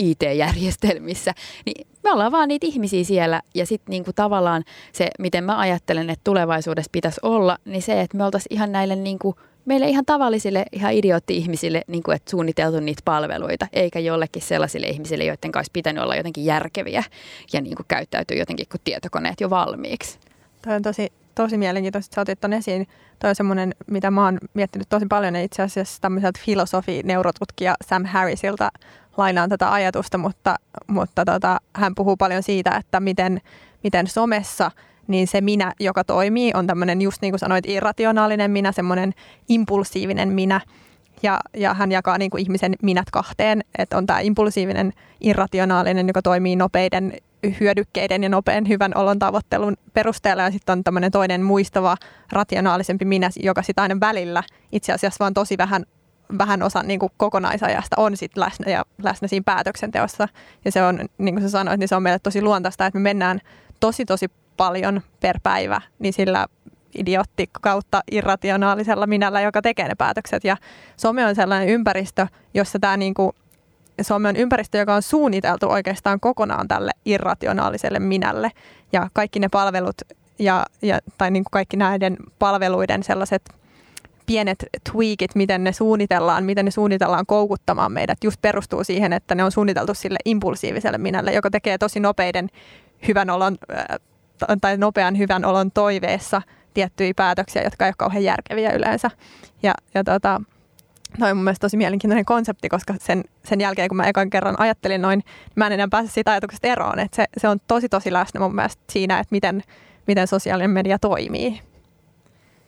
IT-järjestelmissä, 0.00 1.34
niin 1.66 1.86
me 2.04 2.12
ollaan 2.12 2.32
vaan 2.32 2.48
niitä 2.48 2.66
ihmisiä 2.66 3.04
siellä 3.04 3.42
ja 3.54 3.66
sitten 3.66 3.90
niinku 3.90 4.12
tavallaan 4.12 4.64
se, 4.92 5.08
miten 5.18 5.44
mä 5.44 5.58
ajattelen, 5.58 6.10
että 6.10 6.24
tulevaisuudessa 6.24 6.90
pitäisi 6.92 7.20
olla, 7.22 7.58
niin 7.64 7.82
se, 7.82 8.00
että 8.00 8.16
me 8.16 8.24
oltaisiin 8.24 8.54
ihan 8.54 8.72
näille 8.72 8.96
niinku, 8.96 9.34
meille 9.64 9.88
ihan 9.88 10.04
tavallisille, 10.04 10.64
ihan 10.72 10.92
idiootti-ihmisille, 10.92 11.82
niin 11.86 12.02
kuin, 12.02 12.18
suunniteltu 12.30 12.80
niitä 12.80 13.02
palveluita, 13.04 13.66
eikä 13.72 13.98
jollekin 13.98 14.42
sellaisille 14.42 14.86
ihmisille, 14.86 15.24
joiden 15.24 15.52
kanssa 15.52 15.70
pitänyt 15.72 16.02
olla 16.02 16.16
jotenkin 16.16 16.44
järkeviä 16.44 17.04
ja 17.52 17.60
niin 17.60 17.76
kuin 17.76 17.86
käyttäytyy 17.88 18.36
jotenkin 18.36 18.66
kuin 18.70 18.80
tietokoneet 18.84 19.40
jo 19.40 19.50
valmiiksi. 19.50 20.18
Toi 20.64 20.74
on 20.74 20.82
tosi, 20.82 21.12
tosi 21.42 21.58
mielenkiintoista, 21.58 22.08
että 22.08 22.14
sä 22.14 22.20
otit 22.20 22.40
ton 22.40 22.52
esiin. 22.52 22.86
Toi 23.18 23.30
on 23.30 23.34
semmoinen, 23.34 23.74
mitä 23.86 24.10
mä 24.10 24.24
oon 24.24 24.38
miettinyt 24.54 24.88
tosi 24.88 25.06
paljon 25.06 25.34
ja 25.34 25.42
itse 25.42 25.62
asiassa 25.62 26.00
tämmöiseltä 26.00 26.40
filosofi-neurotutkija 26.44 27.74
Sam 27.88 28.04
Harrisilta 28.04 28.68
lainaan 29.16 29.48
tätä 29.48 29.72
ajatusta, 29.72 30.18
mutta, 30.18 30.56
mutta 30.86 31.24
tota, 31.24 31.60
hän 31.76 31.94
puhuu 31.94 32.16
paljon 32.16 32.42
siitä, 32.42 32.76
että 32.76 33.00
miten, 33.00 33.40
miten 33.84 34.06
somessa 34.06 34.70
niin 35.06 35.26
se 35.26 35.40
minä, 35.40 35.72
joka 35.80 36.04
toimii, 36.04 36.52
on 36.54 36.66
tämmöinen 36.66 37.02
just 37.02 37.22
niin 37.22 37.32
kuin 37.32 37.38
sanoit, 37.38 37.68
irrationaalinen 37.68 38.50
minä, 38.50 38.72
semmoinen 38.72 39.14
impulsiivinen 39.48 40.28
minä. 40.28 40.60
Ja, 41.22 41.40
ja 41.56 41.74
hän 41.74 41.92
jakaa 41.92 42.18
niin 42.18 42.30
kuin 42.30 42.42
ihmisen 42.42 42.74
minät 42.82 43.10
kahteen, 43.12 43.64
että 43.78 43.98
on 43.98 44.06
tämä 44.06 44.20
impulsiivinen, 44.20 44.92
irrationaalinen, 45.20 46.06
joka 46.06 46.22
toimii 46.22 46.56
nopeiden 46.56 47.12
hyödykkeiden 47.60 48.22
ja 48.22 48.28
nopean 48.28 48.68
hyvän 48.68 48.96
olon 48.96 49.18
tavoittelun 49.18 49.76
perusteella. 49.92 50.42
Ja 50.42 50.50
sitten 50.50 50.72
on 50.72 50.84
tämmöinen 50.84 51.12
toinen 51.12 51.42
muistava, 51.42 51.96
rationaalisempi 52.32 53.04
minä, 53.04 53.30
joka 53.36 53.62
sitten 53.62 53.82
aina 53.82 54.00
välillä 54.00 54.42
itse 54.72 54.92
asiassa 54.92 55.24
vaan 55.24 55.34
tosi 55.34 55.58
vähän 55.58 55.86
vähän 56.38 56.62
osa 56.62 56.82
niin 56.82 57.00
kuin 57.00 57.12
kokonaisajasta 57.16 57.96
on 57.98 58.16
sit 58.16 58.36
läsnä 58.36 58.70
ja 58.70 58.84
läsnä 59.02 59.28
siinä 59.28 59.44
päätöksenteossa. 59.44 60.28
Ja 60.64 60.72
se 60.72 60.82
on, 60.82 61.08
niin 61.18 61.34
kuin 61.34 61.42
sä 61.42 61.48
sanoit, 61.48 61.80
niin 61.80 61.88
se 61.88 61.96
on 61.96 62.02
meille 62.02 62.18
tosi 62.18 62.42
luontaista, 62.42 62.86
että 62.86 62.98
me 62.98 63.02
mennään 63.02 63.40
tosi 63.80 64.04
tosi 64.04 64.30
paljon 64.56 65.00
per 65.20 65.40
päivä 65.42 65.80
niin 65.98 66.12
sillä 66.12 66.46
idiotti 66.98 67.50
kautta 67.60 68.00
irrationaalisella 68.10 69.06
minällä, 69.06 69.40
joka 69.40 69.62
tekee 69.62 69.88
ne 69.88 69.94
päätökset. 69.94 70.44
Ja 70.44 70.56
some 70.96 71.26
on 71.26 71.34
sellainen 71.34 71.68
ympäristö, 71.68 72.26
jossa 72.54 72.78
tämä 72.78 72.96
niin 72.96 73.14
kuin, 73.14 73.32
some 74.02 74.28
on 74.28 74.36
ympäristö, 74.36 74.78
joka 74.78 74.94
on 74.94 75.02
suunniteltu 75.02 75.70
oikeastaan 75.70 76.20
kokonaan 76.20 76.68
tälle 76.68 76.90
irrationaaliselle 77.04 77.98
minälle. 77.98 78.50
Ja 78.92 79.08
kaikki 79.12 79.38
ne 79.38 79.48
palvelut 79.48 79.96
ja, 80.38 80.66
ja, 80.82 80.98
tai 81.18 81.30
niin 81.30 81.44
kuin 81.44 81.50
kaikki 81.50 81.76
näiden 81.76 82.16
palveluiden 82.38 83.02
sellaiset 83.02 83.42
pienet 84.26 84.66
tweakit, 84.92 85.34
miten 85.34 85.64
ne 85.64 85.72
suunnitellaan, 85.72 86.44
miten 86.44 86.64
ne 86.64 86.70
suunnitellaan 86.70 87.26
koukuttamaan 87.26 87.92
meidät, 87.92 88.24
just 88.24 88.40
perustuu 88.42 88.84
siihen, 88.84 89.12
että 89.12 89.34
ne 89.34 89.44
on 89.44 89.52
suunniteltu 89.52 89.94
sille 89.94 90.18
impulsiiviselle 90.24 90.98
minälle, 90.98 91.32
joka 91.32 91.50
tekee 91.50 91.78
tosi 91.78 92.00
nopeiden 92.00 92.48
hyvän 93.08 93.30
olon, 93.30 93.58
äh, 93.72 94.58
tai 94.60 94.76
nopean 94.76 95.18
hyvän 95.18 95.44
olon 95.44 95.70
toiveessa 95.70 96.42
tiettyjä 96.74 97.12
päätöksiä, 97.16 97.62
jotka 97.62 97.84
ei 97.84 97.88
ole 97.88 97.94
kauhean 97.98 98.24
järkeviä 98.24 98.72
yleensä. 98.72 99.10
Ja, 99.62 99.74
ja 99.94 100.04
tota, 100.04 100.40
Noin 101.18 101.36
mun 101.36 101.44
mielestä 101.44 101.64
tosi 101.64 101.76
mielenkiintoinen 101.76 102.24
konsepti, 102.24 102.68
koska 102.68 102.94
sen, 103.00 103.24
sen 103.44 103.60
jälkeen, 103.60 103.88
kun 103.88 103.96
mä 103.96 104.08
ekan 104.08 104.30
kerran 104.30 104.60
ajattelin 104.60 105.02
noin, 105.02 105.18
niin 105.18 105.52
mä 105.56 105.66
en 105.66 105.72
enää 105.72 105.88
pääse 105.90 106.12
siitä 106.12 106.30
ajatuksesta 106.30 106.68
eroon. 106.68 106.98
Että 106.98 107.16
se, 107.16 107.24
se 107.38 107.48
on 107.48 107.58
tosi 107.68 107.88
tosi 107.88 108.12
läsnä 108.12 108.40
mun 108.40 108.54
mielestä 108.54 108.82
siinä, 108.90 109.18
että 109.18 109.32
miten, 109.32 109.62
miten 110.06 110.26
sosiaalinen 110.28 110.70
media 110.70 110.98
toimii. 110.98 111.60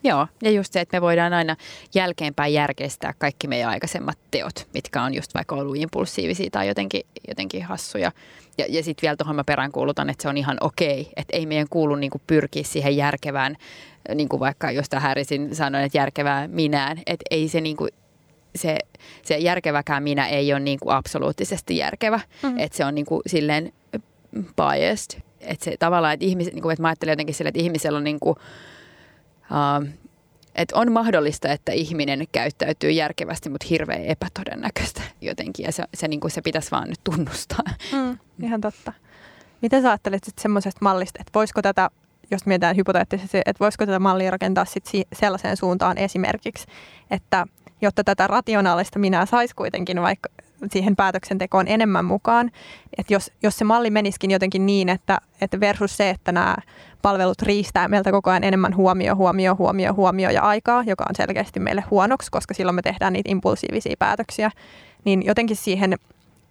Joo, 0.04 0.26
ja 0.42 0.50
just 0.50 0.72
se, 0.72 0.80
että 0.80 0.96
me 0.96 1.00
voidaan 1.00 1.32
aina 1.32 1.56
jälkeenpäin 1.94 2.54
järkeistää 2.54 3.14
kaikki 3.18 3.48
meidän 3.48 3.70
aikaisemmat 3.70 4.18
teot, 4.30 4.68
mitkä 4.74 5.02
on 5.02 5.14
just 5.14 5.34
vaikka 5.34 5.54
ollut 5.54 5.76
impulsiivisia 5.76 6.50
tai 6.52 6.68
jotenkin, 6.68 7.02
jotenkin 7.28 7.64
hassuja. 7.64 8.12
Ja, 8.58 8.64
ja 8.68 8.82
sitten 8.82 9.02
vielä 9.02 9.16
tuohon 9.16 9.36
mä 9.36 9.44
peräänkuulutan, 9.44 10.10
että 10.10 10.22
se 10.22 10.28
on 10.28 10.36
ihan 10.36 10.56
okei, 10.60 11.12
että 11.16 11.36
ei 11.36 11.46
meidän 11.46 11.66
kuulu 11.70 11.94
niinku 11.94 12.20
pyrkiä 12.26 12.62
siihen 12.62 12.96
järkevään, 12.96 13.56
niin 14.14 14.28
kuin 14.28 14.40
vaikka 14.40 14.70
josta 14.70 15.00
Härisin 15.00 15.54
sanoin, 15.54 15.84
että 15.84 15.98
järkevää 15.98 16.48
minään, 16.48 16.98
että 16.98 17.24
ei 17.30 17.48
se 17.48 17.60
niinku, 17.60 17.88
se, 18.54 18.78
se 19.22 19.38
järkeväkään 19.38 20.02
minä 20.02 20.28
ei 20.28 20.52
ole 20.52 20.60
niinku 20.60 20.90
absoluuttisesti 20.90 21.76
järkevä, 21.76 22.20
mm-hmm. 22.42 22.58
että 22.58 22.76
se 22.76 22.84
on 22.84 22.94
niinku 22.94 23.22
silleen 23.26 23.72
biased, 24.56 25.20
että 25.40 25.64
se 25.64 25.76
tavallaan, 25.78 26.14
että, 26.14 26.26
ihmiset, 26.26 26.54
niin 26.54 26.62
kuin, 26.62 26.72
että 26.72 26.82
mä 26.82 26.88
ajattelen 26.88 27.12
jotenkin 27.12 27.34
sille, 27.34 27.48
että 27.48 27.60
ihmisellä 27.60 27.96
on 27.96 28.04
niin 28.04 28.20
kuin, 28.20 28.36
Uh, 29.42 29.88
että 30.54 30.76
on 30.76 30.92
mahdollista, 30.92 31.48
että 31.48 31.72
ihminen 31.72 32.26
käyttäytyy 32.32 32.90
järkevästi, 32.90 33.50
mutta 33.50 33.66
hirveän 33.70 34.04
epätodennäköistä 34.04 35.02
jotenkin. 35.20 35.64
Ja 35.64 35.72
se, 35.72 35.84
se, 35.94 36.08
niin 36.08 36.20
kuin 36.20 36.30
se 36.30 36.42
pitäisi 36.42 36.70
vaan 36.70 36.88
nyt 36.88 37.00
tunnustaa. 37.04 37.64
Mm, 37.92 38.18
ihan 38.42 38.60
totta. 38.60 38.92
Miten 39.62 39.82
sä 39.82 39.90
ajattelet 39.90 40.22
semmoisesta 40.40 40.78
mallista, 40.82 41.18
että 41.20 41.30
voisiko 41.34 41.62
tätä, 41.62 41.90
jos 42.30 42.46
mietitään 42.46 42.76
hypoteettisesti, 42.76 43.38
että 43.46 43.60
voisiko 43.60 43.86
tätä 43.86 43.98
mallia 43.98 44.30
rakentaa 44.30 44.64
sit 44.64 44.84
sellaiseen 45.12 45.56
suuntaan 45.56 45.98
esimerkiksi, 45.98 46.66
että 47.10 47.46
jotta 47.82 48.04
tätä 48.04 48.26
rationaalista 48.26 48.98
minä 48.98 49.26
saisi 49.26 49.54
kuitenkin 49.54 50.02
vaikka 50.02 50.28
siihen 50.70 50.96
päätöksentekoon 50.96 51.68
enemmän 51.68 52.04
mukaan. 52.04 52.50
Että 52.98 53.14
jos, 53.14 53.32
jos 53.42 53.56
se 53.58 53.64
malli 53.64 53.90
menisikin 53.90 54.30
jotenkin 54.30 54.66
niin, 54.66 54.88
että, 54.88 55.18
että 55.40 55.60
versus 55.60 55.96
se, 55.96 56.10
että 56.10 56.32
nämä 56.32 56.56
palvelut 57.02 57.42
riistää 57.42 57.88
meiltä 57.88 58.10
koko 58.10 58.30
ajan 58.30 58.44
enemmän 58.44 58.76
huomio, 58.76 59.16
huomio, 59.16 59.54
huomio, 59.54 59.94
huomio 59.94 60.30
ja 60.30 60.42
aikaa, 60.42 60.82
joka 60.86 61.04
on 61.08 61.14
selkeästi 61.16 61.60
meille 61.60 61.84
huonoksi, 61.90 62.30
koska 62.30 62.54
silloin 62.54 62.74
me 62.74 62.82
tehdään 62.82 63.12
niitä 63.12 63.30
impulsiivisia 63.30 63.96
päätöksiä, 63.98 64.50
niin 65.04 65.22
jotenkin 65.26 65.56
siihen 65.56 65.98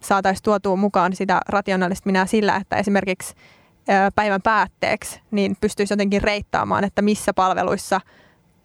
saataisiin 0.00 0.44
tuotua 0.44 0.76
mukaan 0.76 1.16
sitä 1.16 1.40
rationaalista 1.48 2.06
minä 2.06 2.26
sillä, 2.26 2.56
että 2.56 2.76
esimerkiksi 2.76 3.34
päivän 4.14 4.42
päätteeksi 4.42 5.20
niin 5.30 5.56
pystyisi 5.60 5.92
jotenkin 5.92 6.22
reittaamaan, 6.22 6.84
että 6.84 7.02
missä 7.02 7.32
palveluissa 7.34 8.00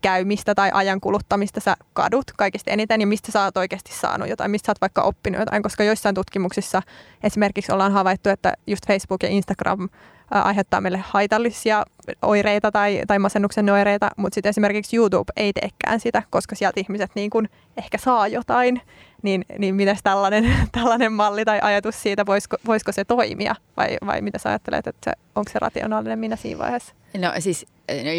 käymistä 0.08 0.55
tai 0.55 0.72
ajan 0.74 1.01
kuluttamista 1.01 1.60
sä 1.60 1.78
kadut 1.93 2.32
kaikista 2.38 2.72
eniten 2.72 3.01
ja 3.01 3.08
mistä 3.08 3.32
sä 3.32 3.43
oot 3.43 3.58
oikeasti 3.58 3.91
saanut 3.93 4.30
jotain, 4.30 4.51
mistä 4.51 4.66
sä 4.66 4.72
oot 4.72 4.82
vaikka 4.82 5.01
oppinut 5.01 5.39
jotain, 5.39 5.64
koska 5.64 5.84
joissain 5.84 6.16
tutkimuksissa 6.16 6.82
esimerkiksi 7.24 7.72
ollaan 7.72 7.91
havaittu, 7.91 8.30
että 8.30 8.53
just 8.68 8.88
Facebook 8.88 9.24
ja 9.24 9.30
Instagram 9.30 9.89
aiheuttaa 10.32 10.82
meille 10.82 11.03
haitallisia 11.08 11.86
oireita 12.22 12.72
tai, 12.72 13.01
tai 13.08 13.20
masennuksen 13.20 13.70
oireita, 13.70 14.10
mutta 14.18 14.36
sitten 14.36 14.49
esimerkiksi 14.49 14.95
YouTube 14.95 15.34
ei 15.38 15.53
teekään 15.53 15.99
sitä, 15.99 16.24
koska 16.30 16.55
sieltä 16.55 16.80
ihmiset 16.80 17.12
niin 17.16 17.30
kun 17.30 17.49
ehkä 17.78 17.97
saa 17.97 18.28
jotain, 18.28 18.82
niin, 19.22 19.45
niin 19.58 19.76
miten 19.76 19.97
tällainen, 20.03 20.53
tällainen 20.78 21.14
malli 21.14 21.45
tai 21.45 21.60
ajatus 21.62 22.01
siitä, 22.01 22.26
voisiko, 22.26 22.58
voisiko 22.66 22.91
se 22.91 23.05
toimia? 23.05 23.55
Vai, 23.78 23.97
vai 24.05 24.22
mitä 24.22 24.38
sä 24.38 24.49
ajattelet, 24.49 24.88
että 24.88 25.14
onko 25.36 25.51
se 25.51 25.60
rationaalinen 25.60 26.20
minä 26.20 26.36
siinä 26.36 26.60
vaiheessa? 26.60 26.93
No 27.18 27.32
siis 27.39 27.66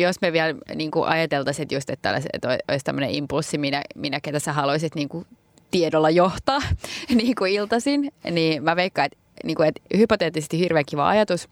jos 0.00 0.20
me 0.20 0.32
vielä 0.32 0.54
niin 0.74 0.90
kuin 0.90 1.08
ajateltaisiin, 1.08 1.62
että, 1.62 1.74
just, 1.74 1.90
että, 1.90 2.20
että 2.32 2.58
olisi 2.68 2.84
tämmöinen 2.84 3.10
impulssi, 3.10 3.58
minä, 3.58 3.82
minä 3.94 4.20
ketä 4.20 4.38
sä 4.38 4.52
haluaisit 4.52 4.94
niin 4.94 5.08
kuin 5.08 5.26
tiedolla 5.70 6.10
johtaa 6.10 6.62
niin 7.22 7.34
kuin 7.34 7.52
iltaisin, 7.52 8.12
niin 8.30 8.62
mä 8.62 8.76
veikkaan, 8.76 9.06
että, 9.06 9.18
niin 9.44 9.56
kuin, 9.56 9.68
että 9.68 9.80
hypoteettisesti 9.96 10.58
hirveän 10.58 10.84
kiva 10.88 11.08
ajatus, 11.08 11.48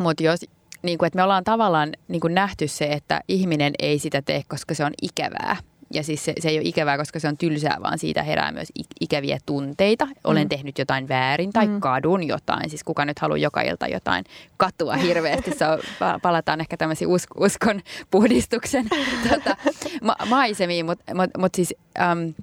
mutta 0.00 0.22
jos, 0.22 0.40
niin 0.82 0.98
kuin, 0.98 1.06
että 1.06 1.16
me 1.16 1.22
ollaan 1.22 1.44
tavallaan 1.44 1.92
niin 2.08 2.20
kuin 2.20 2.34
nähty 2.34 2.68
se, 2.68 2.84
että 2.84 3.20
ihminen 3.28 3.72
ei 3.78 3.98
sitä 3.98 4.22
tee, 4.22 4.42
koska 4.48 4.74
se 4.74 4.84
on 4.84 4.92
ikävää. 5.02 5.56
Ja 5.94 6.02
siis 6.02 6.24
se, 6.24 6.32
se 6.40 6.48
ei 6.48 6.58
ole 6.58 6.68
ikävää, 6.68 6.98
koska 6.98 7.20
se 7.20 7.28
on 7.28 7.36
tylsää, 7.36 7.76
vaan 7.82 7.98
siitä 7.98 8.22
herää 8.22 8.52
myös 8.52 8.68
ikäviä 9.00 9.38
tunteita. 9.46 10.08
Olen 10.24 10.44
mm. 10.44 10.48
tehnyt 10.48 10.78
jotain 10.78 11.08
väärin 11.08 11.52
tai 11.52 11.66
mm. 11.66 11.80
kadun 11.80 12.26
jotain. 12.26 12.70
Siis 12.70 12.84
kuka 12.84 13.04
nyt 13.04 13.18
haluaa 13.18 13.38
joka 13.38 13.60
ilta 13.62 13.88
jotain 13.88 14.24
katua 14.56 14.96
hirveästi. 14.96 15.50
Se 15.54 15.66
on, 15.66 15.78
palataan 16.22 16.60
ehkä 16.60 16.76
tämmöisiin 16.76 17.08
us, 17.08 17.26
uskon 17.36 17.80
puhdistuksen 18.10 18.88
tuota, 19.28 19.56
ma, 20.02 20.16
maisemiin. 20.26 20.86
Mutta 20.86 21.14
mut, 21.14 21.30
mut 21.38 21.54
siis, 21.54 21.74
äm, 22.00 22.34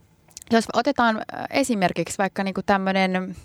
jos 0.52 0.66
otetaan 0.74 1.22
esimerkiksi 1.50 2.18
vaikka 2.18 2.44
niinku 2.44 2.62
tämmöinen 2.66 3.36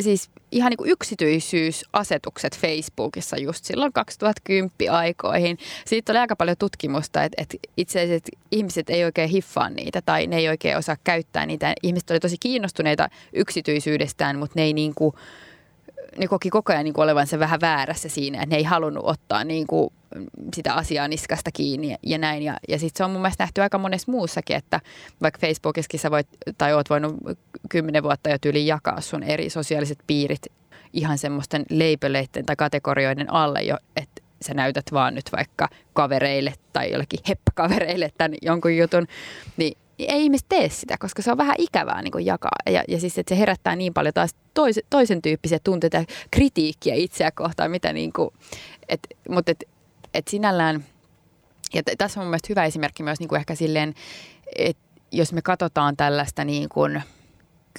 siis 0.00 0.30
ihan 0.52 0.70
niin 0.70 0.76
kuin 0.76 0.90
yksityisyysasetukset 0.90 2.58
Facebookissa 2.58 3.36
just 3.36 3.64
silloin 3.64 3.92
2010 3.92 4.70
aikoihin. 4.90 5.58
Siitä 5.86 6.12
oli 6.12 6.18
aika 6.18 6.36
paljon 6.36 6.56
tutkimusta, 6.56 7.24
että, 7.24 7.42
että 7.42 7.56
itse 7.76 8.02
asiassa 8.02 8.38
ihmiset 8.50 8.90
ei 8.90 9.04
oikein 9.04 9.28
hiffaa 9.28 9.70
niitä 9.70 10.02
tai 10.02 10.26
ne 10.26 10.36
ei 10.36 10.48
oikein 10.48 10.76
osaa 10.76 10.96
käyttää 11.04 11.46
niitä. 11.46 11.74
Ihmiset 11.82 12.10
oli 12.10 12.20
tosi 12.20 12.36
kiinnostuneita 12.40 13.08
yksityisyydestään, 13.32 14.38
mutta 14.38 14.52
ne 14.56 14.62
ei 14.62 14.72
niin 14.72 14.94
kuin, 14.94 15.14
ne 16.18 16.26
koki 16.26 16.50
koko 16.50 16.72
ajan 16.72 16.84
niin 16.84 16.94
kuin 16.94 17.02
olevansa 17.04 17.38
vähän 17.38 17.60
väärässä 17.60 18.08
siinä, 18.08 18.42
että 18.42 18.54
ne 18.54 18.56
ei 18.56 18.64
halunnut 18.64 19.04
ottaa 19.06 19.44
niin 19.44 19.66
kuin 19.66 19.92
sitä 20.54 20.74
asiaa 20.74 21.08
niskasta 21.08 21.50
kiinni 21.52 21.96
ja, 22.02 22.18
näin. 22.18 22.42
Ja, 22.42 22.56
ja 22.68 22.78
sitten 22.78 22.98
se 22.98 23.04
on 23.04 23.10
mun 23.10 23.20
mielestä 23.20 23.42
nähty 23.42 23.62
aika 23.62 23.78
monessa 23.78 24.12
muussakin, 24.12 24.56
että 24.56 24.80
vaikka 25.22 25.40
Facebookissakin 25.40 26.00
sä 26.00 26.10
voit, 26.10 26.28
tai 26.58 26.74
oot 26.74 26.90
voinut 26.90 27.16
kymmenen 27.68 28.02
vuotta 28.02 28.30
jo 28.30 28.38
tyyliin 28.40 28.66
jakaa 28.66 29.00
sun 29.00 29.22
eri 29.22 29.50
sosiaaliset 29.50 29.98
piirit 30.06 30.46
ihan 30.92 31.18
semmoisten 31.18 31.64
leipöleiden 31.70 32.46
tai 32.46 32.56
kategorioiden 32.56 33.32
alle 33.32 33.62
jo, 33.62 33.76
että 33.96 34.22
sä 34.42 34.54
näytät 34.54 34.84
vaan 34.92 35.14
nyt 35.14 35.32
vaikka 35.36 35.68
kavereille 35.92 36.54
tai 36.72 36.92
jollekin 36.92 37.20
heppäkavereille 37.28 38.12
tämän 38.18 38.34
jonkun 38.42 38.76
jutun, 38.76 39.06
niin 39.56 39.76
ei 39.98 40.22
ihmiset 40.22 40.48
tee 40.48 40.68
sitä, 40.68 40.96
koska 40.98 41.22
se 41.22 41.30
on 41.30 41.38
vähän 41.38 41.56
ikävää 41.58 42.02
niin 42.02 42.12
kuin 42.12 42.26
jakaa. 42.26 42.50
Ja, 42.66 42.84
ja 42.88 43.00
siis, 43.00 43.18
että 43.18 43.34
se 43.34 43.38
herättää 43.38 43.76
niin 43.76 43.94
paljon 43.94 44.14
taas 44.14 44.34
tois, 44.54 44.80
toisen 44.90 45.22
tyyppisiä 45.22 45.58
tunteita 45.64 45.96
ja 45.96 46.04
kritiikkiä 46.30 46.94
itseä 46.94 47.30
kohtaan, 47.30 47.70
mitä 47.70 47.92
niin 47.92 48.12
kuin, 48.12 48.30
et, 48.88 49.00
mutta 49.28 49.50
et, 49.50 49.64
et 50.14 50.28
sinällään, 50.28 50.84
ja 51.74 51.82
t- 51.82 51.98
tässä 51.98 52.20
on 52.20 52.26
mun 52.26 52.30
mielestä 52.30 52.46
hyvä 52.48 52.64
esimerkki 52.64 53.02
myös 53.02 53.20
niin 53.20 53.28
kuin 53.28 53.38
ehkä 53.38 53.54
silleen, 53.54 53.94
että 54.56 54.82
jos 55.12 55.32
me 55.32 55.42
katsotaan 55.42 55.96
tällaista 55.96 56.44
niin 56.44 56.68
kuin 56.68 57.02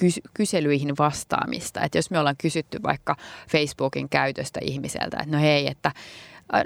kys- 0.00 0.30
kyselyihin 0.34 0.94
vastaamista, 0.98 1.80
että 1.80 1.98
jos 1.98 2.10
me 2.10 2.18
ollaan 2.18 2.36
kysytty 2.38 2.82
vaikka 2.82 3.16
Facebookin 3.50 4.08
käytöstä 4.08 4.60
ihmiseltä, 4.62 5.16
että 5.20 5.36
no 5.36 5.42
hei, 5.42 5.66
että 5.66 5.92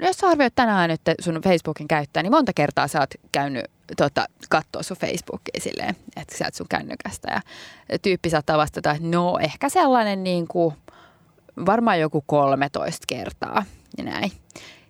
jos 0.01 0.17
sä 0.17 0.27
arvioit 0.27 0.55
tänään 0.55 0.91
että 0.91 1.15
sun 1.19 1.41
Facebookin 1.43 1.87
käyttää, 1.87 2.23
niin 2.23 2.31
monta 2.31 2.53
kertaa 2.53 2.87
sä 2.87 2.99
oot 2.99 3.13
käynyt 3.31 3.65
tota, 3.97 4.25
katsoa 4.49 4.83
sun 4.83 4.97
Facebookia 4.97 5.61
silleen, 5.61 5.95
että 6.15 6.37
sä 6.37 6.45
et 6.47 6.55
sun 6.55 6.67
kännykästä. 6.69 7.31
Ja 7.31 7.99
tyyppi 7.99 8.29
saattaa 8.29 8.57
vastata, 8.57 8.91
että 8.91 9.07
no 9.07 9.37
ehkä 9.41 9.69
sellainen 9.69 10.23
niin 10.23 10.47
kuin, 10.47 10.75
varmaan 11.65 11.99
joku 11.99 12.23
13 12.27 13.05
kertaa 13.07 13.65
ja 13.97 14.03
näin. 14.03 14.31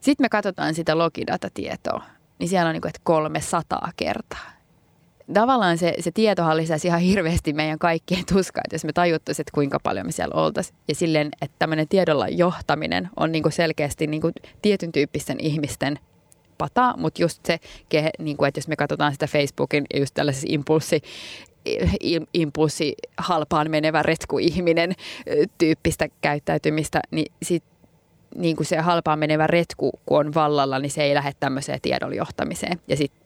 Sitten 0.02 0.24
me 0.24 0.30
katsotaan 0.30 0.76
sitä 0.76 0.98
logidatatietoa, 0.98 2.04
niin 2.40 2.50
siellä 2.50 2.68
on 2.68 2.74
niin 2.74 2.82
kuin, 2.82 2.90
että 2.90 3.02
300 3.04 3.92
kertaa. 3.98 4.52
Tavallaan 5.34 5.78
se, 5.78 5.94
se 6.00 6.12
tietohan 6.12 6.58
lisäisi 6.58 6.88
ihan 6.88 7.02
hirveästi 7.02 7.54
meidän 7.54 7.80
kaikkien 7.80 8.26
tuskaa, 8.34 8.62
että 8.66 8.76
jos 8.76 8.86
me 8.86 8.94
tajuttaisiin, 8.94 9.44
että 9.44 9.52
kuinka 9.54 9.80
paljon 9.84 10.06
me 10.06 10.12
siellä 10.12 10.42
oltaisiin. 10.42 10.78
Ja 10.88 10.96
silleen, 10.96 11.30
että 11.42 11.56
tämmöinen 11.60 11.88
tiedolla 11.88 12.28
johtaminen 12.28 13.10
on 13.18 13.32
niin 13.32 13.44
kuin 13.44 13.54
selkeästi 13.54 14.08
niin 14.08 14.22
kuin 14.22 14.34
tietyn 14.62 14.92
tyyppisten 14.92 15.40
ihmisten 15.40 16.00
pata, 16.58 16.94
mutta 16.98 17.22
just 17.22 17.46
se, 17.46 17.60
niin 18.20 18.38
kuin, 18.38 18.48
että 18.48 18.58
jos 18.58 18.68
me 18.68 18.76
katsotaan 18.76 19.14
sitä 19.14 19.28
Facebookin 19.28 19.86
ja 19.94 20.00
just 20.00 20.14
tällaisessa 20.14 20.48
impulssi, 20.50 21.02
impulssi 22.34 22.96
halpaan 23.18 23.72
menevä 23.72 24.04
retkuihminen 24.04 24.94
tyyppistä 25.58 26.08
käyttäytymistä, 26.22 27.02
niin 27.12 27.34
sit 27.44 27.64
niin 28.36 28.56
kuin 28.56 28.68
se 28.68 28.78
halpaan 28.78 29.20
menevä 29.20 29.48
retku, 29.48 29.92
kun 30.06 30.20
on 30.20 30.34
vallalla, 30.34 30.80
niin 30.80 30.92
se 30.92 31.04
ei 31.04 31.16
lähde 31.16 31.32
tämmöiseen 31.40 31.82
tiedonjohtamiseen. 31.82 32.80
Ja 32.88 32.98
sitten 32.98 33.22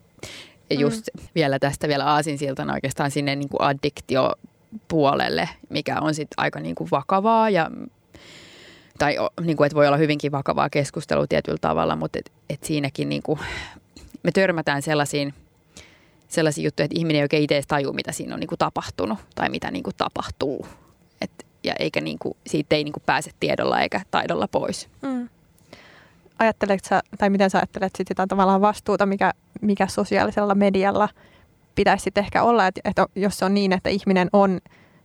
just 0.70 1.10
mm. 1.20 1.28
vielä 1.36 1.60
tästä 1.60 1.88
vielä 1.88 2.06
aasinsiltana 2.06 2.74
oikeastaan 2.74 3.12
sinne 3.12 3.36
niin 3.36 3.50
kuin 3.50 3.62
addiktiopuolelle, 3.62 5.50
mikä 5.70 6.00
on 6.02 6.16
sitten 6.16 6.36
aika 6.38 6.60
niin 6.60 6.76
kuin 6.76 6.92
vakavaa 6.92 7.50
ja 7.50 7.72
tai 8.98 9.18
niin 9.42 9.58
kuin, 9.58 9.66
että 9.66 9.76
voi 9.76 9.88
olla 9.88 9.98
hyvinkin 9.98 10.32
vakavaa 10.32 10.70
keskustelua 10.70 11.28
tietyllä 11.28 11.58
tavalla, 11.62 11.96
mutta 11.96 12.20
et, 12.20 12.32
et 12.50 12.64
siinäkin 12.64 13.10
niin 13.10 13.24
kuin, 13.24 13.40
me 14.24 14.32
törmätään 14.32 14.82
sellaisiin, 14.82 15.34
sellaisiin 16.28 16.66
juttuja, 16.66 16.86
että 16.86 17.00
ihminen 17.00 17.20
ei 17.20 17.24
oikein 17.24 17.44
itse 17.44 17.62
tajua, 17.68 17.94
mitä 17.94 18.12
siinä 18.12 18.34
on 18.34 18.40
niin 18.40 18.48
kuin 18.48 18.60
tapahtunut 18.60 19.20
tai 19.36 19.50
mitä 19.50 19.72
niin 19.72 19.84
kuin 19.84 19.96
tapahtuu. 19.98 20.68
Et, 21.22 21.32
ja 21.64 21.74
eikä 21.80 22.02
niin 22.02 22.20
kuin, 22.20 22.38
siitä 22.48 22.76
ei 22.76 22.84
niin 22.84 22.94
kuin 22.94 23.04
pääse 23.06 23.32
tiedolla 23.40 23.82
eikä 23.82 24.02
taidolla 24.12 24.48
pois. 24.48 24.90
Mm. 25.02 25.15
Ajatteletko 26.40 26.88
sä, 26.90 27.02
tai 27.18 27.30
miten 27.30 27.50
sä 27.50 27.58
ajattelet 27.58 27.96
sit 27.96 28.08
sitä 28.08 28.28
tavallaan 28.28 28.62
vastuuta, 28.62 29.06
mikä, 29.06 29.34
mikä 29.62 29.88
sosiaalisella 29.88 30.56
medialla 30.56 31.10
pitäisi 31.76 32.12
ehkä 32.16 32.44
olla, 32.44 32.68
että, 32.68 32.82
että 32.86 33.08
jos 33.16 33.38
se 33.38 33.46
on 33.46 33.54
niin, 33.54 33.74
että 33.74 33.90
ihminen 33.90 34.30
on 34.34 34.60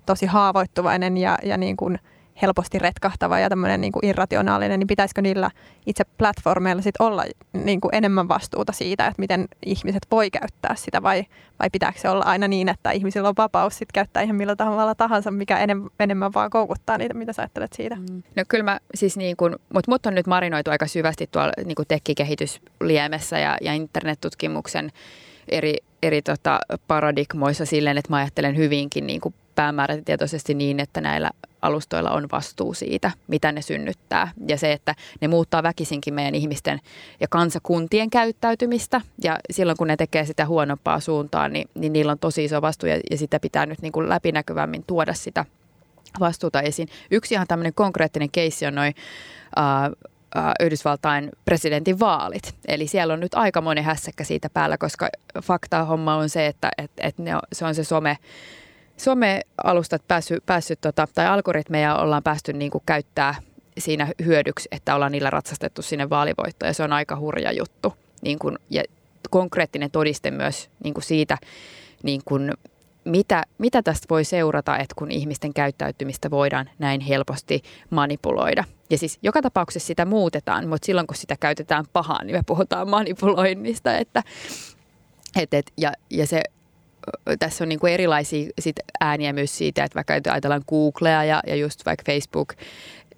tosi 0.06 0.26
haavoittuvainen 0.26 1.16
ja, 1.16 1.38
ja 1.42 1.56
niin 1.56 1.76
kuin– 1.76 1.98
helposti 2.42 2.78
retkahtava 2.78 3.38
ja 3.38 3.48
tämmöinen 3.48 3.80
niin 3.80 3.92
kuin 3.92 4.06
irrationaalinen, 4.06 4.78
niin 4.80 4.86
pitäisikö 4.86 5.22
niillä 5.22 5.50
itse 5.86 6.04
platformeilla 6.18 6.82
sit 6.82 6.94
olla 6.98 7.24
niin 7.52 7.80
kuin 7.80 7.94
enemmän 7.94 8.28
vastuuta 8.28 8.72
siitä, 8.72 9.06
että 9.06 9.20
miten 9.20 9.48
ihmiset 9.66 10.06
voi 10.10 10.30
käyttää 10.30 10.74
sitä 10.74 11.02
vai, 11.02 11.24
vai 11.58 11.70
pitääkö 11.70 11.98
se 11.98 12.08
olla 12.08 12.24
aina 12.24 12.48
niin, 12.48 12.68
että 12.68 12.90
ihmisillä 12.90 13.28
on 13.28 13.34
vapaus 13.38 13.78
sit 13.78 13.92
käyttää 13.92 14.22
ihan 14.22 14.36
millä 14.36 14.56
tavalla 14.56 14.94
tahansa, 14.94 15.30
mikä 15.30 15.58
enemmän, 15.98 16.34
vaan 16.34 16.50
koukuttaa 16.50 16.98
niitä, 16.98 17.14
mitä 17.14 17.32
sä 17.32 17.42
ajattelet 17.42 17.72
siitä? 17.72 17.96
Mm. 17.96 18.22
No 18.36 18.44
kyllä 18.48 18.64
mä 18.64 18.80
siis 18.94 19.16
niin 19.16 19.36
kuin, 19.36 19.56
mutta 19.74 19.90
mut 19.90 20.06
on 20.06 20.14
nyt 20.14 20.26
marinoitu 20.26 20.70
aika 20.70 20.86
syvästi 20.86 21.28
tuolla 21.32 21.52
niin 21.64 21.76
kuin 21.76 21.88
tekkikehitysliemessä 21.88 23.38
ja, 23.38 23.56
ja 23.60 23.72
internettutkimuksen 23.74 24.92
eri, 25.48 25.76
eri 26.02 26.22
tota 26.22 26.60
paradigmoissa 26.86 27.66
silleen, 27.66 27.98
että 27.98 28.10
mä 28.12 28.16
ajattelen 28.16 28.56
hyvinkin 28.56 29.06
niin 29.06 29.20
kuin 29.20 29.34
päämäärätietoisesti 29.54 30.54
niin, 30.54 30.80
että 30.80 31.00
näillä 31.00 31.30
alustoilla 31.62 32.10
on 32.10 32.26
vastuu 32.32 32.74
siitä, 32.74 33.10
mitä 33.28 33.52
ne 33.52 33.62
synnyttää. 33.62 34.32
Ja 34.48 34.58
se, 34.58 34.72
että 34.72 34.94
ne 35.20 35.28
muuttaa 35.28 35.62
väkisinkin 35.62 36.14
meidän 36.14 36.34
ihmisten 36.34 36.80
ja 37.20 37.28
kansakuntien 37.30 38.10
käyttäytymistä. 38.10 39.00
Ja 39.24 39.38
silloin, 39.50 39.78
kun 39.78 39.86
ne 39.86 39.96
tekee 39.96 40.24
sitä 40.24 40.46
huonompaa 40.46 41.00
suuntaan, 41.00 41.52
niin, 41.52 41.68
niin 41.74 41.92
niillä 41.92 42.12
on 42.12 42.18
tosi 42.18 42.44
iso 42.44 42.62
vastuu 42.62 42.88
ja, 42.88 43.00
ja 43.10 43.16
sitä 43.16 43.40
pitää 43.40 43.66
nyt 43.66 43.82
niin 43.82 43.92
kuin 43.92 44.08
läpinäkyvämmin 44.08 44.84
tuoda 44.86 45.14
sitä 45.14 45.44
vastuuta 46.20 46.60
esiin. 46.60 46.88
Yksi 47.10 47.34
ihan 47.34 47.46
tämmöinen 47.46 47.74
konkreettinen 47.74 48.30
keissi 48.30 48.66
on 48.66 48.74
noin 48.74 48.94
uh, 49.56 49.96
Yhdysvaltain 50.60 51.30
presidentin 51.44 52.00
vaalit. 52.00 52.54
Eli 52.68 52.86
siellä 52.86 53.14
on 53.14 53.20
nyt 53.20 53.34
aika 53.34 53.60
moni 53.60 53.82
hässäkkä 53.82 54.24
siitä 54.24 54.50
päällä, 54.50 54.78
koska 54.78 55.08
fakta 55.42 55.84
homma 55.84 56.16
on 56.16 56.28
se, 56.28 56.46
että 56.46 56.70
et, 56.78 56.90
et 57.00 57.18
ne 57.18 57.34
on, 57.34 57.42
se 57.52 57.64
on 57.64 57.74
se 57.74 57.84
some 57.84 58.18
some-alustat 59.00 60.02
päässyt, 60.08 60.46
päässyt 60.46 60.80
tota, 60.80 61.08
tai 61.14 61.26
algoritmeja 61.26 61.96
ollaan 61.96 62.22
päästy 62.22 62.52
niin 62.52 62.70
kuin 62.70 62.82
käyttää 62.86 63.34
siinä 63.78 64.08
hyödyksi, 64.24 64.68
että 64.72 64.94
ollaan 64.94 65.12
niillä 65.12 65.30
ratsastettu 65.30 65.82
sinne 65.82 66.10
vaalivoittoon 66.10 66.68
ja 66.68 66.74
se 66.74 66.82
on 66.82 66.92
aika 66.92 67.16
hurja 67.16 67.52
juttu. 67.52 67.94
Niin 68.22 68.38
kuin, 68.38 68.58
ja 68.70 68.82
konkreettinen 69.30 69.90
todiste 69.90 70.30
myös 70.30 70.70
niin 70.84 70.94
kuin 70.94 71.04
siitä, 71.04 71.38
niin 72.02 72.20
kuin, 72.24 72.52
mitä, 73.04 73.44
mitä 73.58 73.82
tästä 73.82 74.06
voi 74.10 74.24
seurata, 74.24 74.78
että 74.78 74.94
kun 74.98 75.10
ihmisten 75.10 75.54
käyttäytymistä 75.54 76.30
voidaan 76.30 76.70
näin 76.78 77.00
helposti 77.00 77.62
manipuloida. 77.90 78.64
Ja 78.90 78.98
siis 78.98 79.18
joka 79.22 79.42
tapauksessa 79.42 79.86
sitä 79.86 80.04
muutetaan, 80.04 80.68
mutta 80.68 80.86
silloin 80.86 81.06
kun 81.06 81.16
sitä 81.16 81.36
käytetään 81.40 81.84
pahaan, 81.92 82.26
niin 82.26 82.36
me 82.36 82.42
puhutaan 82.46 82.90
manipuloinnista. 82.90 83.96
Että, 83.96 84.22
et, 85.36 85.54
et, 85.54 85.72
ja, 85.76 85.92
ja 86.10 86.26
se 86.26 86.42
tässä 87.38 87.64
on 87.64 87.68
niin 87.68 87.78
kuin 87.78 87.92
erilaisia 87.92 88.50
sit 88.60 88.76
ääniä 89.00 89.32
myös 89.32 89.58
siitä, 89.58 89.84
että 89.84 89.94
vaikka 89.94 90.14
ajatellaan 90.14 90.64
Googlea 90.68 91.24
ja, 91.24 91.40
ja 91.46 91.56
just 91.56 91.86
vaikka 91.86 92.12
Facebook, 92.12 92.54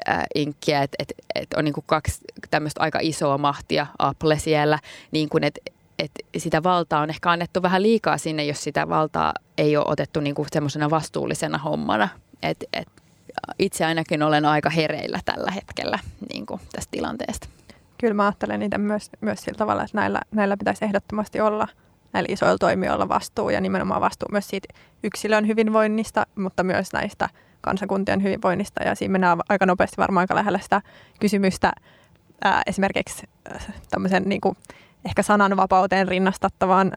äh, 0.09 0.23
inkkiä, 0.35 0.83
että 0.83 0.97
et, 0.99 1.13
et 1.35 1.53
on 1.57 1.65
niin 1.65 1.75
kuin 1.75 1.85
kaksi 1.87 2.21
tämmöistä 2.51 2.81
aika 2.81 2.99
isoa 3.03 3.39
mahtia, 3.39 3.87
Apple 3.99 4.39
siellä, 4.39 4.79
niin 5.11 5.29
kuin, 5.29 5.45
että 5.45 5.61
et 5.99 6.11
sitä 6.37 6.63
valtaa 6.63 7.01
on 7.01 7.11
ehkä 7.11 7.31
annettu 7.31 7.63
vähän 7.63 7.83
liikaa 7.83 8.19
sinne, 8.19 8.45
jos 8.45 8.65
sitä 8.65 8.89
valtaa 8.89 9.35
ei 9.59 9.77
ole 9.77 9.85
otettu 9.89 10.21
niin 10.21 10.35
kuin 10.35 10.49
semmoisena 10.53 10.91
vastuullisena 10.91 11.59
hommana. 11.59 12.09
Et, 12.43 12.65
et 12.73 12.89
itse 13.59 13.85
ainakin 13.85 14.23
olen 14.23 14.45
aika 14.45 14.71
hereillä 14.71 15.21
tällä 15.25 15.51
hetkellä 15.51 15.99
niin 16.33 16.47
kuin 16.47 16.61
tästä 16.73 16.91
tilanteesta. 16.91 17.49
Kyllä 17.99 18.15
mä 18.15 18.25
ajattelen 18.25 18.61
niitä 18.61 18.79
myös, 18.79 19.11
myös 19.21 19.41
sillä 19.41 19.59
tavalla, 19.59 19.83
että 19.85 19.99
näillä, 19.99 20.21
näillä 20.31 20.57
pitäisi 20.57 20.85
ehdottomasti 20.85 21.41
olla 21.41 21.69
näillä 22.13 22.33
isoilla 22.33 22.59
toimijoilla 22.59 23.09
vastuu 23.09 23.51
ja 23.51 23.61
nimenomaan 23.61 24.01
vastuu 24.01 24.29
myös 24.33 24.49
siitä 24.49 24.75
yksilön 25.03 25.47
hyvinvoinnista, 25.47 26.27
mutta 26.35 26.63
myös 26.63 26.93
näistä 26.93 27.29
kansakuntien 27.61 28.23
hyvinvoinnista. 28.23 28.83
Ja 28.83 28.95
siinä 28.95 29.13
mennään 29.13 29.39
aika 29.49 29.67
nopeasti 29.67 29.97
varmaan 29.97 30.23
aika 30.23 30.35
lähellä 30.35 30.59
sitä 30.59 30.83
kysymystä 31.21 31.73
ää, 32.45 32.63
esimerkiksi 32.67 33.29
tämmöisen 33.91 34.23
niin 34.27 34.41
kuin, 34.41 34.57
ehkä 35.05 35.23
sananvapauteen 35.23 36.09
rinnastattavaan 36.09 36.93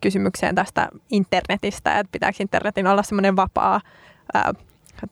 kysymykseen 0.00 0.54
tästä 0.54 0.88
internetistä, 1.10 1.98
että 1.98 2.12
pitääkö 2.12 2.36
internetin 2.40 2.86
olla 2.86 3.02
semmoinen 3.02 3.36
vapaa 3.36 3.80
ää, 4.34 4.52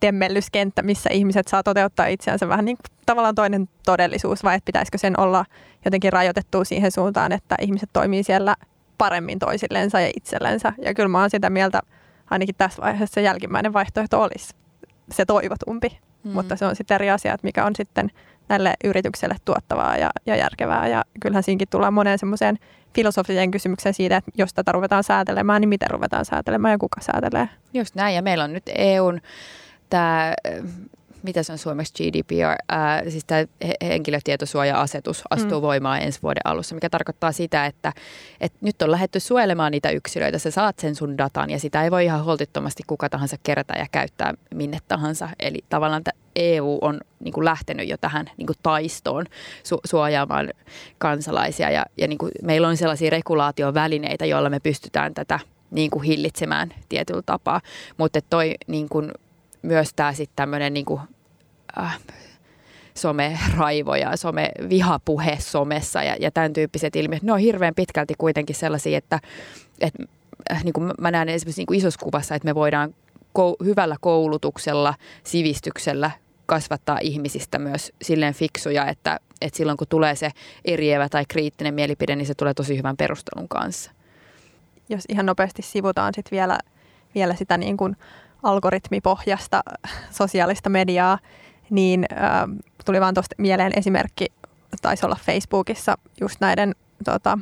temmellyskenttä, 0.00 0.82
missä 0.82 1.10
ihmiset 1.12 1.48
saa 1.48 1.62
toteuttaa 1.62 2.06
itseänsä 2.06 2.48
vähän 2.48 2.64
niin 2.64 2.76
kuin 2.76 2.98
tavallaan 3.06 3.34
toinen 3.34 3.68
todellisuus, 3.84 4.44
vai 4.44 4.54
että 4.54 4.66
pitäisikö 4.66 4.98
sen 4.98 5.20
olla 5.20 5.44
jotenkin 5.84 6.12
rajoitettua 6.12 6.64
siihen 6.64 6.92
suuntaan, 6.92 7.32
että 7.32 7.54
ihmiset 7.60 7.90
toimii 7.92 8.22
siellä 8.22 8.54
paremmin 8.98 9.38
toisillensa 9.38 10.00
ja 10.00 10.10
itsellensä. 10.16 10.72
Ja 10.82 10.94
kyllä 10.94 11.08
mä 11.08 11.20
oon 11.20 11.30
sitä 11.30 11.50
mieltä, 11.50 11.80
ainakin 12.30 12.54
tässä 12.58 12.82
vaiheessa 12.82 13.14
se 13.14 13.22
jälkimmäinen 13.22 13.72
vaihtoehto 13.72 14.22
olisi 14.22 14.54
se 15.10 15.24
toivotumpi. 15.24 15.98
Mm. 16.24 16.30
Mutta 16.30 16.56
se 16.56 16.66
on 16.66 16.76
sitten 16.76 16.94
eri 16.94 17.10
asia, 17.10 17.34
että 17.34 17.46
mikä 17.46 17.64
on 17.64 17.76
sitten 17.76 18.10
näille 18.48 18.74
yritykselle 18.84 19.36
tuottavaa 19.44 19.96
ja, 19.96 20.10
ja 20.26 20.36
järkevää. 20.36 20.88
Ja 20.88 21.04
kyllähän 21.20 21.42
siinäkin 21.42 21.68
tullaan 21.70 21.94
moneen 21.94 22.18
semmoiseen 22.18 22.58
filosofiseen 22.94 23.50
kysymykseen 23.50 23.94
siitä, 23.94 24.16
että 24.16 24.30
jos 24.34 24.54
tätä 24.54 24.72
ruvetaan 24.72 25.04
säätelemään, 25.04 25.60
niin 25.60 25.68
miten 25.68 25.90
ruvetaan 25.90 26.24
säätelemään 26.24 26.72
ja 26.72 26.78
kuka 26.78 27.00
säätelee. 27.00 27.48
Just 27.74 27.94
näin, 27.94 28.14
ja 28.14 28.22
meillä 28.22 28.44
on 28.44 28.52
nyt 28.52 28.70
EUn 28.74 29.20
tämä 29.90 30.34
mitä 31.22 31.42
se 31.42 31.52
on 31.52 31.58
suomeksi 31.58 31.92
GDPR, 31.94 32.56
ää, 32.68 33.02
siis 33.10 33.24
tämä 33.24 33.44
henkilötietosuoja-asetus 33.82 35.22
astuu 35.30 35.60
mm. 35.60 35.62
voimaan 35.62 36.02
ensi 36.02 36.22
vuoden 36.22 36.40
alussa, 36.44 36.74
mikä 36.74 36.90
tarkoittaa 36.90 37.32
sitä, 37.32 37.66
että, 37.66 37.92
että 38.40 38.58
nyt 38.60 38.82
on 38.82 38.90
lähdetty 38.90 39.20
suojelemaan 39.20 39.72
niitä 39.72 39.90
yksilöitä, 39.90 40.38
sä 40.38 40.50
saat 40.50 40.78
sen 40.78 40.94
sun 40.94 41.18
datan 41.18 41.50
ja 41.50 41.58
sitä 41.58 41.84
ei 41.84 41.90
voi 41.90 42.04
ihan 42.04 42.24
holtittomasti 42.24 42.82
kuka 42.86 43.08
tahansa 43.08 43.36
kerätä 43.42 43.74
ja 43.78 43.86
käyttää 43.92 44.34
minne 44.54 44.78
tahansa. 44.88 45.28
Eli 45.38 45.58
tavallaan 45.68 46.02
EU 46.36 46.78
on 46.80 47.00
niin 47.20 47.32
kuin 47.32 47.44
lähtenyt 47.44 47.88
jo 47.88 47.96
tähän 47.96 48.26
niin 48.36 48.46
kuin 48.46 48.56
taistoon 48.62 49.26
su- 49.64 49.80
suojaamaan 49.84 50.50
kansalaisia 50.98 51.70
ja, 51.70 51.86
ja 51.96 52.08
niin 52.08 52.18
kuin 52.18 52.32
meillä 52.42 52.68
on 52.68 52.76
sellaisia 52.76 53.10
regulaatiovälineitä, 53.10 54.26
joilla 54.26 54.50
me 54.50 54.60
pystytään 54.60 55.14
tätä 55.14 55.40
niin 55.70 55.90
kuin 55.90 56.02
hillitsemään 56.02 56.68
tietyllä 56.88 57.22
tapaa, 57.26 57.60
mutta 57.96 58.20
toi 58.30 58.54
niin 58.66 58.88
kuin 58.88 59.12
myös 59.62 59.90
tämä 59.96 60.12
sitten 60.12 60.36
tämmöinen 60.36 60.74
niinku, 60.74 61.00
äh, 61.78 61.98
someraivo 62.94 63.94
ja 63.94 64.16
some, 64.16 64.50
vihapuhe 64.68 65.36
somessa 65.40 66.02
ja, 66.02 66.16
ja 66.20 66.30
tämän 66.30 66.52
tyyppiset 66.52 66.96
ilmiöt, 66.96 67.22
ne 67.22 67.32
on 67.32 67.38
hirveän 67.38 67.74
pitkälti 67.74 68.14
kuitenkin 68.18 68.56
sellaisia, 68.56 68.98
että, 68.98 69.20
että 69.80 70.02
äh, 70.52 70.64
niin 70.64 70.72
kuin 70.72 70.90
mä 71.00 71.10
näen 71.10 71.28
esimerkiksi 71.28 71.60
niin 71.60 71.66
kuin 71.66 71.78
isossa 71.78 72.00
kuvassa, 72.02 72.34
että 72.34 72.46
me 72.46 72.54
voidaan 72.54 72.94
kou- 73.38 73.64
hyvällä 73.64 73.96
koulutuksella, 74.00 74.94
sivistyksellä 75.24 76.10
kasvattaa 76.46 76.98
ihmisistä 77.02 77.58
myös 77.58 77.92
silleen 78.02 78.34
fiksuja, 78.34 78.88
että, 78.88 79.20
että 79.40 79.56
silloin 79.56 79.78
kun 79.78 79.86
tulee 79.88 80.14
se 80.14 80.30
eriävä 80.64 81.08
tai 81.08 81.24
kriittinen 81.28 81.74
mielipide, 81.74 82.16
niin 82.16 82.26
se 82.26 82.34
tulee 82.34 82.54
tosi 82.54 82.76
hyvän 82.76 82.96
perustelun 82.96 83.48
kanssa. 83.48 83.90
Jos 84.88 85.04
ihan 85.08 85.26
nopeasti 85.26 85.62
sivutaan 85.62 86.14
sitten 86.14 86.36
vielä, 86.36 86.58
vielä 87.14 87.34
sitä 87.34 87.56
niin 87.56 87.76
kuin 87.76 87.96
algoritmipohjasta 88.42 89.62
sosiaalista 90.10 90.70
mediaa, 90.70 91.18
niin 91.70 92.04
äh, 92.12 92.20
tuli 92.84 93.00
vaan 93.00 93.14
tuosta 93.14 93.34
mieleen 93.38 93.72
esimerkki, 93.76 94.26
taisi 94.82 95.06
olla 95.06 95.16
Facebookissa 95.26 95.98
just 96.20 96.40
näiden 96.40 96.74
tota, 97.04 97.38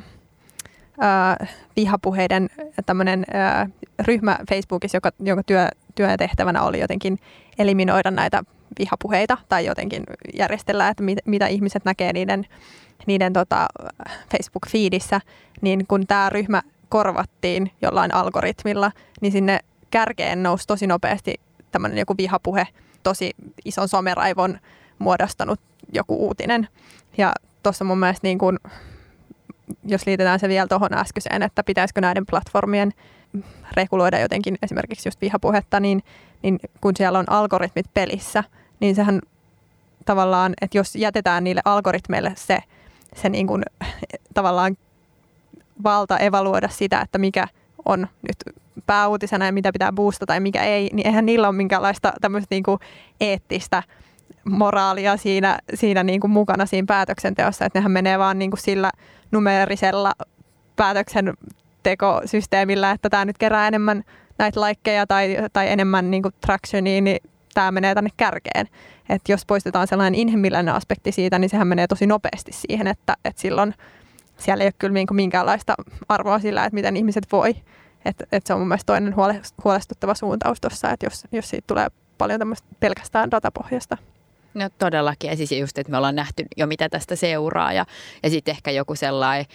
äh, 1.03 1.49
vihapuheiden 1.75 2.49
tämmöinen 2.85 3.25
äh, 3.35 3.71
ryhmä 3.99 4.37
Facebookissa, 4.49 4.97
joka, 4.97 5.11
jonka 5.19 5.43
työ, 5.43 5.69
työtehtävänä 5.95 6.61
oli 6.63 6.79
jotenkin 6.79 7.19
eliminoida 7.59 8.11
näitä 8.11 8.43
vihapuheita 8.79 9.37
tai 9.49 9.65
jotenkin 9.65 10.03
järjestellä, 10.37 10.89
että 10.89 11.03
mit, 11.03 11.19
mitä 11.25 11.47
ihmiset 11.47 11.85
näkee 11.85 12.13
niiden, 12.13 12.45
niiden 13.05 13.33
tota 13.33 13.67
Facebook-feedissä, 14.31 15.21
niin 15.61 15.87
kun 15.87 16.07
tämä 16.07 16.29
ryhmä 16.29 16.61
korvattiin 16.89 17.71
jollain 17.81 18.13
algoritmilla, 18.13 18.91
niin 19.21 19.31
sinne 19.31 19.59
kärkeen 19.91 20.43
nousi 20.43 20.67
tosi 20.67 20.87
nopeasti 20.87 21.35
tämmöinen 21.71 21.97
joku 21.97 22.15
vihapuhe, 22.17 22.67
tosi 23.03 23.31
ison 23.65 23.87
someraivon 23.87 24.59
muodostanut 24.99 25.59
joku 25.93 26.27
uutinen. 26.27 26.67
Ja 27.17 27.33
tuossa 27.63 27.85
mun 27.85 27.99
mielestä 27.99 28.27
niin 28.27 28.37
kun, 28.37 28.59
jos 29.83 30.05
liitetään 30.05 30.39
se 30.39 30.47
vielä 30.47 30.67
tuohon 30.67 30.93
äskeiseen, 30.93 31.43
että 31.43 31.63
pitäisikö 31.63 32.01
näiden 32.01 32.25
platformien 32.25 32.93
reguloida 33.73 34.19
jotenkin 34.19 34.57
esimerkiksi 34.61 35.07
just 35.07 35.21
vihapuhetta, 35.21 35.79
niin, 35.79 36.03
niin 36.43 36.59
kun 36.81 36.93
siellä 36.97 37.19
on 37.19 37.29
algoritmit 37.29 37.85
pelissä, 37.93 38.43
niin 38.79 38.95
sehän 38.95 39.21
tavallaan, 40.05 40.53
että 40.61 40.77
jos 40.77 40.95
jätetään 40.95 41.43
niille 41.43 41.61
algoritmeille 41.65 42.33
se, 42.35 42.59
se 43.15 43.29
niin 43.29 43.47
kuin, 43.47 43.63
tavallaan 44.33 44.77
valta 45.83 46.17
evaluoida 46.17 46.69
sitä, 46.69 47.01
että 47.01 47.17
mikä 47.17 47.47
on 47.85 48.07
nyt 48.21 48.57
pääuutisena 48.87 49.45
ja 49.45 49.51
mitä 49.51 49.71
pitää 49.71 49.91
boostata 49.91 50.33
ja 50.33 50.41
mikä 50.41 50.63
ei, 50.63 50.89
niin 50.93 51.07
eihän 51.07 51.25
niillä 51.25 51.47
ole 51.47 51.55
minkäänlaista 51.55 52.13
tämmöistä 52.21 52.55
kuin 52.65 52.79
eettistä 53.21 53.83
moraalia 54.45 55.17
siinä, 55.17 55.59
siinä 55.73 56.03
niin 56.03 56.19
kuin 56.19 56.31
mukana 56.31 56.65
siinä 56.65 56.85
päätöksenteossa, 56.85 57.65
että 57.65 57.79
nehän 57.79 57.91
menee 57.91 58.19
vaan 58.19 58.39
kuin 58.39 58.59
sillä 58.59 58.91
numerisella 59.31 60.13
päätöksentekosysteemillä, 60.75 62.91
että 62.91 63.09
tämä 63.09 63.25
nyt 63.25 63.37
kerää 63.37 63.67
enemmän 63.67 64.03
näitä 64.37 64.61
laikkeja 64.61 65.07
tai, 65.07 65.37
tai 65.53 65.71
enemmän 65.71 66.11
niin 66.11 66.23
kuin 66.23 66.33
tractionia, 66.45 67.01
niin 67.01 67.17
tämä 67.53 67.71
menee 67.71 67.95
tänne 67.95 68.09
kärkeen. 68.17 68.67
Et 69.09 69.21
jos 69.29 69.45
poistetaan 69.45 69.87
sellainen 69.87 70.19
inhimillinen 70.19 70.73
aspekti 70.73 71.11
siitä, 71.11 71.39
niin 71.39 71.49
sehän 71.49 71.67
menee 71.67 71.87
tosi 71.87 72.07
nopeasti 72.07 72.51
siihen, 72.51 72.87
että, 72.87 73.17
että 73.25 73.41
silloin 73.41 73.73
siellä 74.37 74.63
ei 74.63 74.67
ole 74.67 74.73
kyllä 74.79 74.93
niin 74.93 75.07
kuin 75.07 75.15
minkäänlaista 75.15 75.75
arvoa 76.09 76.39
sillä, 76.39 76.65
että 76.65 76.75
miten 76.75 76.97
ihmiset 76.97 77.27
voi. 77.31 77.55
Että 78.07 78.25
et 78.31 78.45
se 78.45 78.53
on 78.53 78.59
mun 78.59 78.67
mielestä 78.67 78.93
toinen 78.93 79.15
huolestuttava 79.63 80.15
suuntaus 80.15 80.61
tuossa, 80.61 80.91
että 80.91 81.05
jos, 81.05 81.23
jos 81.31 81.49
siitä 81.49 81.67
tulee 81.67 81.87
paljon 82.17 82.39
tämmöistä 82.39 82.67
pelkästään 82.79 83.31
datapohjasta. 83.31 83.97
No 84.53 84.69
todellakin, 84.77 85.29
ja 85.29 85.35
siis 85.37 85.51
just, 85.51 85.77
että 85.77 85.91
me 85.91 85.97
ollaan 85.97 86.15
nähty 86.15 86.45
jo 86.57 86.67
mitä 86.67 86.89
tästä 86.89 87.15
seuraa, 87.15 87.73
ja, 87.73 87.85
ja 88.23 88.29
sitten 88.29 88.51
ehkä 88.51 88.71
joku 88.71 88.95
sellainen, 88.95 89.45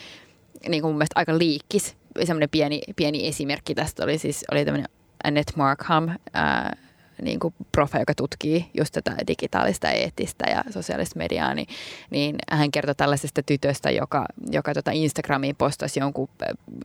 niin 0.68 0.82
kuin 0.82 0.90
mun 0.90 0.98
mielestä 0.98 1.18
aika 1.18 1.38
liikkis, 1.38 1.96
semmoinen 2.24 2.48
pieni, 2.50 2.80
pieni 2.96 3.28
esimerkki 3.28 3.74
tästä 3.74 4.04
oli 4.04 4.18
siis, 4.18 4.44
oli 4.52 4.64
tämmöinen 4.64 4.88
Annette 5.24 5.52
Markham, 5.56 6.08
ää, 6.32 6.76
niin 7.22 7.40
kuin 7.40 7.54
profe, 7.72 7.98
joka 7.98 8.14
tutkii 8.14 8.70
just 8.74 8.92
tätä 8.92 9.16
digitaalista, 9.26 9.90
eettistä 9.90 10.44
ja 10.50 10.64
sosiaalista 10.70 11.18
mediaa, 11.18 11.54
niin, 11.54 11.66
niin 12.10 12.36
hän 12.50 12.70
kertoi 12.70 12.94
tällaisesta 12.94 13.42
tytöstä, 13.42 13.90
joka, 13.90 14.26
joka 14.50 14.74
tota 14.74 14.90
Instagramiin 14.90 15.56
postasi 15.56 16.00
jonkun, 16.00 16.28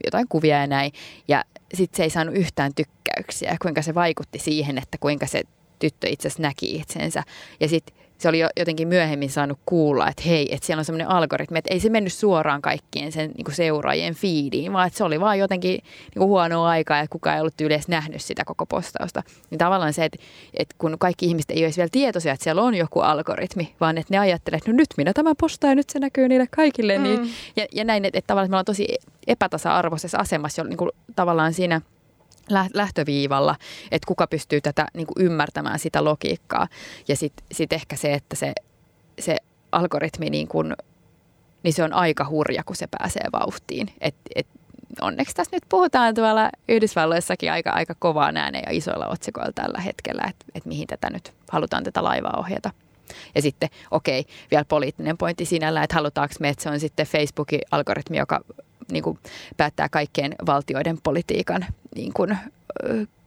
jotain 0.04 0.26
kuvia 0.28 0.58
ja 0.58 0.66
näin. 0.66 0.92
Ja 1.28 1.44
sitten 1.74 1.96
se 1.96 2.02
ei 2.02 2.10
saanut 2.10 2.36
yhtään 2.36 2.74
tykkäyksiä, 2.74 3.56
kuinka 3.62 3.82
se 3.82 3.94
vaikutti 3.94 4.38
siihen, 4.38 4.78
että 4.78 4.98
kuinka 5.00 5.26
se 5.26 5.42
tyttö 5.78 6.08
itse 6.08 6.28
asiassa 6.28 6.42
näki 6.42 6.76
itsensä. 6.76 7.22
Ja 7.60 7.68
sitten 7.68 7.96
se 8.18 8.28
oli 8.28 8.38
jo 8.38 8.48
jotenkin 8.56 8.88
myöhemmin 8.88 9.30
saanut 9.30 9.58
kuulla, 9.66 10.08
että 10.08 10.22
hei, 10.26 10.54
että 10.54 10.66
siellä 10.66 10.80
on 10.80 10.84
semmoinen 10.84 11.08
algoritmi, 11.08 11.58
että 11.58 11.74
ei 11.74 11.80
se 11.80 11.90
mennyt 11.90 12.12
suoraan 12.12 12.62
kaikkien 12.62 13.12
sen 13.12 13.30
niin 13.36 13.54
seuraajien 13.54 14.14
fiidiin, 14.14 14.72
vaan 14.72 14.86
että 14.86 14.96
se 14.96 15.04
oli 15.04 15.20
vaan 15.20 15.38
jotenkin 15.38 15.70
niin 15.70 16.18
kuin 16.18 16.28
huonoa 16.28 16.68
aikaa, 16.68 16.98
että 16.98 17.12
kukaan 17.12 17.36
ei 17.36 17.40
ollut 17.40 17.60
yleensä 17.60 17.90
nähnyt 17.90 18.22
sitä 18.22 18.44
koko 18.44 18.66
postausta. 18.66 19.22
Niin 19.50 19.58
tavallaan 19.58 19.92
se, 19.92 20.04
että, 20.04 20.18
että 20.54 20.74
kun 20.78 20.96
kaikki 20.98 21.26
ihmiset 21.26 21.50
ei 21.50 21.64
ole 21.64 21.72
vielä 21.76 21.88
tietoisia, 21.92 22.32
että 22.32 22.44
siellä 22.44 22.62
on 22.62 22.74
joku 22.74 23.00
algoritmi, 23.00 23.74
vaan 23.80 23.98
että 23.98 24.14
ne 24.14 24.18
ajattelee, 24.18 24.56
että 24.56 24.70
no 24.70 24.76
nyt 24.76 24.88
minä 24.96 25.12
tämä 25.12 25.34
postaan 25.40 25.70
ja 25.70 25.74
nyt 25.74 25.90
se 25.90 25.98
näkyy 25.98 26.28
niille 26.28 26.46
kaikille. 26.50 26.98
Niin, 26.98 27.20
mm. 27.20 27.28
ja, 27.56 27.66
ja 27.72 27.84
näin, 27.84 28.04
että, 28.04 28.18
että 28.18 28.26
tavallaan 28.26 28.44
että 28.44 28.50
me 28.50 28.54
ollaan 28.54 28.64
tosi 28.64 28.88
epätasa-arvoisessa 29.26 30.18
asemassa 30.18 30.62
jo 30.62 30.68
niin 30.68 30.76
kuin, 30.76 30.90
tavallaan 31.16 31.54
siinä– 31.54 31.80
lähtöviivalla, 32.74 33.56
että 33.90 34.06
kuka 34.06 34.26
pystyy 34.26 34.60
tätä 34.60 34.86
niin 34.94 35.06
kuin 35.06 35.26
ymmärtämään 35.26 35.78
sitä 35.78 36.04
logiikkaa. 36.04 36.68
Ja 37.08 37.16
sitten 37.16 37.46
sit 37.52 37.72
ehkä 37.72 37.96
se, 37.96 38.14
että 38.14 38.36
se, 38.36 38.52
se 39.18 39.36
algoritmi, 39.72 40.30
niin, 40.30 40.48
kuin, 40.48 40.74
niin 41.62 41.72
se 41.72 41.82
on 41.82 41.92
aika 41.92 42.28
hurja, 42.28 42.64
kun 42.64 42.76
se 42.76 42.86
pääsee 42.98 43.26
vauhtiin. 43.32 43.90
Et, 44.00 44.14
et, 44.34 44.46
onneksi 45.00 45.34
tässä 45.34 45.56
nyt 45.56 45.62
puhutaan 45.68 46.14
tuolla 46.14 46.50
Yhdysvalloissakin 46.68 47.52
aika, 47.52 47.70
aika 47.70 47.94
kovaa 47.98 48.32
ääneen 48.34 48.64
ja 48.66 48.76
isoilla 48.76 49.08
otsikoilla 49.08 49.52
tällä 49.52 49.80
hetkellä, 49.80 50.22
että 50.28 50.46
et 50.54 50.64
mihin 50.64 50.86
tätä 50.86 51.10
nyt 51.10 51.32
halutaan 51.50 51.84
tätä 51.84 52.04
laivaa 52.04 52.36
ohjata. 52.38 52.70
Ja 53.34 53.42
sitten, 53.42 53.68
okei, 53.90 54.24
vielä 54.50 54.64
poliittinen 54.64 55.18
pointti 55.18 55.44
sinällä, 55.44 55.82
että 55.82 55.94
halutaanko 55.94 56.34
me, 56.40 56.48
että 56.48 56.62
se 56.62 56.70
on 56.70 56.80
sitten 56.80 57.06
Facebookin 57.06 57.60
algoritmi, 57.70 58.16
joka 58.18 58.40
niin 58.92 59.02
kuin 59.02 59.18
päättää 59.56 59.88
kaikkien 59.88 60.34
valtioiden 60.46 60.98
politiikan 61.02 61.66
niin 61.94 62.12
kuin, 62.12 62.38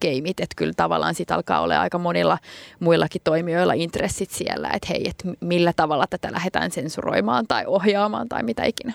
keimit, 0.00 0.40
että 0.40 0.54
kyllä 0.56 0.72
tavallaan 0.76 1.14
sit 1.14 1.30
alkaa 1.30 1.60
olla 1.60 1.80
aika 1.80 1.98
monilla 1.98 2.38
muillakin 2.80 3.20
toimijoilla 3.24 3.72
intressit 3.72 4.30
siellä, 4.30 4.70
että 4.74 4.88
hei, 4.90 5.08
että 5.08 5.24
millä 5.40 5.72
tavalla 5.76 6.06
tätä 6.10 6.32
lähdetään 6.32 6.70
sensuroimaan 6.70 7.46
tai 7.46 7.66
ohjaamaan 7.66 8.28
tai 8.28 8.42
mitä 8.42 8.64
ikinä. 8.64 8.92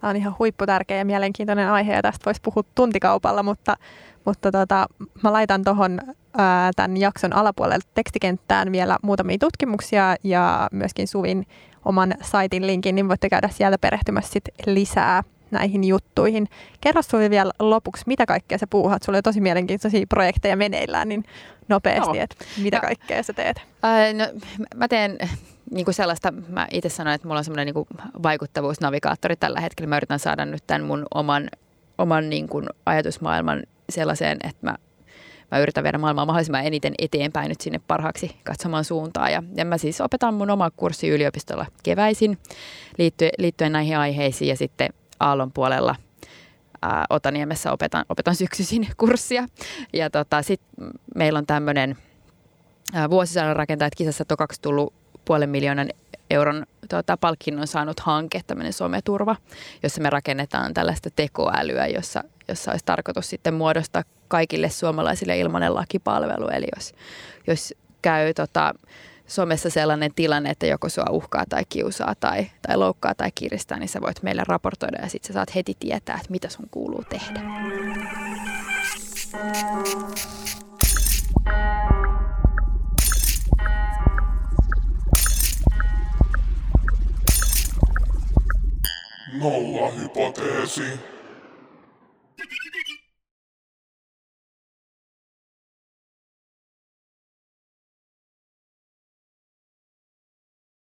Tämä 0.00 0.10
on 0.10 0.16
ihan 0.16 0.34
huipputärkeä 0.38 0.96
ja 0.96 1.04
mielenkiintoinen 1.04 1.70
aihe 1.70 1.94
ja 1.94 2.02
tästä 2.02 2.24
voisi 2.24 2.40
puhua 2.42 2.62
tuntikaupalla, 2.74 3.42
mutta, 3.42 3.76
mutta 4.24 4.52
tota, 4.52 4.86
mä 5.22 5.32
laitan 5.32 5.64
tuohon 5.64 6.00
tämän 6.76 6.96
jakson 6.96 7.32
alapuolelle 7.32 7.84
tekstikenttään 7.94 8.72
vielä 8.72 8.96
muutamia 9.02 9.38
tutkimuksia 9.40 10.16
ja 10.22 10.68
myöskin 10.72 11.08
Suvin 11.08 11.46
oman 11.84 12.14
saitin 12.22 12.66
linkin, 12.66 12.94
niin 12.94 13.08
voitte 13.08 13.28
käydä 13.28 13.48
sieltä 13.48 13.78
perehtymässä 13.78 14.32
sit 14.32 14.44
lisää 14.66 15.22
näihin 15.50 15.84
juttuihin. 15.84 16.48
Kerro 16.80 17.02
Suvi 17.02 17.30
vielä 17.30 17.52
lopuksi, 17.58 18.04
mitä 18.06 18.26
kaikkea 18.26 18.58
sä 18.58 18.66
puuhat? 18.66 19.02
Sulla 19.02 19.16
on 19.16 19.22
tosi 19.22 19.40
mielenkiintoisia 19.40 20.06
projekteja 20.08 20.56
meneillään, 20.56 21.08
niin 21.08 21.24
nopeasti, 21.68 22.16
no. 22.16 22.22
että 22.22 22.44
mitä 22.62 22.76
no. 22.76 22.80
kaikkea 22.80 23.22
sä 23.22 23.32
teet? 23.32 23.56
Äh, 23.56 24.14
no, 24.14 24.40
mä 24.74 24.88
teen 24.88 25.18
niin 25.74 25.84
kuin 25.84 25.94
sellaista, 25.94 26.32
mä 26.48 26.66
itse 26.70 26.88
sanoin, 26.88 27.14
että 27.14 27.28
mulla 27.28 27.38
on 27.38 27.44
semmoinen 27.44 27.74
niin 27.74 27.86
vaikuttavuusnavigaattori 28.22 29.36
tällä 29.36 29.60
hetkellä. 29.60 29.88
Mä 29.88 29.96
yritän 29.96 30.18
saada 30.18 30.44
nyt 30.44 30.62
tämän 30.66 30.82
mun 30.82 31.06
oman, 31.14 31.50
oman 31.98 32.30
niin 32.30 32.48
kuin 32.48 32.66
ajatusmaailman 32.86 33.62
sellaiseen, 33.90 34.38
että 34.44 34.66
mä 34.66 34.74
mä 35.50 35.58
yritän 35.58 35.84
viedä 35.84 35.98
maailmaa 35.98 36.26
mahdollisimman 36.26 36.66
eniten 36.66 36.94
eteenpäin 36.98 37.48
nyt 37.48 37.60
sinne 37.60 37.80
parhaaksi 37.86 38.36
katsomaan 38.44 38.84
suuntaan. 38.84 39.32
Ja, 39.32 39.42
ja 39.54 39.64
mä 39.64 39.78
siis 39.78 40.00
opetan 40.00 40.34
mun 40.34 40.50
oma 40.50 40.70
kurssi 40.70 41.08
yliopistolla 41.08 41.66
keväisin 41.82 42.38
liittyen, 42.98 43.30
liittyen 43.38 43.72
näihin 43.72 43.98
aiheisiin 43.98 44.48
ja 44.48 44.56
sitten 44.56 44.88
Aallon 45.20 45.52
puolella 45.52 45.96
ää, 46.82 47.04
Otaniemessä 47.10 47.72
opetan, 47.72 48.04
opetan 48.08 48.34
syksyisin 48.34 48.88
kurssia. 48.96 49.46
Ja 49.92 50.10
tota, 50.10 50.42
sitten 50.42 50.90
meillä 51.14 51.38
on 51.38 51.46
tämmöinen 51.46 51.96
vuosisadan 53.10 53.56
rakentajat 53.56 53.94
kisassa 53.94 54.24
tokaksi 54.24 54.62
tullut 54.62 54.94
puolen 55.24 55.50
miljoonan 55.50 55.90
euron 56.30 56.66
tota, 56.88 57.16
palkinnon 57.16 57.66
saanut 57.66 58.00
hanke, 58.00 58.40
tämmöinen 58.46 58.72
someturva, 58.72 59.36
jossa 59.82 60.02
me 60.02 60.10
rakennetaan 60.10 60.74
tällaista 60.74 61.10
tekoälyä, 61.16 61.86
jossa, 61.86 62.24
jossa 62.48 62.70
olisi 62.70 62.84
tarkoitus 62.84 63.30
sitten 63.30 63.54
muodostaa 63.54 64.02
kaikille 64.28 64.70
suomalaisille 64.70 65.38
ilmainen 65.38 65.74
lakipalvelu. 65.74 66.48
Eli 66.48 66.66
jos, 66.76 66.94
jos 67.46 67.74
käy 68.02 68.34
tota, 68.34 68.74
somessa 69.26 69.70
sellainen 69.70 70.14
tilanne, 70.14 70.50
että 70.50 70.66
joko 70.66 70.88
sua 70.88 71.06
uhkaa 71.10 71.44
tai 71.48 71.64
kiusaa 71.68 72.14
tai, 72.14 72.46
tai 72.66 72.76
loukkaa 72.76 73.14
tai 73.14 73.30
kiristää, 73.34 73.78
niin 73.78 73.88
sä 73.88 74.00
voit 74.00 74.22
meille 74.22 74.42
raportoida 74.48 74.98
ja 75.02 75.08
sitten 75.08 75.28
sä 75.28 75.32
saat 75.32 75.54
heti 75.54 75.76
tietää, 75.80 76.16
että 76.16 76.30
mitä 76.30 76.48
sun 76.48 76.68
kuuluu 76.70 77.04
tehdä. 77.08 77.40
Nolla 89.40 89.90
hypoteesi. 89.90 90.82